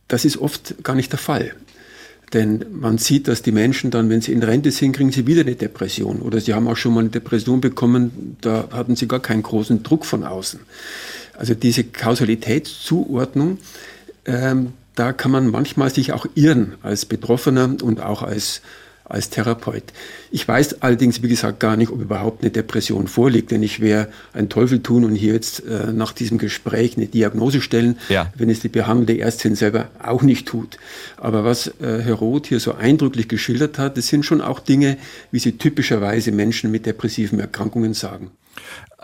das 0.08 0.26
ist 0.26 0.38
oft 0.38 0.84
gar 0.84 0.96
nicht 0.96 1.12
der 1.12 1.20
Fall. 1.20 1.56
Denn 2.34 2.66
man 2.72 2.98
sieht, 2.98 3.28
dass 3.28 3.42
die 3.42 3.52
Menschen 3.52 3.92
dann, 3.92 4.10
wenn 4.10 4.22
sie 4.22 4.32
in 4.34 4.44
Rente 4.44 4.72
sind, 4.72 4.94
kriegen 4.94 5.12
sie 5.12 5.28
wieder 5.28 5.42
eine 5.42 5.56
Depression. 5.56 6.22
Oder 6.22 6.42
sie 6.42 6.54
haben 6.54 6.68
auch 6.68 6.76
schon 6.76 6.94
mal 6.94 7.02
eine 7.02 7.10
Depression 7.10 7.62
bekommen, 7.62 8.38
da 8.42 8.68
hatten 8.72 8.96
sie 8.96 9.08
gar 9.08 9.22
keinen 9.22 9.44
großen 9.44 9.84
Druck 9.84 10.06
von 10.06 10.24
außen. 10.24 10.60
Also 11.34 11.54
diese 11.54 11.84
Kausalitätszuordnung, 11.84 13.60
ähm, 14.26 14.74
da 14.96 15.14
kann 15.14 15.32
man 15.32 15.48
manchmal 15.48 15.90
sich 15.90 16.14
auch 16.14 16.26
irren 16.36 16.76
als 16.82 17.06
Betroffener 17.06 17.76
und 17.82 18.02
auch 18.02 18.24
als 18.24 18.62
als 19.06 19.30
Therapeut. 19.30 19.84
Ich 20.32 20.48
weiß 20.48 20.82
allerdings, 20.82 21.22
wie 21.22 21.30
gesagt, 21.30 21.60
gar 21.60 21.78
nicht, 21.78 21.92
ob 21.92 22.02
überhaupt 22.02 22.42
eine 22.42 22.52
Depression 22.52 23.08
vorliegt, 23.08 23.52
denn 23.52 23.64
ich 23.64 23.80
wäre 23.80 24.10
ein 24.34 24.50
Teufel 24.50 24.82
tun 24.82 25.06
und 25.06 25.16
hier 25.16 25.34
jetzt 25.34 25.64
äh, 25.66 25.94
nach 25.94 26.12
diesem 26.12 26.38
Gespräch 26.38 26.98
eine 26.98 27.06
Diagnose 27.06 27.62
stellen, 27.62 27.98
ja. 28.10 28.32
wenn 28.36 28.50
es 28.50 28.60
die 28.60 28.70
behandelnde 28.70 29.20
Ärztin 29.20 29.56
selber 29.56 29.90
auch 30.02 30.24
nicht 30.24 30.48
tut. 30.48 30.78
Aber 31.18 31.44
was 31.44 31.68
äh, 31.68 32.02
Herr 32.04 32.16
Roth 32.16 32.48
hier 32.48 32.60
so 32.60 32.74
eindrücklich 32.74 33.28
geschildert 33.28 33.78
hat, 33.78 33.98
das 33.98 34.08
sind 34.08 34.26
schon 34.26 34.42
auch 34.42 34.60
Dinge, 34.60 34.98
wie 35.32 35.40
sie 35.40 35.58
typischerweise 35.58 36.32
Menschen 36.32 36.72
mit 36.72 36.86
depressiven 36.86 37.40
Erkrankungen 37.40 37.94
sagen. 37.94 38.32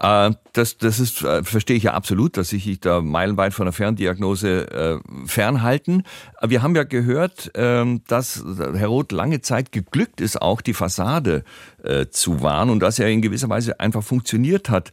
Äh, 0.02 0.32
das, 0.54 0.78
das 0.78 1.00
ist, 1.00 1.22
äh, 1.22 1.44
verstehe 1.44 1.78
ich 1.78 1.84
ja 1.84 1.94
absolut, 1.94 2.36
dass 2.36 2.50
sich 2.50 2.80
da 2.80 3.02
meilenweit 3.02 3.54
von 3.54 3.66
der 3.66 3.74
Ferndiagnose 3.74 4.72
äh, 4.72 5.28
fernhalten. 5.28 6.04
Wir 6.42 6.64
haben 6.64 6.76
ja 6.76 6.84
gehört, 6.84 7.52
ähm, 7.54 8.02
dass 8.08 8.44
Herr 8.58 8.88
Roth 8.88 9.12
lange 9.12 9.42
Zeit 9.42 9.72
geglückt 9.72 10.20
ist, 10.20 10.42
auch 10.42 10.62
die 10.62 10.74
Fassade 10.74 11.44
äh, 11.84 12.08
zu 12.08 12.42
wahren 12.42 12.72
und 12.72 12.80
dass 12.80 12.98
er 12.98 13.10
in 13.10 13.22
gewisser 13.22 13.50
Weise 13.50 13.80
einfach 13.80 14.04
funktioniert 14.04 14.70
hat. 14.70 14.90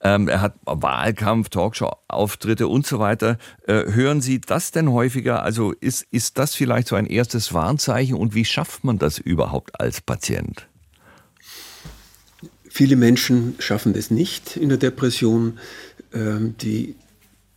Ähm, 0.00 0.28
er 0.28 0.40
hat 0.40 0.54
Wahlkampf, 0.64 1.48
Talkshow-Auftritte 1.48 2.68
und 2.68 2.86
so 2.86 3.00
weiter. 3.00 3.38
Äh, 3.66 3.92
hören 3.92 4.20
Sie 4.20 4.40
das 4.40 4.70
denn 4.70 4.90
häufiger? 4.90 5.42
Also 5.42 5.72
ist, 5.72 6.06
ist 6.10 6.38
das 6.38 6.54
vielleicht 6.54 6.86
so 6.86 6.94
ein 6.94 7.06
erstes 7.06 7.52
Warnzeichen 7.52 8.16
und 8.16 8.34
wie 8.34 8.44
schafft 8.44 8.84
man 8.84 8.98
das 8.98 9.18
überhaupt 9.18 9.80
als 9.80 10.00
Patient? 10.00 10.68
Viele 12.74 12.96
Menschen 12.96 13.54
schaffen 13.58 13.94
es 13.94 14.10
nicht 14.10 14.56
in 14.56 14.70
der 14.70 14.78
Depression. 14.78 15.58
Ähm, 16.14 16.54
die, 16.62 16.94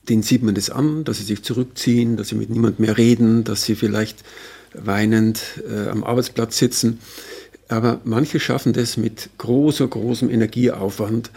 denen 0.10 0.24
sieht 0.24 0.44
man 0.44 0.56
das 0.56 0.70
an, 0.70 1.06
dass 1.06 1.20
sie 1.20 1.24
sich 1.24 1.42
zurückziehen, 1.42 2.18
dass 2.18 2.28
sie 2.28 2.36
mit 2.36 2.50
niemand 2.50 2.82
mehr 2.82 2.98
reden, 2.98 3.46
dass 3.46 3.64
sie 3.64 3.76
vielleicht 3.76 4.26
weinend 4.74 5.42
äh, 5.72 5.88
am 5.88 6.04
Arbeitsplatz 6.04 6.58
sitzen. 6.58 7.00
Aber 7.70 8.02
manche 8.04 8.42
schaffen 8.42 8.74
das 8.74 8.98
mit 8.98 9.30
großer, 9.38 9.88
großem 9.88 10.30
Energieaufwand, 10.30 11.32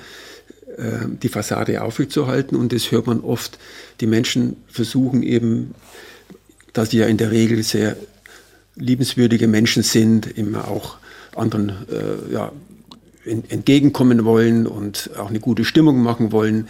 äh, 0.76 1.06
die 1.22 1.28
Fassade 1.28 1.80
aufrechtzuerhalten. 1.80 2.56
Und 2.56 2.72
das 2.72 2.90
hört 2.90 3.06
man 3.06 3.20
oft. 3.20 3.60
Die 4.00 4.08
Menschen 4.08 4.56
versuchen 4.66 5.22
eben, 5.22 5.76
da 6.72 6.84
sie 6.84 6.98
ja 6.98 7.06
in 7.06 7.16
der 7.16 7.30
Regel 7.30 7.62
sehr 7.62 7.96
liebenswürdige 8.74 9.46
Menschen 9.46 9.84
sind, 9.84 10.26
immer 10.36 10.66
auch 10.66 10.98
anderen 11.36 11.68
äh, 11.68 12.32
ja, 12.32 12.50
entgegenkommen 13.28 14.24
wollen 14.24 14.66
und 14.66 15.10
auch 15.18 15.28
eine 15.28 15.40
gute 15.40 15.64
Stimmung 15.64 16.02
machen 16.02 16.32
wollen, 16.32 16.68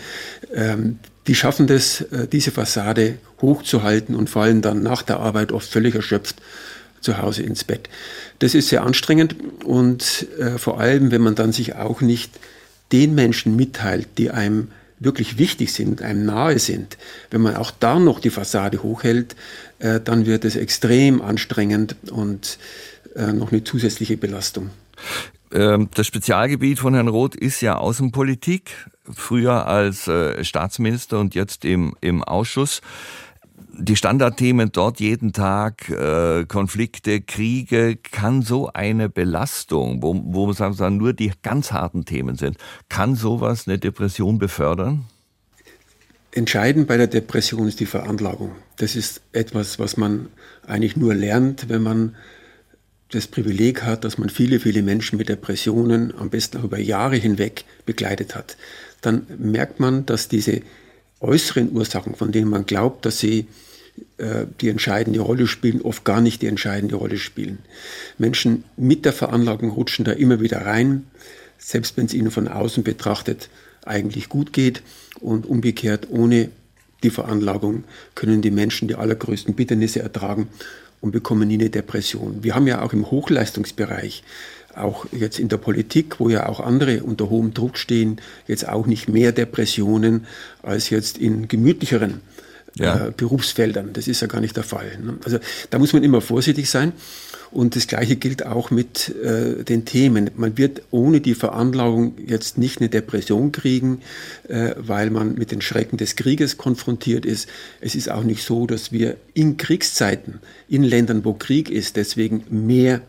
ähm, 0.55 0.99
die 1.27 1.35
schaffen 1.35 1.67
das, 1.67 2.01
äh, 2.01 2.27
diese 2.27 2.51
Fassade 2.51 3.19
hochzuhalten 3.41 4.15
und 4.15 4.31
fallen 4.31 4.63
dann 4.63 4.83
nach 4.83 5.03
der 5.03 5.21
Arbeit 5.21 5.53
oft 5.53 5.69
völlig 5.69 5.95
erschöpft 5.95 6.37
zu 7.01 7.19
Hause 7.19 7.43
ins 7.43 7.65
Bett. 7.65 7.89
Das 8.41 8.55
ist 8.55 8.69
sehr 8.69 8.83
anstrengend 8.83 9.37
und 9.65 10.27
äh, 10.39 10.59
vor 10.59 10.81
allem, 10.81 11.11
wenn 11.11 11.21
man 11.21 11.35
dann 11.35 11.53
sich 11.53 11.77
auch 11.77 12.01
nicht 12.01 12.33
den 12.93 13.15
Menschen 13.15 13.57
mitteilt, 13.57 14.09
die 14.17 14.31
einem 14.31 14.69
wirklich 14.99 15.39
wichtig 15.39 15.73
sind, 15.73 16.03
einem 16.03 16.25
nahe 16.25 16.59
sind, 16.59 16.99
wenn 17.31 17.41
man 17.41 17.57
auch 17.57 17.71
da 17.71 17.99
noch 17.99 18.21
die 18.21 18.31
Fassade 18.31 18.83
hochhält, 18.83 19.37
äh, 19.79 20.01
dann 20.01 20.27
wird 20.27 20.45
es 20.45 20.57
extrem 20.57 21.21
anstrengend 21.21 21.97
und 22.11 22.59
äh, 23.15 23.33
noch 23.33 23.53
eine 23.53 23.65
zusätzliche 23.65 24.17
Belastung. 24.17 24.71
Ähm, 25.53 25.89
das 25.95 26.07
Spezialgebiet 26.07 26.79
von 26.79 26.95
Herrn 26.95 27.09
Roth 27.09 27.35
ist 27.35 27.61
ja 27.61 27.77
Außenpolitik, 27.77 28.89
früher 29.11 29.67
als 29.67 30.07
äh, 30.09 30.45
Staatsminister 30.45 31.19
und 31.19 31.35
jetzt 31.35 31.65
im, 31.65 31.95
im 32.01 32.23
Ausschuss. 32.23 32.81
Die 33.81 33.97
Standardthemen 33.97 34.71
dort 34.73 34.99
jeden 34.99 35.33
Tag, 35.33 35.89
äh, 35.89 36.45
Konflikte, 36.47 37.21
Kriege, 37.21 37.97
kann 37.97 38.43
so 38.43 38.71
eine 38.73 39.09
Belastung, 39.09 40.03
wo, 40.03 40.21
wo 40.25 40.47
man 40.47 40.73
sagen, 40.75 40.97
nur 40.97 41.13
die 41.13 41.33
ganz 41.43 41.73
harten 41.73 42.05
Themen 42.05 42.37
sind, 42.37 42.59
kann 42.89 43.15
sowas 43.15 43.69
eine 43.69 43.79
Depression 43.79 44.39
befördern? 44.39 45.05
Entscheidend 46.33 46.89
bei 46.89 46.97
der 46.97 47.07
Depression 47.07 47.69
ist 47.69 47.81
die 47.81 47.87
Veranlagung. 47.87 48.53
Das 48.77 48.97
ist 48.97 49.23
etwas, 49.33 49.79
was 49.79 49.97
man 49.97 50.29
eigentlich 50.67 50.97
nur 50.97 51.15
lernt, 51.15 51.69
wenn 51.69 51.83
man 51.83 52.17
das 53.11 53.27
Privileg 53.27 53.83
hat, 53.83 54.05
dass 54.05 54.19
man 54.19 54.29
viele, 54.29 54.61
viele 54.61 54.83
Menschen 54.83 55.17
mit 55.17 55.29
Depressionen 55.29 56.13
am 56.19 56.31
besten 56.31 56.59
auch 56.59 56.65
über 56.65 56.79
Jahre 56.79 57.17
hinweg 57.17 57.65
begleitet 57.87 58.35
hat, 58.35 58.57
dann 59.01 59.27
merkt 59.39 59.81
man, 59.81 60.05
dass 60.05 60.29
diese 60.29 60.61
äußeren 61.21 61.73
Ursachen, 61.73 62.15
von 62.15 62.33
denen 62.33 62.51
man 62.51 62.67
glaubt, 62.67 63.07
dass 63.07 63.19
sie 63.19 63.47
äh, 64.19 64.47
die 64.61 64.69
entscheidende 64.69 65.21
Rolle 65.21 65.47
spielen, 65.47 65.83
oft 65.83 66.05
gar 66.05 66.21
nicht 66.21 66.43
die 66.43 66.47
entscheidende 66.47 66.97
Rolle 66.97 67.19
spielen. 67.19 67.59
Menschen 68.19 68.65
mit 68.77 69.05
der 69.05 69.13
Veranlagung 69.13 69.71
rutschen 69.71 70.05
da 70.05 70.13
immer 70.13 70.41
wieder 70.41 70.65
rein, 70.67 71.07
selbst 71.59 71.97
wenn 71.97 72.07
es 72.07 72.15
ihnen 72.15 72.31
von 72.31 72.47
außen 72.47 72.85
betrachtet 72.85 73.49
eigentlich 73.85 74.29
gut 74.29 74.53
geht 74.53 74.83
und 75.21 75.47
umgekehrt 75.47 76.09
ohne 76.11 76.51
die 77.03 77.11
Veranlagung 77.11 77.85
können 78.15 78.43
die 78.43 78.51
Menschen 78.51 78.89
die 78.89 78.97
allergrößten 78.97 79.55
Bitternisse 79.55 80.01
ertragen 80.01 80.49
und 81.01 81.13
bekommen 81.13 81.49
nie 81.49 81.55
eine 81.55 81.71
Depression. 81.71 82.43
Wir 82.43 82.55
haben 82.55 82.67
ja 82.67 82.83
auch 82.83 82.93
im 82.93 83.11
Hochleistungsbereich, 83.11 84.23
auch 84.75 85.07
jetzt 85.13 85.39
in 85.39 85.49
der 85.49 85.57
Politik, 85.57 86.21
wo 86.21 86.29
ja 86.29 86.49
auch 86.49 86.61
andere 86.61 87.03
unter 87.03 87.31
hohem 87.31 87.55
Druck 87.55 87.79
stehen, 87.79 88.21
jetzt 88.47 88.69
auch 88.69 88.87
nicht 88.87 89.09
mehr 89.09 89.33
Depressionen 89.33 90.27
als 90.63 90.91
jetzt 90.91 91.19
in 91.19 91.49
gemütlicheren 91.49 92.21
ja. 92.79 93.07
äh, 93.07 93.13
Berufsfeldern. 93.17 93.93
Das 93.93 94.09
ist 94.09 94.21
ja 94.21 94.27
gar 94.27 94.41
nicht 94.41 94.57
der 94.57 94.65
Fall. 94.65 94.99
Ne? 95.03 95.19
Also 95.25 95.39
da 95.71 95.79
muss 95.79 95.93
man 95.93 96.03
immer 96.03 96.21
vorsichtig 96.21 96.71
sein. 96.71 96.93
Und 97.51 97.77
das 97.77 97.87
Gleiche 97.87 98.17
gilt 98.17 98.45
auch 98.45 98.71
mit 98.71 99.15
äh, 99.23 99.65
den 99.65 99.87
Themen. 99.87 100.31
Man 100.37 100.59
wird 100.59 100.83
ohne 100.91 101.21
die 101.21 101.35
Veranlagung 101.35 102.15
jetzt 102.27 102.59
nicht 102.59 102.81
eine 102.81 102.91
Depression 102.91 103.53
kriegen, 103.53 104.03
äh, 104.49 104.75
weil 104.77 105.11
man 105.11 105.35
mit 105.35 105.51
den 105.51 105.63
Schrecken 105.63 105.97
des 105.97 106.17
Krieges 106.17 106.59
konfrontiert 106.59 107.25
ist. 107.25 107.49
Es 107.81 107.95
ist 107.95 108.11
auch 108.11 108.23
nicht 108.23 108.45
so, 108.45 108.67
dass 108.67 108.93
wir 108.93 109.17
in 109.33 109.57
Kriegszeiten, 109.57 110.41
in 110.69 110.83
Ländern, 110.83 111.25
wo 111.25 111.33
Krieg 111.33 111.71
ist, 111.71 111.97
deswegen 111.97 112.45
mehr 112.51 113.01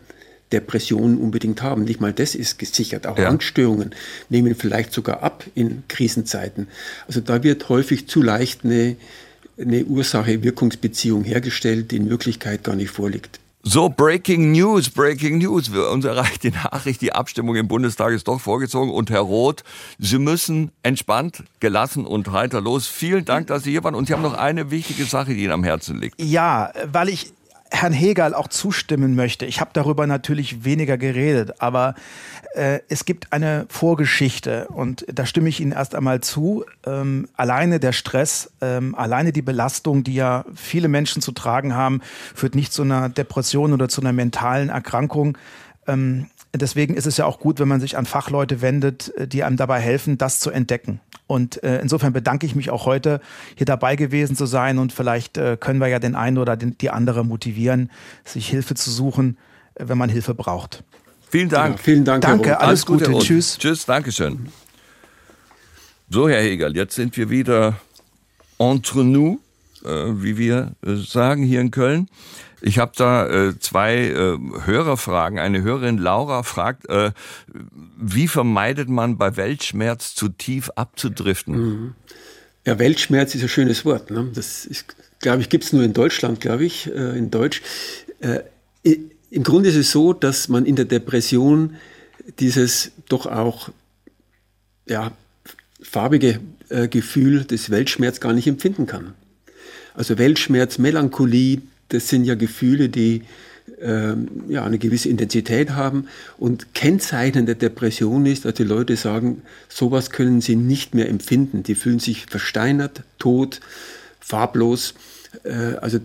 Depressionen 0.52 1.18
unbedingt 1.18 1.62
haben. 1.62 1.84
Nicht 1.84 2.00
mal 2.00 2.12
das 2.12 2.34
ist 2.34 2.58
gesichert. 2.58 3.06
Auch 3.06 3.18
ja. 3.18 3.28
Angststörungen 3.28 3.90
nehmen 4.30 4.54
vielleicht 4.54 4.92
sogar 4.92 5.22
ab 5.22 5.44
in 5.54 5.84
Krisenzeiten. 5.88 6.68
Also 7.06 7.20
da 7.20 7.42
wird 7.42 7.68
häufig 7.68 8.08
zu 8.08 8.22
leicht 8.22 8.64
eine 8.64 8.96
eine 9.60 9.84
Ursache-Wirkungsbeziehung 9.84 11.24
hergestellt, 11.24 11.90
die 11.90 11.96
in 11.96 12.10
Wirklichkeit 12.10 12.64
gar 12.64 12.76
nicht 12.76 12.90
vorliegt. 12.90 13.40
So, 13.62 13.90
Breaking 13.90 14.52
News, 14.52 14.88
Breaking 14.88 15.36
News. 15.36 15.68
Uns 15.68 16.06
erreicht 16.06 16.44
die 16.44 16.50
Nachricht, 16.50 17.02
die 17.02 17.12
Abstimmung 17.12 17.56
im 17.56 17.68
Bundestag 17.68 18.14
ist 18.14 18.26
doch 18.26 18.40
vorgezogen. 18.40 18.90
Und 18.90 19.10
Herr 19.10 19.20
Roth, 19.20 19.64
Sie 19.98 20.18
müssen 20.18 20.72
entspannt, 20.82 21.44
gelassen 21.60 22.06
und 22.06 22.32
heiter 22.32 22.62
los. 22.62 22.86
Vielen 22.86 23.26
Dank, 23.26 23.48
dass 23.48 23.64
Sie 23.64 23.72
hier 23.72 23.84
waren. 23.84 23.94
Und 23.94 24.06
Sie 24.06 24.14
haben 24.14 24.22
noch 24.22 24.32
eine 24.32 24.70
wichtige 24.70 25.04
Sache, 25.04 25.34
die 25.34 25.42
Ihnen 25.42 25.52
am 25.52 25.64
Herzen 25.64 26.00
liegt. 26.00 26.18
Ja, 26.22 26.72
weil 26.90 27.10
ich 27.10 27.34
Herrn 27.70 27.92
Hegel 27.92 28.34
auch 28.34 28.48
zustimmen 28.48 29.14
möchte. 29.14 29.46
Ich 29.46 29.60
habe 29.60 29.70
darüber 29.72 30.06
natürlich 30.06 30.64
weniger 30.64 30.98
geredet, 30.98 31.60
aber 31.60 31.94
äh, 32.54 32.80
es 32.88 33.04
gibt 33.04 33.32
eine 33.32 33.66
Vorgeschichte 33.68 34.66
und 34.68 35.04
da 35.12 35.24
stimme 35.24 35.48
ich 35.48 35.60
Ihnen 35.60 35.72
erst 35.72 35.94
einmal 35.94 36.20
zu. 36.20 36.64
Ähm, 36.84 37.28
alleine 37.36 37.78
der 37.78 37.92
Stress, 37.92 38.50
ähm, 38.60 38.94
alleine 38.96 39.32
die 39.32 39.42
Belastung, 39.42 40.02
die 40.02 40.14
ja 40.14 40.44
viele 40.54 40.88
Menschen 40.88 41.22
zu 41.22 41.32
tragen 41.32 41.74
haben, 41.74 42.00
führt 42.34 42.56
nicht 42.56 42.72
zu 42.72 42.82
einer 42.82 43.08
Depression 43.08 43.72
oder 43.72 43.88
zu 43.88 44.00
einer 44.00 44.12
mentalen 44.12 44.68
Erkrankung. 44.68 45.38
Ähm, 45.86 46.26
deswegen 46.54 46.94
ist 46.94 47.06
es 47.06 47.16
ja 47.16 47.26
auch 47.26 47.38
gut, 47.38 47.60
wenn 47.60 47.68
man 47.68 47.80
sich 47.80 47.96
an 47.96 48.06
Fachleute 48.06 48.60
wendet, 48.60 49.14
äh, 49.16 49.26
die 49.26 49.44
einem 49.44 49.56
dabei 49.56 49.80
helfen, 49.80 50.18
das 50.18 50.40
zu 50.40 50.50
entdecken. 50.50 51.00
Und 51.26 51.62
äh, 51.62 51.80
insofern 51.80 52.12
bedanke 52.12 52.44
ich 52.44 52.56
mich 52.56 52.70
auch 52.70 52.86
heute, 52.86 53.20
hier 53.54 53.66
dabei 53.66 53.94
gewesen 53.94 54.34
zu 54.34 54.46
sein. 54.46 54.78
Und 54.78 54.92
vielleicht 54.92 55.38
äh, 55.38 55.56
können 55.58 55.78
wir 55.78 55.86
ja 55.86 56.00
den 56.00 56.16
einen 56.16 56.38
oder 56.38 56.56
den, 56.56 56.76
die 56.78 56.90
andere 56.90 57.24
motivieren, 57.24 57.90
sich 58.24 58.48
Hilfe 58.48 58.74
zu 58.74 58.90
suchen, 58.90 59.38
äh, 59.74 59.84
wenn 59.86 59.96
man 59.96 60.10
Hilfe 60.10 60.34
braucht. 60.34 60.82
Vielen 61.28 61.48
Dank. 61.48 61.76
Ja, 61.76 61.82
vielen 61.82 62.04
Dank. 62.04 62.22
Danke, 62.22 62.58
alles, 62.58 62.68
alles 62.68 62.86
Gute. 62.86 63.10
Gute 63.12 63.24
Tschüss. 63.24 63.56
Tschüss, 63.58 63.86
Dankeschön. 63.86 64.48
So, 66.08 66.28
Herr 66.28 66.42
Hegel, 66.42 66.74
jetzt 66.74 66.96
sind 66.96 67.16
wir 67.16 67.30
wieder 67.30 67.76
entre 68.58 69.04
nous, 69.04 69.38
äh, 69.84 69.88
wie 69.88 70.36
wir 70.36 70.72
äh, 70.84 70.96
sagen 70.96 71.44
hier 71.44 71.60
in 71.60 71.70
Köln. 71.70 72.08
Ich 72.62 72.78
habe 72.78 72.92
da 72.96 73.26
äh, 73.28 73.58
zwei 73.58 73.96
äh, 73.96 74.38
Hörerfragen. 74.64 75.38
Eine 75.38 75.62
Hörerin 75.62 75.98
Laura 75.98 76.42
fragt, 76.42 76.88
äh, 76.88 77.12
wie 77.98 78.28
vermeidet 78.28 78.88
man 78.88 79.16
bei 79.16 79.36
Weltschmerz 79.36 80.14
zu 80.14 80.28
tief 80.28 80.70
abzudriften? 80.74 81.56
Mhm. 81.56 81.94
Ja, 82.66 82.78
Weltschmerz 82.78 83.34
ist 83.34 83.42
ein 83.42 83.48
schönes 83.48 83.84
Wort. 83.84 84.10
Ne? 84.10 84.28
Das 84.34 84.68
glaube 85.20 85.42
ich, 85.42 85.48
gibt 85.48 85.64
es 85.64 85.72
nur 85.72 85.82
in 85.82 85.92
Deutschland, 85.92 86.40
glaube 86.40 86.64
ich, 86.64 86.86
äh, 86.88 87.16
in 87.16 87.30
Deutsch. 87.30 87.62
Äh, 88.20 88.40
Im 89.30 89.42
Grunde 89.42 89.70
ist 89.70 89.76
es 89.76 89.90
so, 89.90 90.12
dass 90.12 90.48
man 90.48 90.66
in 90.66 90.76
der 90.76 90.84
Depression 90.84 91.76
dieses 92.38 92.92
doch 93.08 93.26
auch 93.26 93.70
ja, 94.86 95.12
farbige 95.82 96.40
äh, 96.68 96.88
Gefühl 96.88 97.44
des 97.44 97.70
Weltschmerz 97.70 98.20
gar 98.20 98.32
nicht 98.32 98.46
empfinden 98.46 98.86
kann. 98.86 99.14
Also 99.94 100.18
Weltschmerz, 100.18 100.78
Melancholie, 100.78 101.62
das 101.90 102.08
sind 102.08 102.24
ja 102.24 102.34
Gefühle, 102.34 102.88
die 102.88 103.22
ähm, 103.80 104.28
ja, 104.48 104.64
eine 104.64 104.78
gewisse 104.78 105.08
Intensität 105.08 105.70
haben. 105.70 106.06
Und 106.38 106.74
Kennzeichen 106.74 107.46
der 107.46 107.54
Depression 107.54 108.26
ist, 108.26 108.44
dass 108.44 108.54
die 108.54 108.64
Leute 108.64 108.96
sagen, 108.96 109.42
sowas 109.68 110.10
können 110.10 110.40
sie 110.40 110.56
nicht 110.56 110.94
mehr 110.94 111.08
empfinden. 111.08 111.62
Die 111.62 111.74
fühlen 111.74 111.98
sich 111.98 112.26
versteinert, 112.26 113.02
tot, 113.18 113.60
farblos. 114.18 114.94
Äh, 115.44 115.76
also 115.80 116.00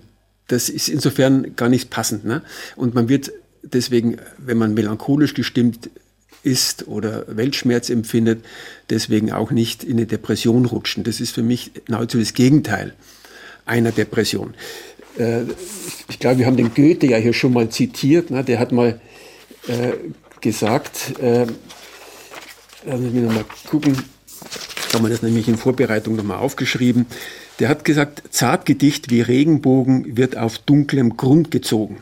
das 0.47 0.69
ist 0.69 0.89
insofern 0.89 1.55
gar 1.55 1.69
nicht 1.69 1.89
passend. 1.89 2.25
Ne? 2.25 2.41
Und 2.75 2.93
man 2.93 3.09
wird 3.09 3.31
deswegen, 3.63 4.17
wenn 4.37 4.57
man 4.57 4.73
melancholisch 4.73 5.33
gestimmt 5.33 5.89
ist 6.43 6.87
oder 6.87 7.25
Weltschmerz 7.27 7.89
empfindet, 7.89 8.45
deswegen 8.89 9.31
auch 9.31 9.51
nicht 9.51 9.83
in 9.83 9.97
eine 9.97 10.05
Depression 10.05 10.65
rutschen. 10.65 11.03
Das 11.03 11.19
ist 11.19 11.31
für 11.31 11.41
mich 11.41 11.71
nahezu 11.87 12.19
das 12.19 12.35
Gegenteil 12.35 12.93
einer 13.65 13.91
Depression. 13.91 14.53
Äh, 15.17 15.43
ich 16.09 16.19
glaube, 16.19 16.39
wir 16.39 16.45
haben 16.45 16.57
den 16.57 16.73
Goethe 16.73 17.07
ja 17.07 17.17
hier 17.17 17.33
schon 17.33 17.53
mal 17.53 17.69
zitiert. 17.69 18.31
Ne? 18.31 18.43
Der 18.43 18.59
hat 18.59 18.71
mal 18.71 18.99
äh, 19.67 19.93
gesagt, 20.41 21.19
äh, 21.19 21.45
lassen 22.85 23.03
Sie 23.03 23.09
mich 23.09 23.23
nochmal 23.23 23.45
gucken, 23.69 23.97
haben 24.93 25.03
wir 25.03 25.09
das 25.09 25.21
nämlich 25.21 25.47
in 25.47 25.57
Vorbereitung 25.57 26.15
nochmal 26.15 26.37
aufgeschrieben. 26.37 27.05
Der 27.59 27.69
hat 27.69 27.85
gesagt, 27.85 28.23
Zartgedicht 28.31 29.09
wie 29.09 29.21
Regenbogen 29.21 30.17
wird 30.17 30.37
auf 30.37 30.57
dunklem 30.57 31.15
Grund 31.17 31.51
gezogen. 31.51 31.97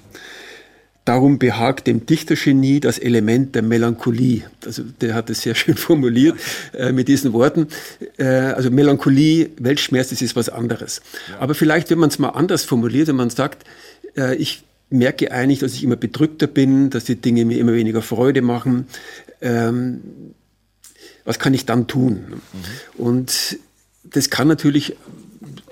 Darum 1.06 1.38
behagt 1.38 1.88
dem 1.88 2.06
Dichtergenie 2.06 2.80
das 2.80 2.98
Element 2.98 3.56
der 3.56 3.62
Melancholie. 3.62 4.44
Also 4.66 4.84
der 5.02 5.14
hat 5.14 5.30
es 5.30 5.42
sehr 5.42 5.56
schön 5.56 5.76
formuliert 5.76 6.38
äh, 6.74 6.92
mit 6.92 7.08
diesen 7.08 7.34
Worten. 7.34 7.68
Äh, 8.18 8.26
also 8.26 8.72
Melancholie, 8.72 9.50
Weltschmerz, 9.58 10.10
das 10.10 10.22
ist 10.22 10.36
was 10.36 10.50
anderes. 10.50 11.02
Ja. 11.30 11.40
Aber 11.40 11.56
vielleicht, 11.56 11.90
wenn 11.90 12.00
man 12.00 12.10
es 12.10 12.20
mal 12.20 12.30
anders 12.30 12.64
formuliert, 12.64 13.10
wenn 13.10 13.18
man 13.18 13.30
sagt, 13.30 13.66
äh, 14.16 14.36
ich 14.36 14.64
merke 14.90 15.32
eigentlich, 15.32 15.60
dass 15.60 15.74
ich 15.74 15.84
immer 15.84 15.96
bedrückter 15.96 16.48
bin, 16.48 16.90
dass 16.90 17.04
die 17.04 17.16
Dinge 17.16 17.46
mir 17.46 17.58
immer 17.58 17.74
weniger 17.74 18.02
Freude 18.02 18.42
machen. 18.42 18.88
Ähm, 19.42 20.02
was 21.26 21.40
kann 21.40 21.54
ich 21.54 21.66
dann 21.66 21.88
tun? 21.88 22.14
Mhm. 22.14 23.04
Und 23.04 23.58
das 24.04 24.30
kann 24.30 24.48
natürlich 24.48 24.96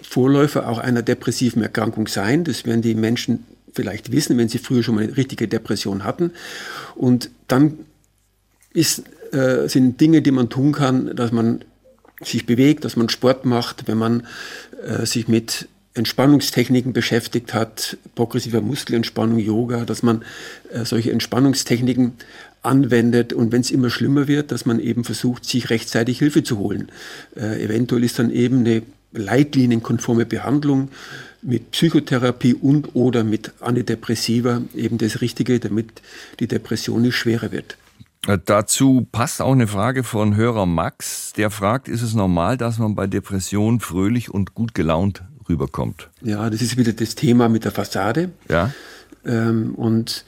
Vorläufer 0.01 0.67
auch 0.67 0.77
einer 0.77 1.03
depressiven 1.03 1.61
Erkrankung 1.61 2.07
sein. 2.07 2.43
Das 2.43 2.65
werden 2.65 2.81
die 2.81 2.95
Menschen 2.95 3.45
vielleicht 3.73 4.11
wissen, 4.11 4.37
wenn 4.37 4.49
sie 4.49 4.57
früher 4.57 4.83
schon 4.83 4.95
mal 4.95 5.03
eine 5.03 5.17
richtige 5.17 5.47
Depression 5.47 6.03
hatten. 6.03 6.31
Und 6.95 7.29
dann 7.47 7.79
ist, 8.73 9.03
äh, 9.31 9.67
sind 9.67 9.99
Dinge, 9.99 10.21
die 10.21 10.31
man 10.31 10.49
tun 10.49 10.71
kann, 10.71 11.15
dass 11.15 11.31
man 11.31 11.63
sich 12.23 12.45
bewegt, 12.45 12.85
dass 12.85 12.95
man 12.95 13.09
Sport 13.09 13.45
macht, 13.45 13.87
wenn 13.87 13.97
man 13.97 14.27
äh, 14.85 15.05
sich 15.05 15.27
mit 15.27 15.67
Entspannungstechniken 15.93 16.93
beschäftigt 16.93 17.53
hat, 17.53 17.97
progressiver 18.15 18.61
Muskelentspannung, 18.61 19.39
Yoga, 19.39 19.83
dass 19.83 20.03
man 20.03 20.23
äh, 20.71 20.85
solche 20.85 21.11
Entspannungstechniken 21.11 22.13
anwendet 22.61 23.33
und 23.33 23.51
wenn 23.51 23.61
es 23.61 23.71
immer 23.71 23.89
schlimmer 23.89 24.27
wird, 24.27 24.51
dass 24.51 24.65
man 24.65 24.79
eben 24.79 25.03
versucht, 25.03 25.45
sich 25.45 25.69
rechtzeitig 25.69 26.19
Hilfe 26.19 26.43
zu 26.43 26.59
holen. 26.59 26.91
Äh, 27.35 27.63
eventuell 27.63 28.03
ist 28.03 28.19
dann 28.19 28.31
eben 28.31 28.59
eine 28.59 28.83
leitlinienkonforme 29.11 30.25
Behandlung 30.25 30.89
mit 31.41 31.71
Psychotherapie 31.71 32.53
und 32.53 32.95
oder 32.95 33.23
mit 33.23 33.51
Antidepressiva 33.59 34.61
eben 34.75 34.97
das 34.97 35.21
Richtige, 35.21 35.59
damit 35.59 36.01
die 36.39 36.47
Depression 36.47 37.01
nicht 37.01 37.15
schwerer 37.15 37.51
wird. 37.51 37.77
Äh, 38.27 38.37
dazu 38.45 39.07
passt 39.11 39.41
auch 39.41 39.53
eine 39.53 39.67
Frage 39.67 40.03
von 40.03 40.35
Hörer 40.35 40.65
Max, 40.65 41.33
der 41.33 41.49
fragt, 41.49 41.87
ist 41.87 42.03
es 42.03 42.13
normal, 42.13 42.57
dass 42.57 42.77
man 42.77 42.95
bei 42.95 43.07
Depressionen 43.07 43.79
fröhlich 43.79 44.31
und 44.31 44.53
gut 44.53 44.75
gelaunt 44.75 45.23
rüberkommt? 45.49 46.09
Ja, 46.21 46.49
das 46.49 46.61
ist 46.61 46.77
wieder 46.77 46.93
das 46.93 47.15
Thema 47.15 47.49
mit 47.49 47.65
der 47.65 47.71
Fassade. 47.71 48.29
Ja. 48.47 48.71
Ähm, 49.25 49.73
und 49.75 50.25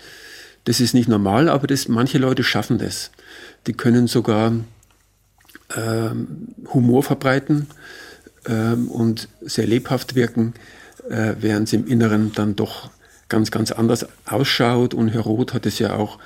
das 0.63 0.79
ist 0.79 0.93
nicht 0.93 1.07
normal, 1.07 1.49
aber 1.49 1.67
das, 1.67 1.87
manche 1.87 2.17
Leute 2.17 2.43
schaffen 2.43 2.79
das. 2.79 3.11
Die 3.67 3.73
können 3.73 4.07
sogar 4.07 4.53
ähm, 5.75 6.47
Humor 6.73 7.03
verbreiten 7.03 7.67
ähm, 8.47 8.87
und 8.87 9.27
sehr 9.41 9.67
lebhaft 9.67 10.15
wirken 10.15 10.53
äh, 11.09 11.35
während 11.39 11.67
es 11.67 11.73
im 11.73 11.87
Inneren 11.87 12.31
dann 12.33 12.55
doch 12.55 12.89
ganz, 13.29 13.51
ganz 13.51 13.71
anders 13.71 14.05
ausschaut. 14.25 14.93
Und 14.93 15.09
Herr 15.09 15.21
Roth 15.21 15.53
hat 15.53 15.65
es 15.65 15.79
ja 15.79 15.95
auch 15.95 16.19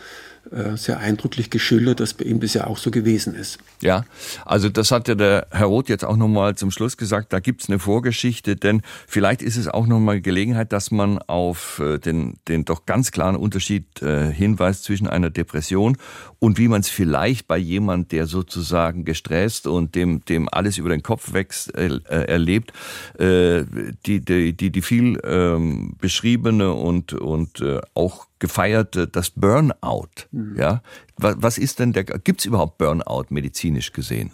äh, 0.51 0.77
sehr 0.77 0.99
eindrücklich 0.99 1.49
geschildert, 1.49 1.99
dass 1.99 2.13
bei 2.13 2.23
ihm 2.23 2.39
das 2.39 2.53
ja 2.53 2.67
auch 2.67 2.77
so 2.77 2.89
gewesen 2.89 3.35
ist. 3.35 3.57
Ja, 3.81 4.05
also 4.45 4.69
das 4.69 4.91
hat 4.91 5.07
ja 5.07 5.15
der 5.15 5.47
Herr 5.51 5.65
Roth 5.65 5.89
jetzt 5.89 6.05
auch 6.05 6.15
nochmal 6.15 6.55
zum 6.55 6.71
Schluss 6.71 6.95
gesagt, 6.95 7.33
da 7.33 7.39
gibt's 7.39 7.67
eine 7.67 7.79
Vorgeschichte, 7.79 8.55
denn 8.55 8.81
vielleicht 9.07 9.41
ist 9.41 9.57
es 9.57 9.67
auch 9.67 9.87
nochmal 9.87 10.21
Gelegenheit, 10.21 10.71
dass 10.71 10.91
man 10.91 11.19
auf 11.19 11.79
äh, 11.79 11.97
den, 11.97 12.37
den 12.47 12.63
doch 12.63 12.85
ganz 12.85 13.11
klaren 13.11 13.35
Unterschied 13.35 14.01
äh, 14.01 14.31
hinweist 14.31 14.85
zwischen 14.85 15.07
einer 15.07 15.29
Depression 15.29 15.97
und 16.39 16.57
wie 16.57 16.67
man 16.67 16.81
es 16.81 16.89
vielleicht 16.89 17.47
bei 17.47 17.57
jemand, 17.57 18.11
der 18.11 18.27
sozusagen 18.27 19.05
gestresst 19.05 19.67
und 19.67 19.95
dem, 19.95 20.23
dem 20.25 20.47
alles 20.51 20.77
über 20.77 20.89
den 20.89 21.03
Kopf 21.03 21.33
wächst, 21.33 21.75
äh, 21.75 21.99
erlebt, 22.09 22.73
äh, 23.17 23.63
die, 24.05 24.19
die, 24.21 24.53
die, 24.53 24.71
die 24.71 24.81
viel 24.81 25.19
ähm, 25.23 25.95
beschriebene 25.99 26.73
und, 26.73 27.13
und 27.13 27.61
äh, 27.61 27.81
auch 27.93 28.27
gefeierte, 28.39 29.07
das 29.07 29.31
Burnout. 29.31 30.27
Mhm. 30.31 30.55
Ja, 30.57 30.81
was, 31.17 31.35
was 31.39 31.57
ist 31.57 31.79
denn 31.79 31.93
der, 31.93 32.03
gibt 32.03 32.41
es 32.41 32.45
überhaupt 32.45 32.77
Burnout 32.77 33.25
medizinisch 33.29 33.91
gesehen? 33.91 34.31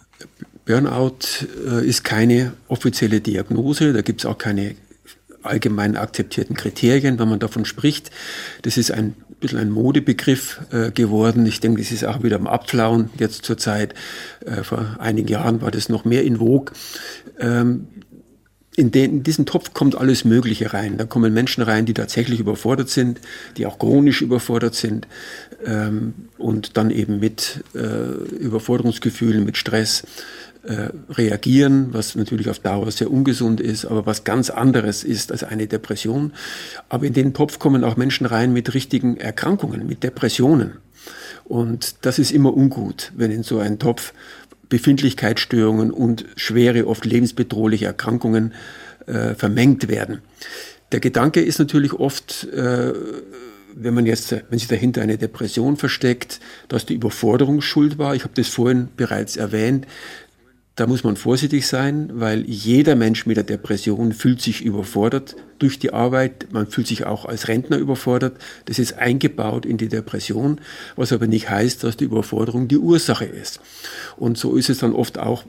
Burnout 0.66 1.46
äh, 1.66 1.86
ist 1.86 2.04
keine 2.04 2.54
offizielle 2.68 3.20
Diagnose, 3.20 3.92
da 3.92 4.02
gibt 4.02 4.20
es 4.20 4.26
auch 4.26 4.38
keine 4.38 4.76
allgemein 5.44 5.96
akzeptierten 5.96 6.56
Kriterien, 6.56 7.18
wenn 7.18 7.28
man 7.28 7.38
davon 7.38 7.64
spricht. 7.64 8.10
Das 8.62 8.76
ist 8.76 8.90
ein 8.90 9.14
bisschen 9.40 9.58
ein 9.58 9.70
Modebegriff 9.70 10.60
äh, 10.72 10.90
geworden. 10.90 11.46
Ich 11.46 11.60
denke, 11.60 11.80
das 11.80 11.92
ist 11.92 12.04
auch 12.04 12.22
wieder 12.22 12.36
am 12.36 12.46
Abflauen 12.46 13.10
jetzt 13.18 13.44
zur 13.44 13.58
Zeit. 13.58 13.94
Äh, 14.44 14.62
vor 14.62 14.96
einigen 14.98 15.28
Jahren 15.28 15.60
war 15.60 15.70
das 15.70 15.88
noch 15.88 16.04
mehr 16.04 16.24
in 16.24 16.38
Vogue. 16.38 16.72
Ähm, 17.38 17.88
in, 18.76 18.90
den, 18.90 19.10
in 19.12 19.22
diesen 19.22 19.46
Topf 19.46 19.72
kommt 19.72 19.96
alles 19.96 20.24
Mögliche 20.24 20.72
rein. 20.72 20.98
Da 20.98 21.04
kommen 21.04 21.32
Menschen 21.32 21.62
rein, 21.62 21.86
die 21.86 21.94
tatsächlich 21.94 22.40
überfordert 22.40 22.88
sind, 22.88 23.20
die 23.56 23.66
auch 23.66 23.78
chronisch 23.78 24.20
überfordert 24.20 24.74
sind 24.74 25.06
ähm, 25.64 26.14
und 26.38 26.76
dann 26.76 26.90
eben 26.90 27.20
mit 27.20 27.62
äh, 27.74 27.78
Überforderungsgefühlen, 27.78 29.44
mit 29.44 29.56
Stress 29.56 30.04
reagieren, 31.10 31.88
was 31.92 32.14
natürlich 32.14 32.48
auf 32.48 32.58
Dauer 32.58 32.90
sehr 32.90 33.10
ungesund 33.10 33.60
ist, 33.60 33.84
aber 33.84 34.06
was 34.06 34.24
ganz 34.24 34.48
anderes 34.48 35.04
ist 35.04 35.30
als 35.30 35.44
eine 35.44 35.66
Depression. 35.66 36.32
Aber 36.88 37.04
in 37.04 37.12
den 37.12 37.34
Topf 37.34 37.58
kommen 37.58 37.84
auch 37.84 37.96
Menschen 37.96 38.24
rein 38.24 38.52
mit 38.52 38.72
richtigen 38.72 39.18
Erkrankungen, 39.18 39.86
mit 39.86 40.02
Depressionen. 40.02 40.78
Und 41.44 42.06
das 42.06 42.18
ist 42.18 42.32
immer 42.32 42.56
ungut, 42.56 43.12
wenn 43.14 43.30
in 43.30 43.42
so 43.42 43.58
einen 43.58 43.78
Topf 43.78 44.14
Befindlichkeitsstörungen 44.68 45.90
und 45.90 46.24
schwere, 46.36 46.86
oft 46.86 47.04
lebensbedrohliche 47.04 47.86
Erkrankungen 47.86 48.54
äh, 49.06 49.34
vermengt 49.34 49.88
werden. 49.88 50.22
Der 50.92 51.00
Gedanke 51.00 51.40
ist 51.40 51.58
natürlich 51.58 51.92
oft, 51.92 52.44
äh, 52.44 52.92
wenn 53.74 53.94
man 53.94 54.06
jetzt, 54.06 54.32
wenn 54.32 54.58
sich 54.58 54.68
dahinter 54.68 55.02
eine 55.02 55.18
Depression 55.18 55.76
versteckt, 55.76 56.40
dass 56.68 56.86
die 56.86 56.94
Überforderung 56.94 57.60
schuld 57.60 57.98
war. 57.98 58.14
Ich 58.14 58.22
habe 58.22 58.34
das 58.34 58.48
vorhin 58.48 58.88
bereits 58.96 59.36
erwähnt. 59.36 59.86
Da 60.76 60.88
muss 60.88 61.04
man 61.04 61.14
vorsichtig 61.14 61.68
sein, 61.68 62.10
weil 62.14 62.42
jeder 62.50 62.96
Mensch 62.96 63.26
mit 63.26 63.36
der 63.36 63.44
Depression 63.44 64.12
fühlt 64.12 64.40
sich 64.40 64.64
überfordert 64.64 65.36
durch 65.60 65.78
die 65.78 65.92
Arbeit. 65.92 66.48
Man 66.50 66.66
fühlt 66.66 66.88
sich 66.88 67.06
auch 67.06 67.26
als 67.26 67.46
Rentner 67.46 67.76
überfordert. 67.76 68.38
Das 68.64 68.80
ist 68.80 68.94
eingebaut 68.94 69.66
in 69.66 69.76
die 69.76 69.86
Depression, 69.86 70.60
was 70.96 71.12
aber 71.12 71.28
nicht 71.28 71.48
heißt, 71.48 71.84
dass 71.84 71.96
die 71.96 72.06
Überforderung 72.06 72.66
die 72.66 72.78
Ursache 72.78 73.24
ist. 73.24 73.60
Und 74.16 74.36
so 74.36 74.56
ist 74.56 74.68
es 74.68 74.78
dann 74.78 74.94
oft 74.94 75.16
auch 75.16 75.44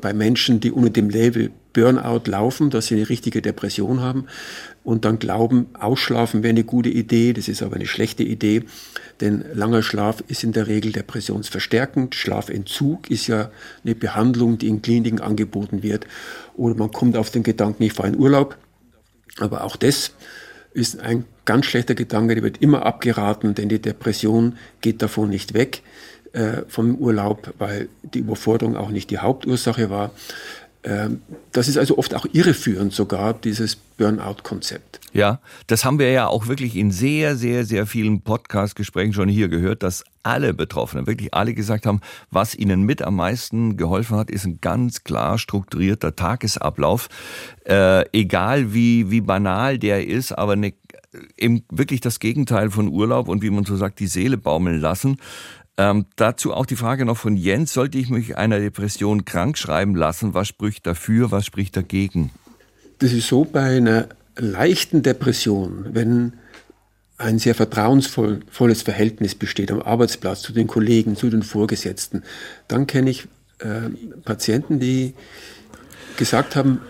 bei 0.00 0.14
Menschen, 0.14 0.60
die 0.60 0.70
unter 0.70 0.88
dem 0.88 1.10
Label 1.10 1.50
Burnout 1.72 2.22
laufen, 2.26 2.70
dass 2.70 2.86
sie 2.86 2.96
eine 2.96 3.08
richtige 3.08 3.42
Depression 3.42 4.00
haben 4.00 4.26
und 4.84 5.04
dann 5.04 5.18
glauben, 5.18 5.66
ausschlafen 5.74 6.42
wäre 6.42 6.50
eine 6.50 6.64
gute 6.64 6.88
Idee. 6.88 7.32
Das 7.32 7.48
ist 7.48 7.62
aber 7.62 7.76
eine 7.76 7.86
schlechte 7.86 8.22
Idee, 8.22 8.64
denn 9.20 9.44
langer 9.54 9.82
Schlaf 9.82 10.22
ist 10.28 10.44
in 10.44 10.52
der 10.52 10.66
Regel 10.66 10.92
depressionsverstärkend. 10.92 12.14
Schlafentzug 12.14 13.10
ist 13.10 13.26
ja 13.26 13.50
eine 13.84 13.94
Behandlung, 13.94 14.58
die 14.58 14.68
in 14.68 14.82
Kliniken 14.82 15.20
angeboten 15.20 15.82
wird. 15.82 16.06
Oder 16.56 16.74
man 16.74 16.90
kommt 16.90 17.16
auf 17.16 17.30
den 17.30 17.42
Gedanken, 17.42 17.82
ich 17.84 17.92
fahre 17.92 18.08
in 18.08 18.18
Urlaub. 18.18 18.56
Aber 19.38 19.64
auch 19.64 19.76
das 19.76 20.12
ist 20.74 21.00
ein 21.00 21.24
ganz 21.44 21.66
schlechter 21.66 21.94
Gedanke, 21.94 22.34
der 22.34 22.44
wird 22.44 22.58
immer 22.62 22.86
abgeraten, 22.86 23.54
denn 23.54 23.68
die 23.68 23.80
Depression 23.80 24.56
geht 24.80 25.02
davon 25.02 25.28
nicht 25.28 25.54
weg 25.54 25.82
äh, 26.32 26.62
vom 26.68 26.96
Urlaub, 26.96 27.54
weil 27.58 27.88
die 28.02 28.20
Überforderung 28.20 28.76
auch 28.76 28.90
nicht 28.90 29.10
die 29.10 29.18
Hauptursache 29.18 29.90
war. 29.90 30.12
Ähm, 30.84 31.22
das 31.52 31.68
ist 31.68 31.78
also 31.78 31.96
oft 31.98 32.14
auch 32.14 32.26
irreführend 32.32 32.92
sogar, 32.92 33.34
dieses 33.34 33.76
Burnout-Konzept. 33.76 35.00
Ja, 35.12 35.40
das 35.66 35.84
haben 35.84 35.98
wir 35.98 36.10
ja 36.10 36.26
auch 36.26 36.48
wirklich 36.48 36.74
in 36.76 36.90
sehr, 36.90 37.36
sehr, 37.36 37.64
sehr 37.64 37.86
vielen 37.86 38.22
Podcast-Gesprächen 38.22 39.12
schon 39.12 39.28
hier 39.28 39.48
gehört, 39.48 39.82
dass 39.82 40.04
alle 40.22 40.54
Betroffenen, 40.54 41.06
wirklich 41.06 41.34
alle 41.34 41.54
gesagt 41.54 41.86
haben, 41.86 42.00
was 42.30 42.54
ihnen 42.54 42.82
mit 42.82 43.02
am 43.02 43.16
meisten 43.16 43.76
geholfen 43.76 44.16
hat, 44.16 44.30
ist 44.30 44.44
ein 44.44 44.60
ganz 44.60 45.04
klar 45.04 45.38
strukturierter 45.38 46.16
Tagesablauf. 46.16 47.08
Äh, 47.64 48.04
egal 48.12 48.74
wie, 48.74 49.10
wie 49.10 49.20
banal 49.20 49.78
der 49.78 50.06
ist, 50.06 50.32
aber 50.32 50.52
eine, 50.52 50.72
eben 51.36 51.64
wirklich 51.70 52.00
das 52.00 52.18
Gegenteil 52.18 52.70
von 52.70 52.88
Urlaub 52.88 53.28
und 53.28 53.42
wie 53.42 53.50
man 53.50 53.64
so 53.64 53.76
sagt, 53.76 54.00
die 54.00 54.06
Seele 54.06 54.38
baumeln 54.38 54.80
lassen. 54.80 55.18
Ähm, 55.78 56.06
dazu 56.16 56.52
auch 56.52 56.66
die 56.66 56.76
Frage 56.76 57.04
noch 57.04 57.16
von 57.16 57.36
Jens. 57.36 57.72
Sollte 57.72 57.98
ich 57.98 58.10
mich 58.10 58.36
einer 58.36 58.58
Depression 58.58 59.24
krank 59.24 59.56
schreiben 59.56 59.94
lassen? 59.94 60.34
Was 60.34 60.48
spricht 60.48 60.86
dafür? 60.86 61.30
Was 61.30 61.46
spricht 61.46 61.76
dagegen? 61.76 62.30
Das 62.98 63.12
ist 63.12 63.28
so 63.28 63.44
bei 63.44 63.76
einer 63.76 64.08
leichten 64.36 65.02
Depression, 65.02 65.86
wenn 65.92 66.34
ein 67.18 67.38
sehr 67.38 67.54
vertrauensvolles 67.54 68.82
Verhältnis 68.82 69.34
besteht 69.34 69.70
am 69.70 69.80
Arbeitsplatz 69.80 70.42
zu 70.42 70.52
den 70.52 70.66
Kollegen, 70.66 71.16
zu 71.16 71.30
den 71.30 71.42
Vorgesetzten, 71.42 72.22
dann 72.68 72.86
kenne 72.86 73.10
ich 73.10 73.28
äh, 73.60 73.90
Patienten, 74.24 74.80
die 74.80 75.14
gesagt 76.16 76.56
haben, 76.56 76.80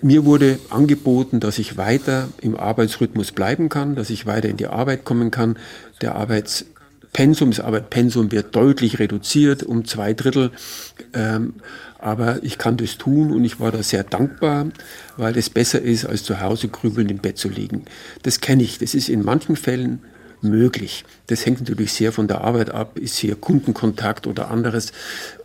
mir 0.00 0.24
wurde 0.24 0.58
angeboten, 0.70 1.38
dass 1.38 1.60
ich 1.60 1.76
weiter 1.76 2.28
im 2.40 2.56
Arbeitsrhythmus 2.56 3.30
bleiben 3.30 3.68
kann, 3.68 3.94
dass 3.94 4.10
ich 4.10 4.26
weiter 4.26 4.48
in 4.48 4.56
die 4.56 4.66
Arbeit 4.66 5.04
kommen 5.04 5.30
kann. 5.30 5.56
Der 6.00 6.16
Arbeits 6.16 6.66
Pensum, 7.12 7.50
das 7.50 7.60
Arbeitspensum 7.60 8.32
wird 8.32 8.56
deutlich 8.56 8.98
reduziert 8.98 9.62
um 9.62 9.84
zwei 9.84 10.14
Drittel. 10.14 10.50
Ähm, 11.12 11.54
aber 11.98 12.42
ich 12.42 12.58
kann 12.58 12.76
das 12.76 12.98
tun 12.98 13.30
und 13.30 13.44
ich 13.44 13.60
war 13.60 13.70
da 13.70 13.82
sehr 13.82 14.02
dankbar, 14.02 14.66
weil 15.16 15.36
es 15.36 15.50
besser 15.50 15.80
ist, 15.80 16.04
als 16.04 16.24
zu 16.24 16.40
Hause 16.40 16.68
grübelnd 16.68 17.10
im 17.10 17.18
Bett 17.18 17.38
zu 17.38 17.48
liegen. 17.48 17.84
Das 18.22 18.40
kenne 18.40 18.62
ich. 18.62 18.78
Das 18.78 18.94
ist 18.94 19.08
in 19.08 19.24
manchen 19.24 19.56
Fällen 19.56 20.00
möglich. 20.40 21.04
Das 21.28 21.46
hängt 21.46 21.60
natürlich 21.60 21.92
sehr 21.92 22.12
von 22.12 22.28
der 22.28 22.40
Arbeit 22.40 22.70
ab. 22.70 22.98
Ist 22.98 23.18
hier 23.18 23.36
Kundenkontakt 23.36 24.26
oder 24.26 24.50
anderes? 24.50 24.92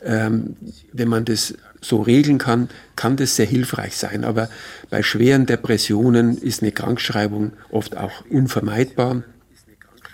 Ähm, 0.04 0.56
wenn 0.94 1.10
man 1.10 1.26
das 1.26 1.54
so 1.82 2.02
regeln 2.02 2.38
kann, 2.38 2.70
kann 2.96 3.18
das 3.18 3.36
sehr 3.36 3.46
hilfreich 3.46 3.96
sein. 3.96 4.24
Aber 4.24 4.50
bei 4.90 5.04
schweren 5.04 5.46
Depressionen 5.46 6.38
ist 6.38 6.64
eine 6.64 6.72
Krankschreibung 6.72 7.54
oft 7.70 7.98
auch 7.98 8.26
unvermeidbar. 8.30 9.24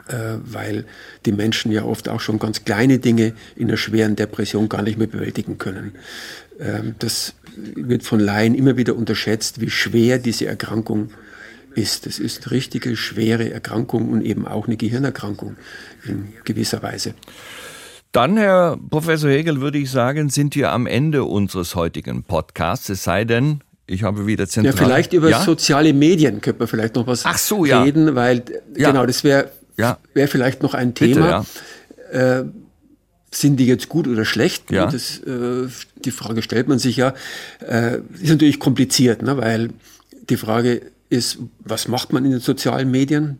Äh, 0.07 0.37
weil 0.43 0.85
die 1.25 1.31
Menschen 1.31 1.71
ja 1.71 1.85
oft 1.85 2.09
auch 2.09 2.19
schon 2.19 2.37
ganz 2.37 2.65
kleine 2.65 2.99
Dinge 2.99 3.33
in 3.55 3.69
einer 3.69 3.77
schweren 3.77 4.17
Depression 4.17 4.67
gar 4.67 4.81
nicht 4.81 4.97
mehr 4.97 5.07
bewältigen 5.07 5.57
können. 5.57 5.93
Ähm, 6.59 6.95
das 6.99 7.35
wird 7.55 8.03
von 8.03 8.19
Laien 8.19 8.53
immer 8.53 8.75
wieder 8.75 8.97
unterschätzt, 8.97 9.61
wie 9.61 9.69
schwer 9.69 10.19
diese 10.19 10.45
Erkrankung 10.45 11.11
ist. 11.75 12.05
Das 12.05 12.19
ist 12.19 12.43
eine 12.43 12.51
richtige, 12.51 12.97
schwere 12.97 13.51
Erkrankung 13.51 14.09
und 14.09 14.25
eben 14.25 14.45
auch 14.45 14.67
eine 14.67 14.75
Gehirnerkrankung 14.75 15.55
in 16.05 16.33
gewisser 16.43 16.83
Weise. 16.83 17.13
Dann, 18.11 18.37
Herr 18.37 18.77
Professor 18.89 19.29
Hegel, 19.29 19.61
würde 19.61 19.77
ich 19.77 19.89
sagen, 19.89 20.29
sind 20.29 20.55
wir 20.55 20.71
am 20.71 20.85
Ende 20.85 21.23
unseres 21.23 21.75
heutigen 21.75 22.23
Podcasts. 22.23 22.89
Es 22.89 23.03
sei 23.03 23.23
denn, 23.23 23.61
ich 23.87 24.03
habe 24.03 24.27
wieder 24.27 24.47
zentral. 24.47 24.75
Ja, 24.75 24.83
vielleicht 24.83 25.13
über 25.13 25.29
ja? 25.29 25.41
soziale 25.41 25.93
Medien 25.93 26.41
könnte 26.41 26.59
man 26.59 26.67
vielleicht 26.67 26.95
noch 26.95 27.07
was 27.07 27.23
so, 27.47 27.65
ja. 27.65 27.81
reden, 27.81 28.15
weil 28.15 28.43
ja. 28.75 28.91
genau, 28.91 29.05
das 29.05 29.23
wäre 29.23 29.49
ja. 29.77 29.97
wäre 30.13 30.27
vielleicht 30.27 30.63
noch 30.63 30.73
ein 30.73 30.93
Thema. 30.93 31.45
Bitte, 31.99 32.17
ja. 32.17 32.39
äh, 32.39 32.45
sind 33.31 33.57
die 33.57 33.65
jetzt 33.65 33.89
gut 33.89 34.07
oder 34.07 34.25
schlecht? 34.25 34.71
Ja. 34.71 34.85
Das, 34.85 35.19
äh, 35.19 35.67
die 36.03 36.11
Frage 36.11 36.41
stellt 36.41 36.67
man 36.67 36.79
sich 36.79 36.97
ja. 36.97 37.13
Äh, 37.59 37.99
ist 38.19 38.29
natürlich 38.29 38.59
kompliziert, 38.59 39.21
ne? 39.21 39.37
weil 39.37 39.69
die 40.29 40.37
Frage 40.37 40.81
ist, 41.09 41.39
was 41.59 41.87
macht 41.87 42.13
man 42.13 42.25
in 42.25 42.31
den 42.31 42.39
sozialen 42.39 42.91
Medien? 42.91 43.39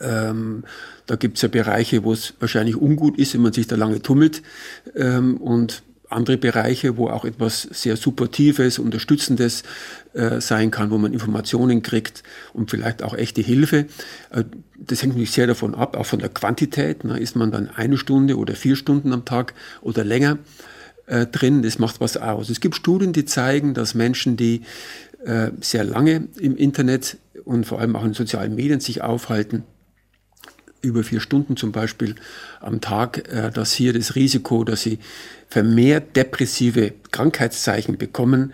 Ähm, 0.00 0.64
da 1.06 1.16
gibt 1.16 1.36
es 1.36 1.42
ja 1.42 1.48
Bereiche, 1.48 2.04
wo 2.04 2.12
es 2.12 2.34
wahrscheinlich 2.40 2.76
ungut 2.76 3.18
ist, 3.18 3.34
wenn 3.34 3.42
man 3.42 3.52
sich 3.52 3.66
da 3.66 3.76
lange 3.76 4.02
tummelt. 4.02 4.42
Ähm, 4.94 5.36
und 5.36 5.82
andere 6.12 6.36
Bereiche, 6.36 6.96
wo 6.96 7.08
auch 7.08 7.24
etwas 7.24 7.62
sehr 7.62 7.96
Supportives, 7.96 8.78
Unterstützendes 8.78 9.62
äh, 10.14 10.40
sein 10.40 10.70
kann, 10.70 10.90
wo 10.90 10.98
man 10.98 11.12
Informationen 11.12 11.82
kriegt 11.82 12.22
und 12.52 12.70
vielleicht 12.70 13.02
auch 13.02 13.14
echte 13.14 13.40
Hilfe. 13.40 13.86
Äh, 14.30 14.44
das 14.78 15.02
hängt 15.02 15.12
natürlich 15.12 15.32
sehr 15.32 15.46
davon 15.46 15.74
ab, 15.74 15.96
auch 15.96 16.06
von 16.06 16.18
der 16.18 16.28
Quantität. 16.28 17.04
Ne? 17.04 17.18
Ist 17.18 17.36
man 17.36 17.50
dann 17.50 17.68
eine 17.68 17.96
Stunde 17.96 18.36
oder 18.36 18.54
vier 18.54 18.76
Stunden 18.76 19.12
am 19.12 19.24
Tag 19.24 19.54
oder 19.80 20.04
länger 20.04 20.38
äh, 21.06 21.26
drin? 21.26 21.62
Das 21.62 21.78
macht 21.78 22.00
was 22.00 22.16
aus. 22.16 22.50
Es 22.50 22.60
gibt 22.60 22.76
Studien, 22.76 23.12
die 23.12 23.24
zeigen, 23.24 23.74
dass 23.74 23.94
Menschen, 23.94 24.36
die 24.36 24.62
äh, 25.24 25.50
sehr 25.60 25.84
lange 25.84 26.28
im 26.38 26.56
Internet 26.56 27.16
und 27.44 27.64
vor 27.64 27.80
allem 27.80 27.96
auch 27.96 28.04
in 28.04 28.14
sozialen 28.14 28.54
Medien 28.54 28.80
sich 28.80 29.02
aufhalten, 29.02 29.64
über 30.82 31.04
vier 31.04 31.20
Stunden 31.20 31.56
zum 31.56 31.72
Beispiel 31.72 32.16
am 32.60 32.80
Tag, 32.80 33.28
äh, 33.32 33.50
dass 33.50 33.72
hier 33.72 33.92
das 33.92 34.14
Risiko, 34.14 34.64
dass 34.64 34.82
sie 34.82 34.98
vermehrt 35.48 36.16
depressive 36.16 36.92
Krankheitszeichen 37.10 37.96
bekommen, 37.96 38.52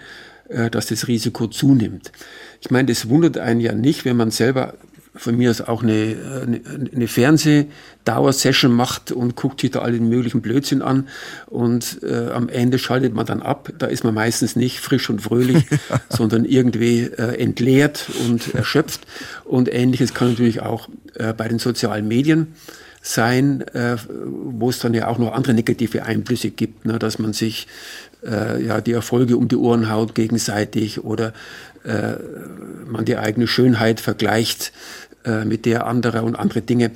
äh, 0.48 0.70
dass 0.70 0.86
das 0.86 1.08
Risiko 1.08 1.46
zunimmt. 1.46 2.12
Ich 2.60 2.70
meine, 2.70 2.86
das 2.86 3.08
wundert 3.08 3.38
einen 3.38 3.60
ja 3.60 3.72
nicht, 3.72 4.04
wenn 4.04 4.16
man 4.16 4.30
selber 4.30 4.74
von 5.18 5.36
mir 5.36 5.50
aus 5.50 5.60
auch 5.60 5.82
eine, 5.82 6.16
eine, 6.42 6.60
eine 6.94 7.08
Fernsehdauersession 7.08 8.72
macht 8.72 9.12
und 9.12 9.36
guckt 9.36 9.60
sich 9.60 9.72
da 9.72 9.80
allen 9.80 10.08
möglichen 10.08 10.40
Blödsinn 10.40 10.82
an 10.82 11.08
und 11.46 12.02
äh, 12.02 12.30
am 12.30 12.48
Ende 12.48 12.78
schaltet 12.78 13.14
man 13.14 13.26
dann 13.26 13.42
ab. 13.42 13.70
Da 13.78 13.86
ist 13.86 14.04
man 14.04 14.14
meistens 14.14 14.56
nicht 14.56 14.80
frisch 14.80 15.10
und 15.10 15.20
fröhlich, 15.20 15.66
sondern 16.08 16.44
irgendwie 16.44 17.02
äh, 17.02 17.40
entleert 17.40 18.06
und 18.26 18.54
erschöpft. 18.54 19.06
Und 19.44 19.72
ähnliches 19.72 20.14
kann 20.14 20.30
natürlich 20.30 20.60
auch 20.62 20.88
äh, 21.14 21.32
bei 21.32 21.48
den 21.48 21.58
sozialen 21.58 22.08
Medien 22.08 22.54
sein, 23.02 23.62
äh, 23.74 23.96
wo 24.06 24.70
es 24.70 24.80
dann 24.80 24.94
ja 24.94 25.08
auch 25.08 25.18
noch 25.18 25.32
andere 25.32 25.54
negative 25.54 26.04
Einflüsse 26.04 26.50
gibt, 26.50 26.84
ne, 26.84 26.98
dass 26.98 27.18
man 27.18 27.32
sich 27.32 27.66
äh, 28.24 28.62
ja 28.62 28.80
die 28.80 28.92
Erfolge 28.92 29.36
um 29.36 29.48
die 29.48 29.56
Ohren 29.56 29.90
haut 29.90 30.14
gegenseitig 30.14 31.04
oder 31.04 31.32
äh, 31.84 32.14
man 32.86 33.04
die 33.04 33.16
eigene 33.16 33.46
Schönheit 33.46 34.00
vergleicht 34.00 34.72
äh, 35.28 35.44
mit 35.44 35.66
der 35.66 35.86
anderer 35.86 36.24
und 36.24 36.36
andere 36.36 36.62
Dinge, 36.62 36.90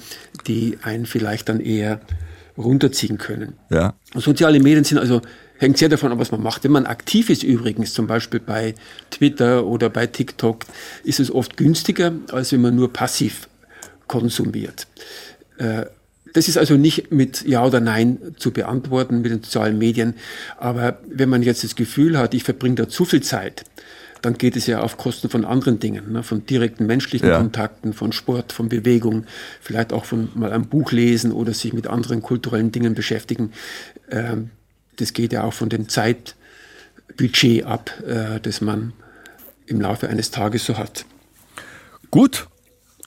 die 0.46 0.78
einen 0.82 1.06
vielleicht 1.06 1.48
dann 1.48 1.60
eher 1.60 2.00
runterziehen 2.56 3.18
können. 3.18 3.54
Ja. 3.70 3.94
Soziale 4.14 4.58
Medien 4.60 4.84
sind 4.84 4.98
also 4.98 5.20
hängt 5.58 5.78
sehr 5.78 5.88
davon 5.88 6.12
ab, 6.12 6.18
was 6.18 6.32
man 6.32 6.42
macht. 6.42 6.64
Wenn 6.64 6.72
man 6.72 6.86
aktiv 6.86 7.30
ist 7.30 7.42
übrigens, 7.42 7.94
zum 7.94 8.06
Beispiel 8.06 8.40
bei 8.40 8.74
Twitter 9.10 9.64
oder 9.64 9.90
bei 9.90 10.06
TikTok, 10.06 10.64
ist 11.04 11.20
es 11.20 11.30
oft 11.30 11.56
günstiger, 11.56 12.12
als 12.32 12.52
wenn 12.52 12.62
man 12.62 12.74
nur 12.74 12.92
passiv 12.92 13.48
konsumiert. 14.08 14.86
Äh, 15.58 15.86
das 16.34 16.48
ist 16.48 16.56
also 16.56 16.76
nicht 16.76 17.12
mit 17.12 17.46
Ja 17.46 17.64
oder 17.64 17.80
Nein 17.80 18.18
zu 18.38 18.52
beantworten 18.52 19.20
mit 19.20 19.30
den 19.30 19.42
sozialen 19.42 19.76
Medien. 19.76 20.14
Aber 20.56 20.98
wenn 21.06 21.28
man 21.28 21.42
jetzt 21.42 21.62
das 21.62 21.76
Gefühl 21.76 22.16
hat, 22.16 22.32
ich 22.32 22.42
verbringe 22.42 22.76
da 22.76 22.88
zu 22.88 23.04
viel 23.04 23.22
Zeit, 23.22 23.64
dann 24.22 24.38
geht 24.38 24.56
es 24.56 24.66
ja 24.66 24.80
auf 24.80 24.96
Kosten 24.96 25.28
von 25.28 25.44
anderen 25.44 25.80
Dingen, 25.80 26.12
ne? 26.12 26.22
von 26.22 26.46
direkten 26.46 26.86
menschlichen 26.86 27.28
ja. 27.28 27.38
Kontakten, 27.38 27.92
von 27.92 28.12
Sport, 28.12 28.52
von 28.52 28.68
Bewegung, 28.68 29.26
vielleicht 29.60 29.92
auch 29.92 30.04
von 30.04 30.30
mal 30.34 30.52
ein 30.52 30.66
Buch 30.66 30.92
lesen 30.92 31.32
oder 31.32 31.52
sich 31.52 31.72
mit 31.72 31.88
anderen 31.88 32.22
kulturellen 32.22 32.72
Dingen 32.72 32.94
beschäftigen. 32.94 33.52
Ähm, 34.10 34.50
das 34.96 35.12
geht 35.12 35.32
ja 35.32 35.42
auch 35.42 35.52
von 35.52 35.68
dem 35.68 35.88
Zeitbudget 35.88 37.64
ab, 37.64 37.90
äh, 38.06 38.40
das 38.40 38.60
man 38.60 38.92
im 39.66 39.80
Laufe 39.80 40.08
eines 40.08 40.30
Tages 40.30 40.64
so 40.64 40.78
hat. 40.78 41.04
Gut, 42.10 42.46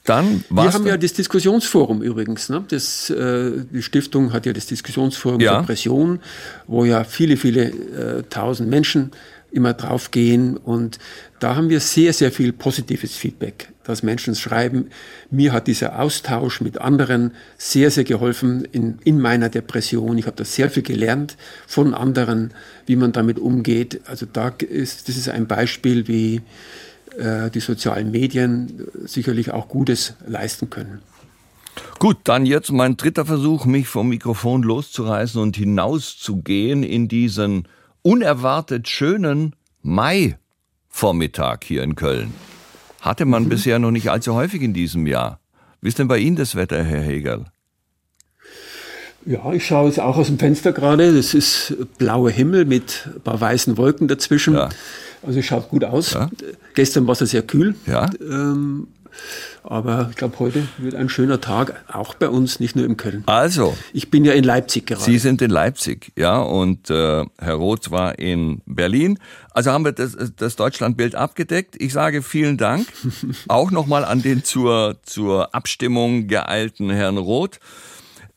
dann 0.06 0.44
Wir 0.50 0.72
haben 0.72 0.86
ja 0.86 0.96
das 0.96 1.14
Diskussionsforum 1.14 2.02
übrigens. 2.02 2.48
Ne? 2.48 2.64
Das, 2.68 3.10
äh, 3.10 3.52
die 3.70 3.82
Stiftung 3.82 4.32
hat 4.32 4.46
ja 4.46 4.52
das 4.52 4.66
Diskussionsforum 4.66 5.40
ja. 5.40 5.60
Depression, 5.60 6.20
wo 6.66 6.84
ja 6.84 7.04
viele, 7.04 7.36
viele 7.36 7.70
äh, 7.70 8.22
tausend 8.30 8.70
Menschen 8.70 9.10
immer 9.56 9.74
draufgehen. 9.74 10.56
Und 10.56 10.98
da 11.40 11.56
haben 11.56 11.70
wir 11.70 11.80
sehr, 11.80 12.12
sehr 12.12 12.30
viel 12.30 12.52
positives 12.52 13.16
Feedback, 13.16 13.72
dass 13.84 14.02
Menschen 14.02 14.34
schreiben, 14.34 14.90
mir 15.30 15.52
hat 15.52 15.66
dieser 15.66 15.98
Austausch 15.98 16.60
mit 16.60 16.80
anderen 16.80 17.32
sehr, 17.58 17.90
sehr 17.90 18.04
geholfen 18.04 18.64
in, 18.70 18.98
in 19.04 19.20
meiner 19.20 19.48
Depression. 19.48 20.18
Ich 20.18 20.26
habe 20.26 20.36
da 20.36 20.44
sehr 20.44 20.70
viel 20.70 20.82
gelernt 20.82 21.36
von 21.66 21.94
anderen, 21.94 22.52
wie 22.86 22.96
man 22.96 23.12
damit 23.12 23.38
umgeht. 23.38 24.02
Also 24.06 24.26
da 24.30 24.48
ist, 24.48 25.08
das 25.08 25.16
ist 25.16 25.28
ein 25.28 25.46
Beispiel, 25.46 26.06
wie 26.06 26.42
äh, 27.18 27.50
die 27.50 27.60
sozialen 27.60 28.10
Medien 28.10 28.86
sicherlich 29.04 29.50
auch 29.50 29.68
Gutes 29.68 30.14
leisten 30.26 30.70
können. 30.70 31.00
Gut, 31.98 32.18
dann 32.24 32.46
jetzt 32.46 32.72
mein 32.72 32.96
dritter 32.96 33.24
Versuch, 33.24 33.64
mich 33.64 33.88
vom 33.88 34.08
Mikrofon 34.08 34.62
loszureißen 34.62 35.40
und 35.40 35.56
hinauszugehen 35.56 36.82
in 36.82 37.08
diesen 37.08 37.68
unerwartet 38.06 38.86
schönen 38.86 39.56
Mai-Vormittag 39.82 41.64
hier 41.64 41.82
in 41.82 41.96
Köln. 41.96 42.32
Hatte 43.00 43.24
man 43.24 43.44
mhm. 43.44 43.48
bisher 43.48 43.80
noch 43.80 43.90
nicht 43.90 44.10
allzu 44.12 44.34
häufig 44.34 44.62
in 44.62 44.72
diesem 44.72 45.08
Jahr. 45.08 45.40
Wie 45.80 45.88
ist 45.88 45.98
denn 45.98 46.06
bei 46.06 46.18
Ihnen 46.18 46.36
das 46.36 46.54
Wetter, 46.54 46.84
Herr 46.84 47.02
Hegel? 47.02 47.46
Ja, 49.24 49.52
ich 49.52 49.66
schaue 49.66 49.88
jetzt 49.88 49.98
auch 49.98 50.16
aus 50.16 50.28
dem 50.28 50.38
Fenster 50.38 50.70
gerade. 50.70 51.16
Das 51.16 51.34
ist 51.34 51.74
blauer 51.98 52.30
Himmel 52.30 52.64
mit 52.64 53.08
ein 53.12 53.22
paar 53.22 53.40
weißen 53.40 53.76
Wolken 53.76 54.06
dazwischen. 54.06 54.54
Ja. 54.54 54.68
Also 55.26 55.40
es 55.40 55.44
schaut 55.44 55.68
gut 55.68 55.82
aus. 55.82 56.12
Ja. 56.12 56.30
Gestern 56.74 57.08
war 57.08 57.20
es 57.20 57.28
sehr 57.28 57.42
kühl. 57.42 57.74
Ja. 57.86 58.08
Ähm, 58.20 58.86
aber 59.62 60.08
ich 60.10 60.16
glaube, 60.16 60.38
heute 60.38 60.66
wird 60.78 60.94
ein 60.94 61.08
schöner 61.08 61.40
Tag, 61.40 61.84
auch 61.92 62.14
bei 62.14 62.28
uns, 62.28 62.60
nicht 62.60 62.76
nur 62.76 62.84
in 62.84 62.96
Köln. 62.96 63.22
Also. 63.26 63.76
Ich 63.92 64.10
bin 64.10 64.24
ja 64.24 64.32
in 64.32 64.44
Leipzig 64.44 64.86
gerade. 64.86 65.02
Sie 65.02 65.18
sind 65.18 65.42
in 65.42 65.50
Leipzig, 65.50 66.12
ja, 66.16 66.38
und 66.40 66.90
äh, 66.90 67.24
Herr 67.38 67.54
Roth 67.54 67.90
war 67.90 68.18
in 68.18 68.62
Berlin. 68.66 69.18
Also 69.50 69.72
haben 69.72 69.84
wir 69.84 69.92
das, 69.92 70.16
das 70.36 70.56
Deutschlandbild 70.56 71.14
abgedeckt. 71.14 71.76
Ich 71.80 71.92
sage 71.92 72.22
vielen 72.22 72.56
Dank. 72.58 72.86
auch 73.48 73.70
nochmal 73.70 74.04
an 74.04 74.22
den 74.22 74.44
zur, 74.44 74.98
zur 75.02 75.54
Abstimmung 75.54 76.28
geeilten 76.28 76.90
Herrn 76.90 77.16
Roth. 77.16 77.58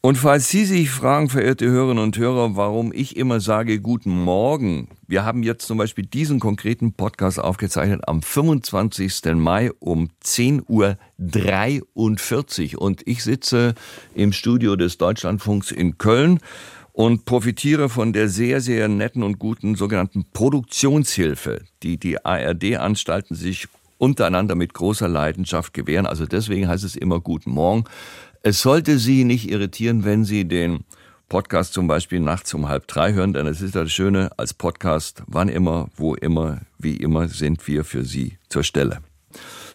Und 0.01 0.17
falls 0.17 0.47
Sie 0.47 0.63
sich 0.63 0.91
fragen, 0.91 1.27
verehrte 1.27 1.69
Hörerinnen 1.69 2.01
und 2.01 2.17
Hörer, 2.17 2.55
warum 2.55 2.93
ich 2.93 3.17
immer 3.17 3.41
sage 3.41 3.81
Guten 3.81 4.11
Morgen, 4.11 4.87
wir 5.07 5.25
haben 5.25 5.43
jetzt 5.43 5.67
zum 5.67 5.77
Beispiel 5.77 6.05
diesen 6.05 6.39
konkreten 6.39 6.93
Podcast 6.93 7.37
aufgezeichnet 7.37 8.07
am 8.07 8.21
25. 8.21 9.35
Mai 9.35 9.71
um 9.79 10.09
10.43 10.23 12.75
Uhr 12.75 12.81
und 12.81 13.05
ich 13.07 13.25
sitze 13.25 13.75
im 14.15 14.31
Studio 14.31 14.77
des 14.77 14.97
Deutschlandfunks 14.97 15.71
in 15.71 15.97
Köln 15.97 16.39
und 16.93 17.25
profitiere 17.25 17.89
von 17.89 18.13
der 18.13 18.29
sehr, 18.29 18.61
sehr 18.61 18.87
netten 18.87 19.21
und 19.21 19.37
guten 19.37 19.75
sogenannten 19.75 20.23
Produktionshilfe, 20.31 21.65
die 21.83 21.97
die 21.97 22.23
ARD-Anstalten 22.23 23.35
sich 23.35 23.67
untereinander 23.97 24.55
mit 24.55 24.73
großer 24.73 25.09
Leidenschaft 25.09 25.73
gewähren. 25.73 26.07
Also 26.07 26.25
deswegen 26.25 26.67
heißt 26.67 26.83
es 26.85 26.95
immer 26.95 27.19
Guten 27.19 27.51
Morgen. 27.51 27.83
Es 28.41 28.61
sollte 28.61 28.99
Sie 28.99 29.25
nicht 29.25 29.51
irritieren, 29.51 30.05
wenn 30.05 30.23
Sie 30.23 30.47
den 30.47 30.85
Podcast 31.27 31.73
zum 31.73 31.87
Beispiel 31.87 32.21
nachts 32.21 32.53
um 32.53 32.69
halb 32.69 32.87
drei 32.87 33.11
hören, 33.11 33.33
denn 33.33 33.45
es 33.47 33.59
ist 33.59 33.75
das 33.75 33.91
Schöne, 33.91 34.29
als 34.37 34.53
Podcast, 34.53 35.23
wann 35.27 35.49
immer, 35.49 35.89
wo 35.97 36.15
immer, 36.15 36.61
wie 36.77 36.95
immer, 36.95 37.27
sind 37.27 37.67
wir 37.67 37.83
für 37.83 38.05
Sie 38.05 38.37
zur 38.47 38.63
Stelle. 38.63 38.99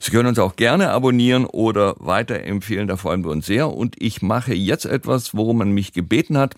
Sie 0.01 0.11
können 0.11 0.29
uns 0.29 0.39
auch 0.39 0.57
gerne 0.57 0.91
abonnieren 0.91 1.45
oder 1.45 1.95
weiterempfehlen, 1.99 2.89
da 2.89 2.97
freuen 2.97 3.23
wir 3.23 3.33
uns 3.33 3.45
sehr. 3.45 3.69
Und 3.69 4.01
ich 4.01 4.23
mache 4.23 4.55
jetzt 4.55 4.87
etwas, 4.87 5.35
worum 5.35 5.59
man 5.59 5.73
mich 5.73 5.93
gebeten 5.93 6.39
hat, 6.39 6.55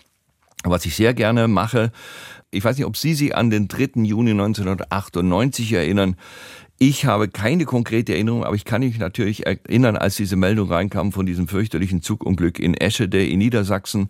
was 0.63 0.85
ich 0.85 0.95
sehr 0.95 1.13
gerne 1.13 1.49
mache. 1.49 1.91
Ich 2.51 2.63
weiß 2.63 2.77
nicht, 2.77 2.85
ob 2.85 2.95
Sie 2.95 3.15
sich 3.15 3.35
an 3.35 3.49
den 3.49 3.67
3. 3.67 4.03
Juni 4.03 4.31
1998 4.31 5.73
erinnern. 5.73 6.15
Ich 6.79 7.05
habe 7.05 7.27
keine 7.27 7.65
konkrete 7.65 8.13
Erinnerung, 8.13 8.43
aber 8.43 8.55
ich 8.55 8.63
kann 8.63 8.81
mich 8.81 8.99
natürlich 8.99 9.47
erinnern, 9.47 9.97
als 9.97 10.15
diese 10.15 10.35
Meldung 10.35 10.71
reinkam 10.71 11.11
von 11.11 11.25
diesem 11.25 11.47
fürchterlichen 11.47 12.03
Zugunglück 12.03 12.59
in 12.59 12.75
Eschede 12.75 13.25
in 13.25 13.39
Niedersachsen, 13.39 14.09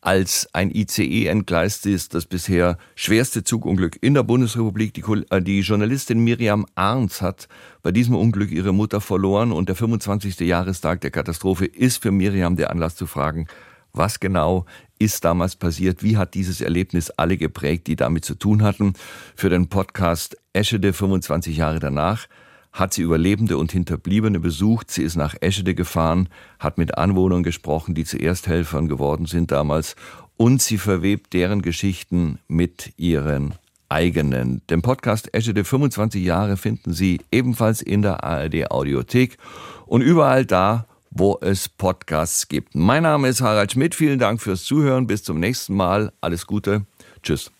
als 0.00 0.48
ein 0.54 0.70
ICE 0.70 1.26
entgleist 1.26 1.84
ist, 1.84 2.14
das 2.14 2.24
bisher 2.24 2.78
schwerste 2.94 3.44
Zugunglück 3.44 3.98
in 4.00 4.14
der 4.14 4.22
Bundesrepublik. 4.22 4.94
Die, 4.94 5.04
äh, 5.28 5.42
die 5.42 5.60
Journalistin 5.60 6.20
Miriam 6.20 6.64
Arns 6.74 7.20
hat 7.20 7.48
bei 7.82 7.92
diesem 7.92 8.14
Unglück 8.14 8.50
ihre 8.50 8.72
Mutter 8.72 9.02
verloren 9.02 9.52
und 9.52 9.68
der 9.68 9.76
25. 9.76 10.40
Jahrestag 10.40 11.02
der 11.02 11.10
Katastrophe 11.10 11.66
ist 11.66 12.02
für 12.02 12.12
Miriam 12.12 12.56
der 12.56 12.70
Anlass 12.70 12.96
zu 12.96 13.06
fragen, 13.06 13.46
was 13.92 14.20
genau 14.20 14.64
ist 14.98 15.24
damals 15.24 15.56
passiert? 15.56 16.02
Wie 16.02 16.16
hat 16.16 16.34
dieses 16.34 16.60
Erlebnis 16.60 17.10
alle 17.10 17.36
geprägt, 17.36 17.86
die 17.86 17.96
damit 17.96 18.24
zu 18.24 18.34
tun 18.34 18.62
hatten? 18.62 18.94
Für 19.34 19.50
den 19.50 19.68
Podcast 19.68 20.36
Eschede 20.52 20.92
25 20.92 21.56
Jahre 21.56 21.80
danach 21.80 22.26
hat 22.72 22.92
sie 22.92 23.02
Überlebende 23.02 23.56
und 23.56 23.72
Hinterbliebene 23.72 24.38
besucht. 24.38 24.90
Sie 24.90 25.02
ist 25.02 25.16
nach 25.16 25.34
Eschede 25.40 25.74
gefahren, 25.74 26.28
hat 26.58 26.76
mit 26.76 26.98
Anwohnern 26.98 27.42
gesprochen, 27.42 27.94
die 27.94 28.04
zuerst 28.04 28.46
Helfern 28.48 28.88
geworden 28.88 29.26
sind 29.26 29.50
damals 29.50 29.96
und 30.36 30.60
sie 30.60 30.78
verwebt 30.78 31.32
deren 31.32 31.62
Geschichten 31.62 32.38
mit 32.48 32.92
ihren 32.98 33.54
eigenen. 33.88 34.62
Den 34.68 34.82
Podcast 34.82 35.32
Eschede 35.32 35.64
25 35.64 36.22
Jahre 36.24 36.56
finden 36.56 36.92
Sie 36.92 37.20
ebenfalls 37.30 37.80
in 37.80 38.02
der 38.02 38.24
ARD 38.24 38.70
Audiothek 38.70 39.38
und 39.86 40.02
überall 40.02 40.44
da, 40.44 40.86
wo 41.18 41.38
es 41.40 41.68
Podcasts 41.68 42.48
gibt. 42.48 42.74
Mein 42.74 43.02
Name 43.04 43.28
ist 43.28 43.40
Harald 43.40 43.72
Schmidt. 43.72 43.94
Vielen 43.94 44.18
Dank 44.18 44.40
fürs 44.40 44.64
Zuhören. 44.64 45.06
Bis 45.06 45.22
zum 45.22 45.40
nächsten 45.40 45.74
Mal. 45.74 46.12
Alles 46.20 46.46
Gute. 46.46 46.84
Tschüss. 47.22 47.50